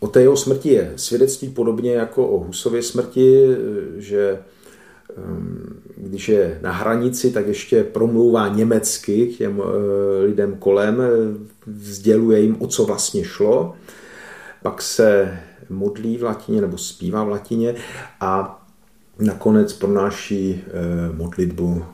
o 0.00 0.06
té 0.06 0.20
jeho 0.20 0.36
smrti 0.36 0.68
je 0.68 0.92
svědectví 0.96 1.48
podobně 1.48 1.94
jako 1.94 2.28
o 2.28 2.44
Husově 2.44 2.82
smrti, 2.82 3.44
e, 3.44 3.56
že 4.00 4.38
když 5.96 6.28
je 6.28 6.58
na 6.62 6.72
hranici, 6.72 7.30
tak 7.30 7.46
ještě 7.46 7.84
promlouvá 7.84 8.48
německy 8.48 9.26
k 9.26 9.38
těm 9.38 9.62
eh, 9.62 10.24
lidem 10.24 10.56
kolem, 10.58 11.02
vzděluje 11.66 12.40
jim, 12.40 12.56
o 12.58 12.66
co 12.66 12.84
vlastně 12.84 13.24
šlo. 13.24 13.74
Pak 14.62 14.82
se 14.82 15.38
modlí 15.68 16.16
v 16.16 16.22
latině 16.22 16.60
nebo 16.60 16.78
zpívá 16.78 17.24
v 17.24 17.28
latině 17.28 17.74
a 18.20 18.62
nakonec 19.18 19.72
pronáší 19.72 20.60
eh, 20.66 21.16
modlitbu, 21.16 21.84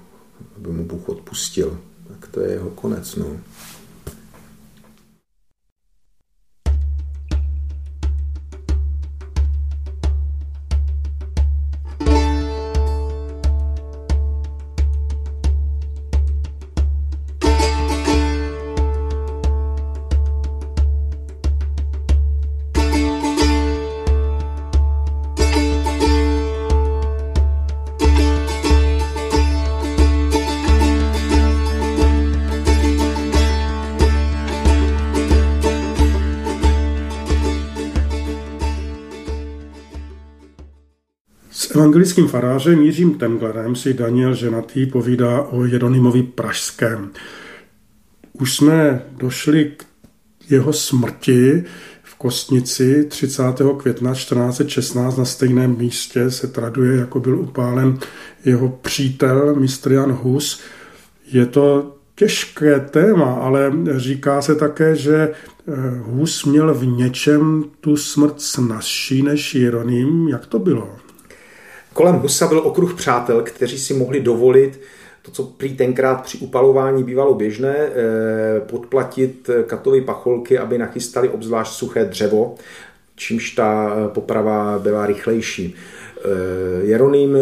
aby 0.56 0.68
mu 0.68 0.84
Bůh 0.84 1.08
odpustil. 1.08 1.78
Tak 2.08 2.28
to 2.30 2.40
je 2.40 2.50
jeho 2.50 2.70
konec. 2.70 3.16
No. 3.16 3.26
Evangelickým 41.94 42.28
farářem 42.28 42.82
Jiřím 42.82 43.14
Tenglerem 43.14 43.76
si 43.76 43.94
Daniel 43.94 44.34
Ženatý 44.34 44.86
povídá 44.86 45.42
o 45.42 45.64
Jeronimovi 45.64 46.22
Pražském. 46.22 47.10
Už 48.32 48.56
jsme 48.56 49.02
došli 49.16 49.64
k 49.64 49.84
jeho 50.50 50.72
smrti 50.72 51.64
v 52.02 52.14
Kostnici 52.14 53.04
30. 53.04 53.42
května 53.76 54.14
1416 54.14 55.16
na 55.16 55.24
stejném 55.24 55.78
místě 55.78 56.30
se 56.30 56.46
traduje, 56.46 56.98
jako 56.98 57.20
byl 57.20 57.38
upálen 57.38 57.98
jeho 58.44 58.68
přítel 58.68 59.54
mistr 59.54 59.92
Jan 59.92 60.12
Hus. 60.12 60.60
Je 61.26 61.46
to 61.46 61.96
těžké 62.14 62.80
téma, 62.80 63.34
ale 63.34 63.72
říká 63.96 64.42
se 64.42 64.54
také, 64.54 64.96
že 64.96 65.16
eh, 65.16 65.32
Hus 65.98 66.44
měl 66.44 66.74
v 66.74 66.86
něčem 66.86 67.64
tu 67.80 67.96
smrt 67.96 68.40
snazší 68.40 69.22
než 69.22 69.54
Jeroným. 69.54 70.28
Jak 70.28 70.46
to 70.46 70.58
bylo? 70.58 71.03
Kolem 71.94 72.14
Husa 72.14 72.46
byl 72.46 72.58
okruh 72.58 72.94
přátel, 72.94 73.42
kteří 73.42 73.78
si 73.78 73.94
mohli 73.94 74.20
dovolit 74.20 74.80
to, 75.22 75.30
co 75.30 75.42
prý 75.44 75.76
tenkrát 75.76 76.22
při 76.22 76.38
upalování 76.38 77.04
bývalo 77.04 77.34
běžné, 77.34 77.76
podplatit 78.58 79.50
katovi 79.66 80.00
pacholky, 80.00 80.58
aby 80.58 80.78
nachystali 80.78 81.28
obzvlášť 81.28 81.72
suché 81.72 82.04
dřevo, 82.04 82.54
čímž 83.16 83.50
ta 83.50 83.96
poprava 84.14 84.78
byla 84.78 85.06
rychlejší. 85.06 85.74
Jeroným 86.82 87.36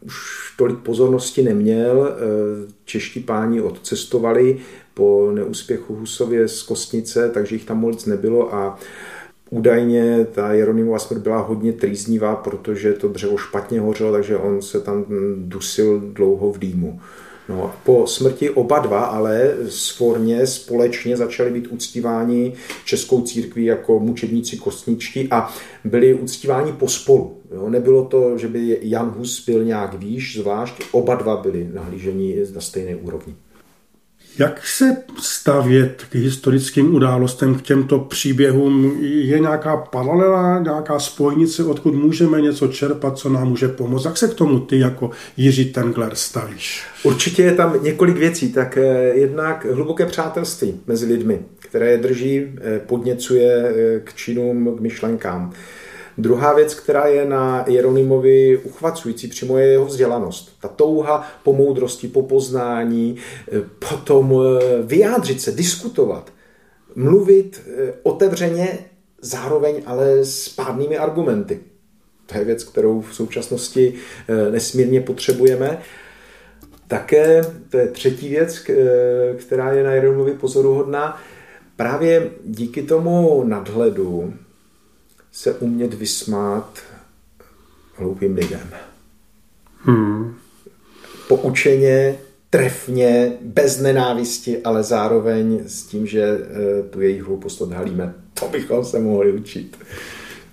už 0.00 0.14
tolik 0.58 0.78
pozornosti 0.78 1.42
neměl, 1.42 2.16
čeští 2.84 3.20
páni 3.20 3.60
odcestovali 3.60 4.58
po 4.94 5.30
neúspěchu 5.34 5.94
Husově 5.94 6.48
z 6.48 6.62
Kostnice, 6.62 7.30
takže 7.34 7.54
jich 7.54 7.64
tam 7.64 7.80
moc 7.80 8.06
nebylo 8.06 8.54
a 8.54 8.78
Údajně 9.52 10.26
ta 10.32 10.52
Jeronimova 10.52 10.98
smrt 10.98 11.18
byla 11.18 11.38
hodně 11.38 11.72
trýznivá, 11.72 12.36
protože 12.36 12.92
to 12.92 13.08
dřevo 13.08 13.36
špatně 13.36 13.80
hořelo, 13.80 14.12
takže 14.12 14.36
on 14.36 14.62
se 14.62 14.80
tam 14.80 15.04
dusil 15.36 16.00
dlouho 16.00 16.52
v 16.52 16.58
dýmu. 16.58 17.00
No, 17.48 17.74
po 17.84 18.06
smrti 18.06 18.50
oba 18.50 18.78
dva 18.78 19.04
ale 19.04 19.54
svorně 19.68 20.46
společně 20.46 21.16
začali 21.16 21.50
být 21.50 21.66
uctíváni 21.66 22.52
českou 22.84 23.22
církví 23.22 23.64
jako 23.64 24.00
mučedníci 24.00 24.56
kostničtí 24.56 25.28
a 25.30 25.50
byli 25.84 26.14
uctíváni 26.14 26.72
pospolu. 26.72 27.36
Jo? 27.54 27.68
Nebylo 27.68 28.04
to, 28.04 28.38
že 28.38 28.48
by 28.48 28.78
Jan 28.82 29.14
Hus 29.18 29.44
byl 29.46 29.64
nějak 29.64 29.94
výš, 29.94 30.38
zvlášť, 30.38 30.82
oba 30.92 31.14
dva 31.14 31.36
byli 31.36 31.70
nahlíženi 31.72 32.36
na 32.54 32.60
stejné 32.60 32.96
úrovni. 32.96 33.34
Jak 34.38 34.66
se 34.66 34.96
stavět 35.20 36.02
k 36.10 36.14
historickým 36.14 36.94
událostem, 36.94 37.54
k 37.54 37.62
těmto 37.62 37.98
příběhům? 37.98 38.98
Je 39.02 39.38
nějaká 39.40 39.76
paralela, 39.76 40.58
nějaká 40.58 40.98
spojnice, 40.98 41.64
odkud 41.64 41.94
můžeme 41.94 42.40
něco 42.40 42.68
čerpat, 42.68 43.18
co 43.18 43.28
nám 43.28 43.48
může 43.48 43.68
pomoct? 43.68 44.04
Jak 44.04 44.16
se 44.18 44.28
k 44.28 44.34
tomu 44.34 44.60
ty 44.60 44.78
jako 44.78 45.10
Jiří 45.36 45.64
Tengler 45.64 46.14
stavíš? 46.14 46.84
Určitě 47.02 47.42
je 47.42 47.54
tam 47.54 47.82
několik 47.82 48.16
věcí. 48.16 48.52
Tak 48.52 48.76
eh, 48.76 49.12
jednak 49.14 49.66
hluboké 49.72 50.06
přátelství 50.06 50.80
mezi 50.86 51.06
lidmi, 51.06 51.38
které 51.58 51.98
drží, 51.98 52.42
eh, 52.42 52.78
podněcuje 52.78 53.64
eh, 53.66 54.00
k 54.00 54.14
činům, 54.14 54.76
k 54.76 54.80
myšlenkám. 54.80 55.52
Druhá 56.18 56.54
věc, 56.54 56.74
která 56.74 57.06
je 57.06 57.24
na 57.24 57.64
Jeronimovi 57.68 58.56
uchvacující 58.56 59.28
přímo, 59.28 59.58
je 59.58 59.66
jeho 59.66 59.86
vzdělanost. 59.86 60.56
Ta 60.60 60.68
touha 60.68 61.26
po 61.42 61.52
moudrosti, 61.52 62.08
po 62.08 62.22
poznání, 62.22 63.16
eh, 63.52 63.60
potom 63.90 64.34
eh, 64.34 64.82
vyjádřit 64.82 65.40
se, 65.40 65.52
diskutovat, 65.52 66.32
mluvit 66.94 67.60
eh, 67.66 67.92
otevřeně, 68.02 68.78
zároveň 69.20 69.82
ale 69.86 70.24
s 70.24 70.48
pádnými 70.48 70.98
argumenty. 70.98 71.60
To 72.26 72.38
je 72.38 72.44
věc, 72.44 72.64
kterou 72.64 73.00
v 73.00 73.14
současnosti 73.14 73.94
nesmírně 74.50 75.00
potřebujeme. 75.00 75.78
Také, 76.88 77.42
to 77.70 77.78
je 77.78 77.88
třetí 77.88 78.28
věc, 78.28 78.66
která 79.36 79.72
je 79.72 79.84
na 79.84 79.92
Jeronimovi 79.92 80.32
pozoruhodná, 80.32 81.22
právě 81.76 82.30
díky 82.44 82.82
tomu 82.82 83.44
nadhledu, 83.44 84.34
se 85.32 85.52
umět 85.52 85.94
vysmát 85.94 86.78
hloupým 87.94 88.34
lidem. 88.34 88.70
Hmm. 89.84 90.34
Poučeně, 91.28 92.18
trefně, 92.50 93.32
bez 93.40 93.80
nenávisti, 93.80 94.62
ale 94.62 94.82
zároveň 94.82 95.60
s 95.66 95.82
tím, 95.82 96.06
že 96.06 96.22
eh, 96.22 96.82
tu 96.82 97.00
jejich 97.00 97.22
hloupost 97.22 97.60
odhalíme. 97.60 98.14
To 98.34 98.48
bychom 98.48 98.84
se 98.84 98.98
mohli 98.98 99.32
učit. 99.32 99.76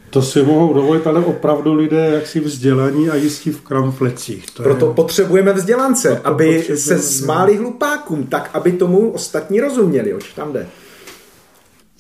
To 0.09 0.21
si 0.21 0.43
mohou 0.43 0.73
dovolit, 0.73 1.07
ale 1.07 1.25
opravdu 1.25 1.73
lidé 1.73 2.09
jaksi 2.13 2.39
vzdělaní 2.39 3.09
a 3.09 3.15
jistí 3.15 3.51
v 3.51 3.61
kramflecích. 3.61 4.51
To 4.51 4.63
Proto 4.63 4.87
je... 4.87 4.93
potřebujeme 4.93 5.53
vzdělance, 5.53 6.09
Proto 6.09 6.27
aby 6.27 6.45
potřebujeme... 6.45 6.81
se 6.81 6.99
smáli 6.99 7.57
hlupákům, 7.57 8.27
tak 8.27 8.49
aby 8.53 8.71
tomu 8.71 9.11
ostatní 9.11 9.61
rozuměli, 9.61 10.13
oč 10.13 10.33
tam 10.33 10.53
jde. 10.53 10.67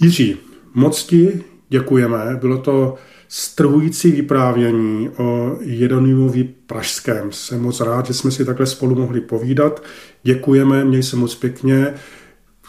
Jiří, 0.01 0.37
moc 0.73 1.03
ti 1.03 1.43
děkujeme. 1.69 2.37
Bylo 2.39 2.57
to 2.57 2.95
strhující 3.27 4.11
vyprávění 4.11 5.09
o 5.09 5.57
Jeronimovi 5.61 6.43
Pražském. 6.43 7.31
Jsem 7.31 7.61
moc 7.61 7.81
rád, 7.81 8.05
že 8.05 8.13
jsme 8.13 8.31
si 8.31 8.45
takhle 8.45 8.65
spolu 8.65 8.95
mohli 8.95 9.21
povídat. 9.21 9.83
Děkujeme, 10.23 10.85
měj 10.85 11.03
se 11.03 11.15
moc 11.15 11.35
pěkně. 11.35 11.93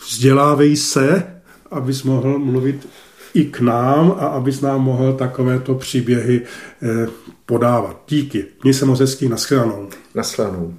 Vzdělávej 0.09 0.77
se, 0.77 1.27
abys 1.71 2.03
mohl 2.03 2.39
mluvit 2.39 2.89
i 3.35 3.45
k 3.45 3.61
nám 3.61 4.11
a 4.19 4.27
abys 4.27 4.61
nám 4.61 4.83
mohl 4.83 5.13
takovéto 5.13 5.75
příběhy 5.75 6.43
eh, 6.83 7.07
podávat. 7.47 8.03
Díky. 8.09 8.45
Měj 8.63 8.75
se 8.75 8.85
moc 8.85 9.01
hezký. 9.01 9.29
Naschledanou. 9.29 9.89
Naschledanou. 10.15 10.75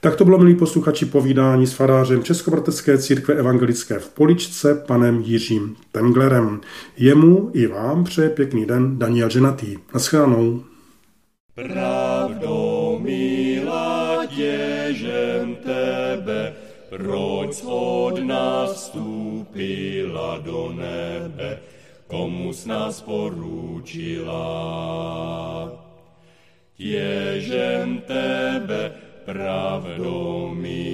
Tak 0.00 0.16
to 0.16 0.24
bylo, 0.24 0.38
milí 0.38 0.54
posluchači, 0.54 1.06
povídání 1.06 1.66
s 1.66 1.72
farářem 1.72 2.22
Českobratecké 2.22 2.98
církve 2.98 3.34
evangelické 3.34 3.98
v 3.98 4.08
Poličce, 4.08 4.74
panem 4.74 5.20
Jiřím 5.20 5.76
Tenglerem. 5.92 6.60
Jemu 6.96 7.50
i 7.54 7.66
vám 7.66 8.04
přeje 8.04 8.30
pěkný 8.30 8.66
den 8.66 8.98
Daniel 8.98 9.30
Ženatý. 9.30 9.76
Naschledanou. 9.94 10.64
Pravdo 11.54 12.98
milá 13.02 14.26
těžem 14.26 15.56
tebe, 15.56 16.54
proč 16.90 17.62
od 17.64 18.18
nás 18.24 18.72
vstúpila 18.74 20.38
do 20.38 20.72
nebe, 20.76 21.58
komu 22.06 22.52
s 22.52 22.66
nás 22.66 23.00
poručila. 23.00 24.36
Těžem 26.76 28.02
tebe, 28.06 28.92
pravdou 29.26 30.54
milá. 30.54 30.86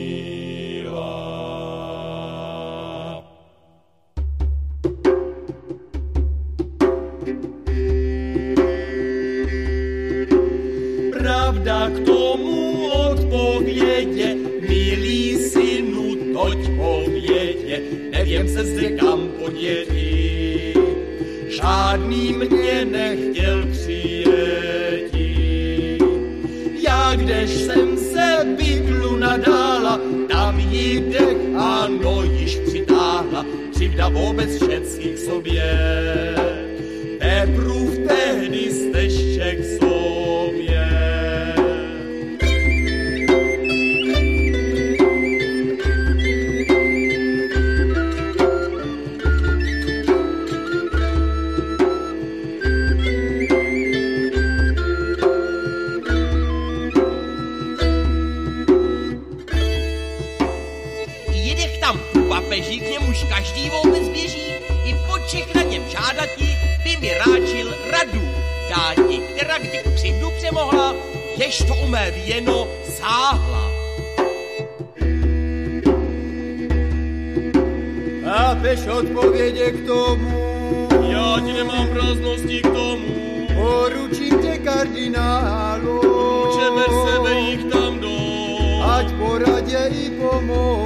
Pravda 11.12 11.91
k 11.91 12.07
tomu 12.07 12.89
odpovědě, 12.89 14.37
milý 14.61 15.37
synu, 15.37 16.33
toť 16.33 16.59
povědě, 16.76 17.83
nevím 18.11 18.49
se 18.49 18.64
zde 18.64 18.91
kam 18.91 19.28
poděti. 19.28 20.74
Žádný 21.49 22.33
mě 22.33 22.85
nechtěl 22.85 23.66
přijet. 23.72 25.12
Já 26.83 27.14
kdež 27.14 27.51
jsem 27.51 28.12
bydlu 28.81 29.16
nadála, 29.16 30.01
tam 30.29 30.59
jí 30.59 31.01
dech 31.01 31.37
ano 31.57 32.23
již 32.23 32.59
přitáhla, 32.66 33.47
křivda 33.75 34.09
vůbec 34.09 34.62
všeckých 34.62 35.18
sobě. 35.18 35.79
Teprův 37.18 37.99
tehdy 38.09 38.70
stešček 38.70 39.64
sobě. 39.64 39.82
Jež 71.36 71.59
to 71.59 71.74
umé 71.74 72.11
věno 72.11 72.66
sáhla. 72.84 73.72
Chápeš 78.24 78.86
odpovědě 78.86 79.70
k 79.70 79.86
tomu? 79.86 80.88
Já 81.09 81.40
ti 81.46 81.53
nemám 81.53 81.88
prázdnosti 81.88 82.61
k 82.61 82.66
tomu. 82.66 83.12
Poručím 83.55 84.42
tě 84.42 84.59
kardinálu. 84.59 86.00
Učeme 86.48 86.84
sebe 87.07 87.34
jich 87.40 87.64
tam 87.64 88.00
do. 88.00 88.12
Ať 88.84 89.07
poradě 89.12 89.90
i 89.90 90.11
pomohu. 90.11 90.82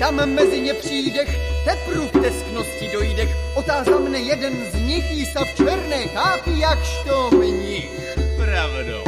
Tam 0.00 0.16
mezi 0.30 0.60
ně 0.60 0.74
přijdech, 0.74 1.28
tepru 1.64 2.08
v 2.08 2.22
tesknosti 2.22 2.88
dojdech, 2.92 3.28
otázal 3.54 4.00
mne 4.00 4.18
jeden 4.18 4.52
z 4.72 4.74
nich, 4.74 5.10
Jisa 5.10 5.44
v 5.44 5.54
černé 5.54 6.08
chápí, 6.08 6.60
jakž 6.60 6.88
to 7.08 7.30
mnich. 7.36 8.16
Pravdou. 8.36 9.04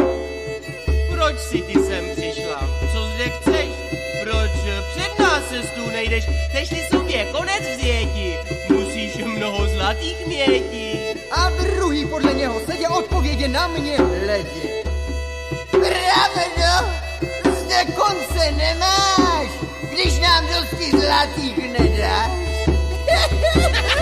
Proč 1.10 1.38
si 1.40 1.62
ty 1.62 1.72
sem 1.72 2.04
přišla? 2.16 2.68
Co 2.92 3.00
zde 3.14 3.24
chceš? 3.28 3.68
Proč 4.22 4.50
před 4.92 5.18
nás 5.18 5.42
cestu 5.48 5.90
nejdeš? 5.90 6.24
Chceš 6.48 6.68
ty 6.68 6.80
sobě 6.90 7.26
konec 7.32 7.62
vzěti? 7.76 8.36
Musíš 8.68 9.24
mnoho 9.24 9.68
zlatých 9.68 10.26
měti. 10.26 10.98
A 11.30 11.50
druhý 11.50 12.06
podle 12.06 12.34
něho 12.34 12.60
sedě 12.60 12.88
odpovědě 12.88 13.48
na 13.48 13.68
mě 13.68 13.96
hledě. 13.96 14.84
Pravdo, 15.70 16.72
zde 17.44 17.84
konce 17.84 18.52
nemáš 18.52 19.41
když 20.02 20.18
nám 20.18 20.46
dosti 20.46 20.90
zlatých 20.90 21.56
nedáš. 21.78 22.30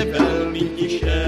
odpovědě 0.00 0.04
velmi 0.04 0.60
tiše. 0.60 1.26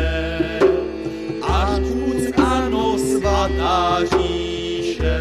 Až 1.43 1.81
vůdc 1.81 2.33
ano 2.37 2.99
svatá 2.99 3.99
říše. 4.05 5.21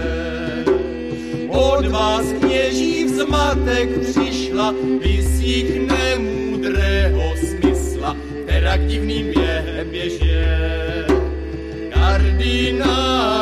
Od 1.49 1.88
vás 1.88 2.26
kněží 2.39 3.04
vzmatek 3.04 3.89
přišla, 3.99 4.76
vysík 5.02 5.91
nemudrého 5.91 7.34
smysla, 7.38 8.18
která 8.45 8.78
k 8.78 8.88
divným 8.88 9.28
během 9.28 9.89
běže. 9.89 11.06
Kardinál 11.93 13.41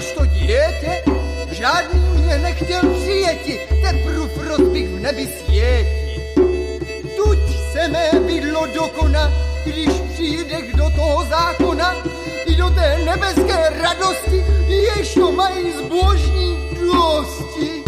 staří, 0.00 0.20
jakožto 0.20 0.26
dítě, 0.26 1.02
žádný 1.52 2.00
mě 2.00 2.38
nechtěl 2.38 2.80
přijeti, 2.94 3.58
teprv 3.82 4.48
rozbych 4.48 4.88
v 4.88 5.00
nebi 5.00 5.26
světi. 5.26 6.20
Tuď 7.16 7.38
se 7.72 7.88
mé 7.88 8.10
bydlo 8.26 8.66
dokona, 8.74 9.32
když 9.66 9.88
přijdeš 10.12 10.72
do 10.76 10.90
toho 10.96 11.24
zákona, 11.24 11.94
i 12.46 12.56
do 12.56 12.70
té 12.70 12.98
nebeské 13.04 13.70
radosti, 13.82 14.44
jež 14.68 15.14
to 15.14 15.32
mají 15.32 15.72
zbožní 15.72 16.56
dosti. 16.80 17.82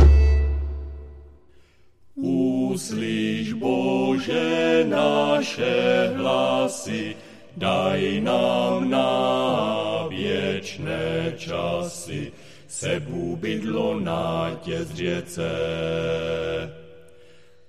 Uslyš 2.15 3.53
Bože 3.53 4.85
naše 4.89 6.11
hlasy, 6.17 7.17
daj 7.57 8.21
nám 8.21 8.91
na 8.91 10.07
věčné 10.09 11.02
časy, 11.43 12.33
sebu 12.69 13.37
bydlo 13.37 14.01
na 14.01 14.59
tě 14.63 14.85
zřece. 14.85 15.51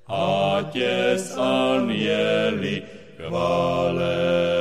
A 0.08 0.58
tě 0.72 1.12
s 1.16 1.38
anjeli 1.38 2.82
chválece. 3.18 4.54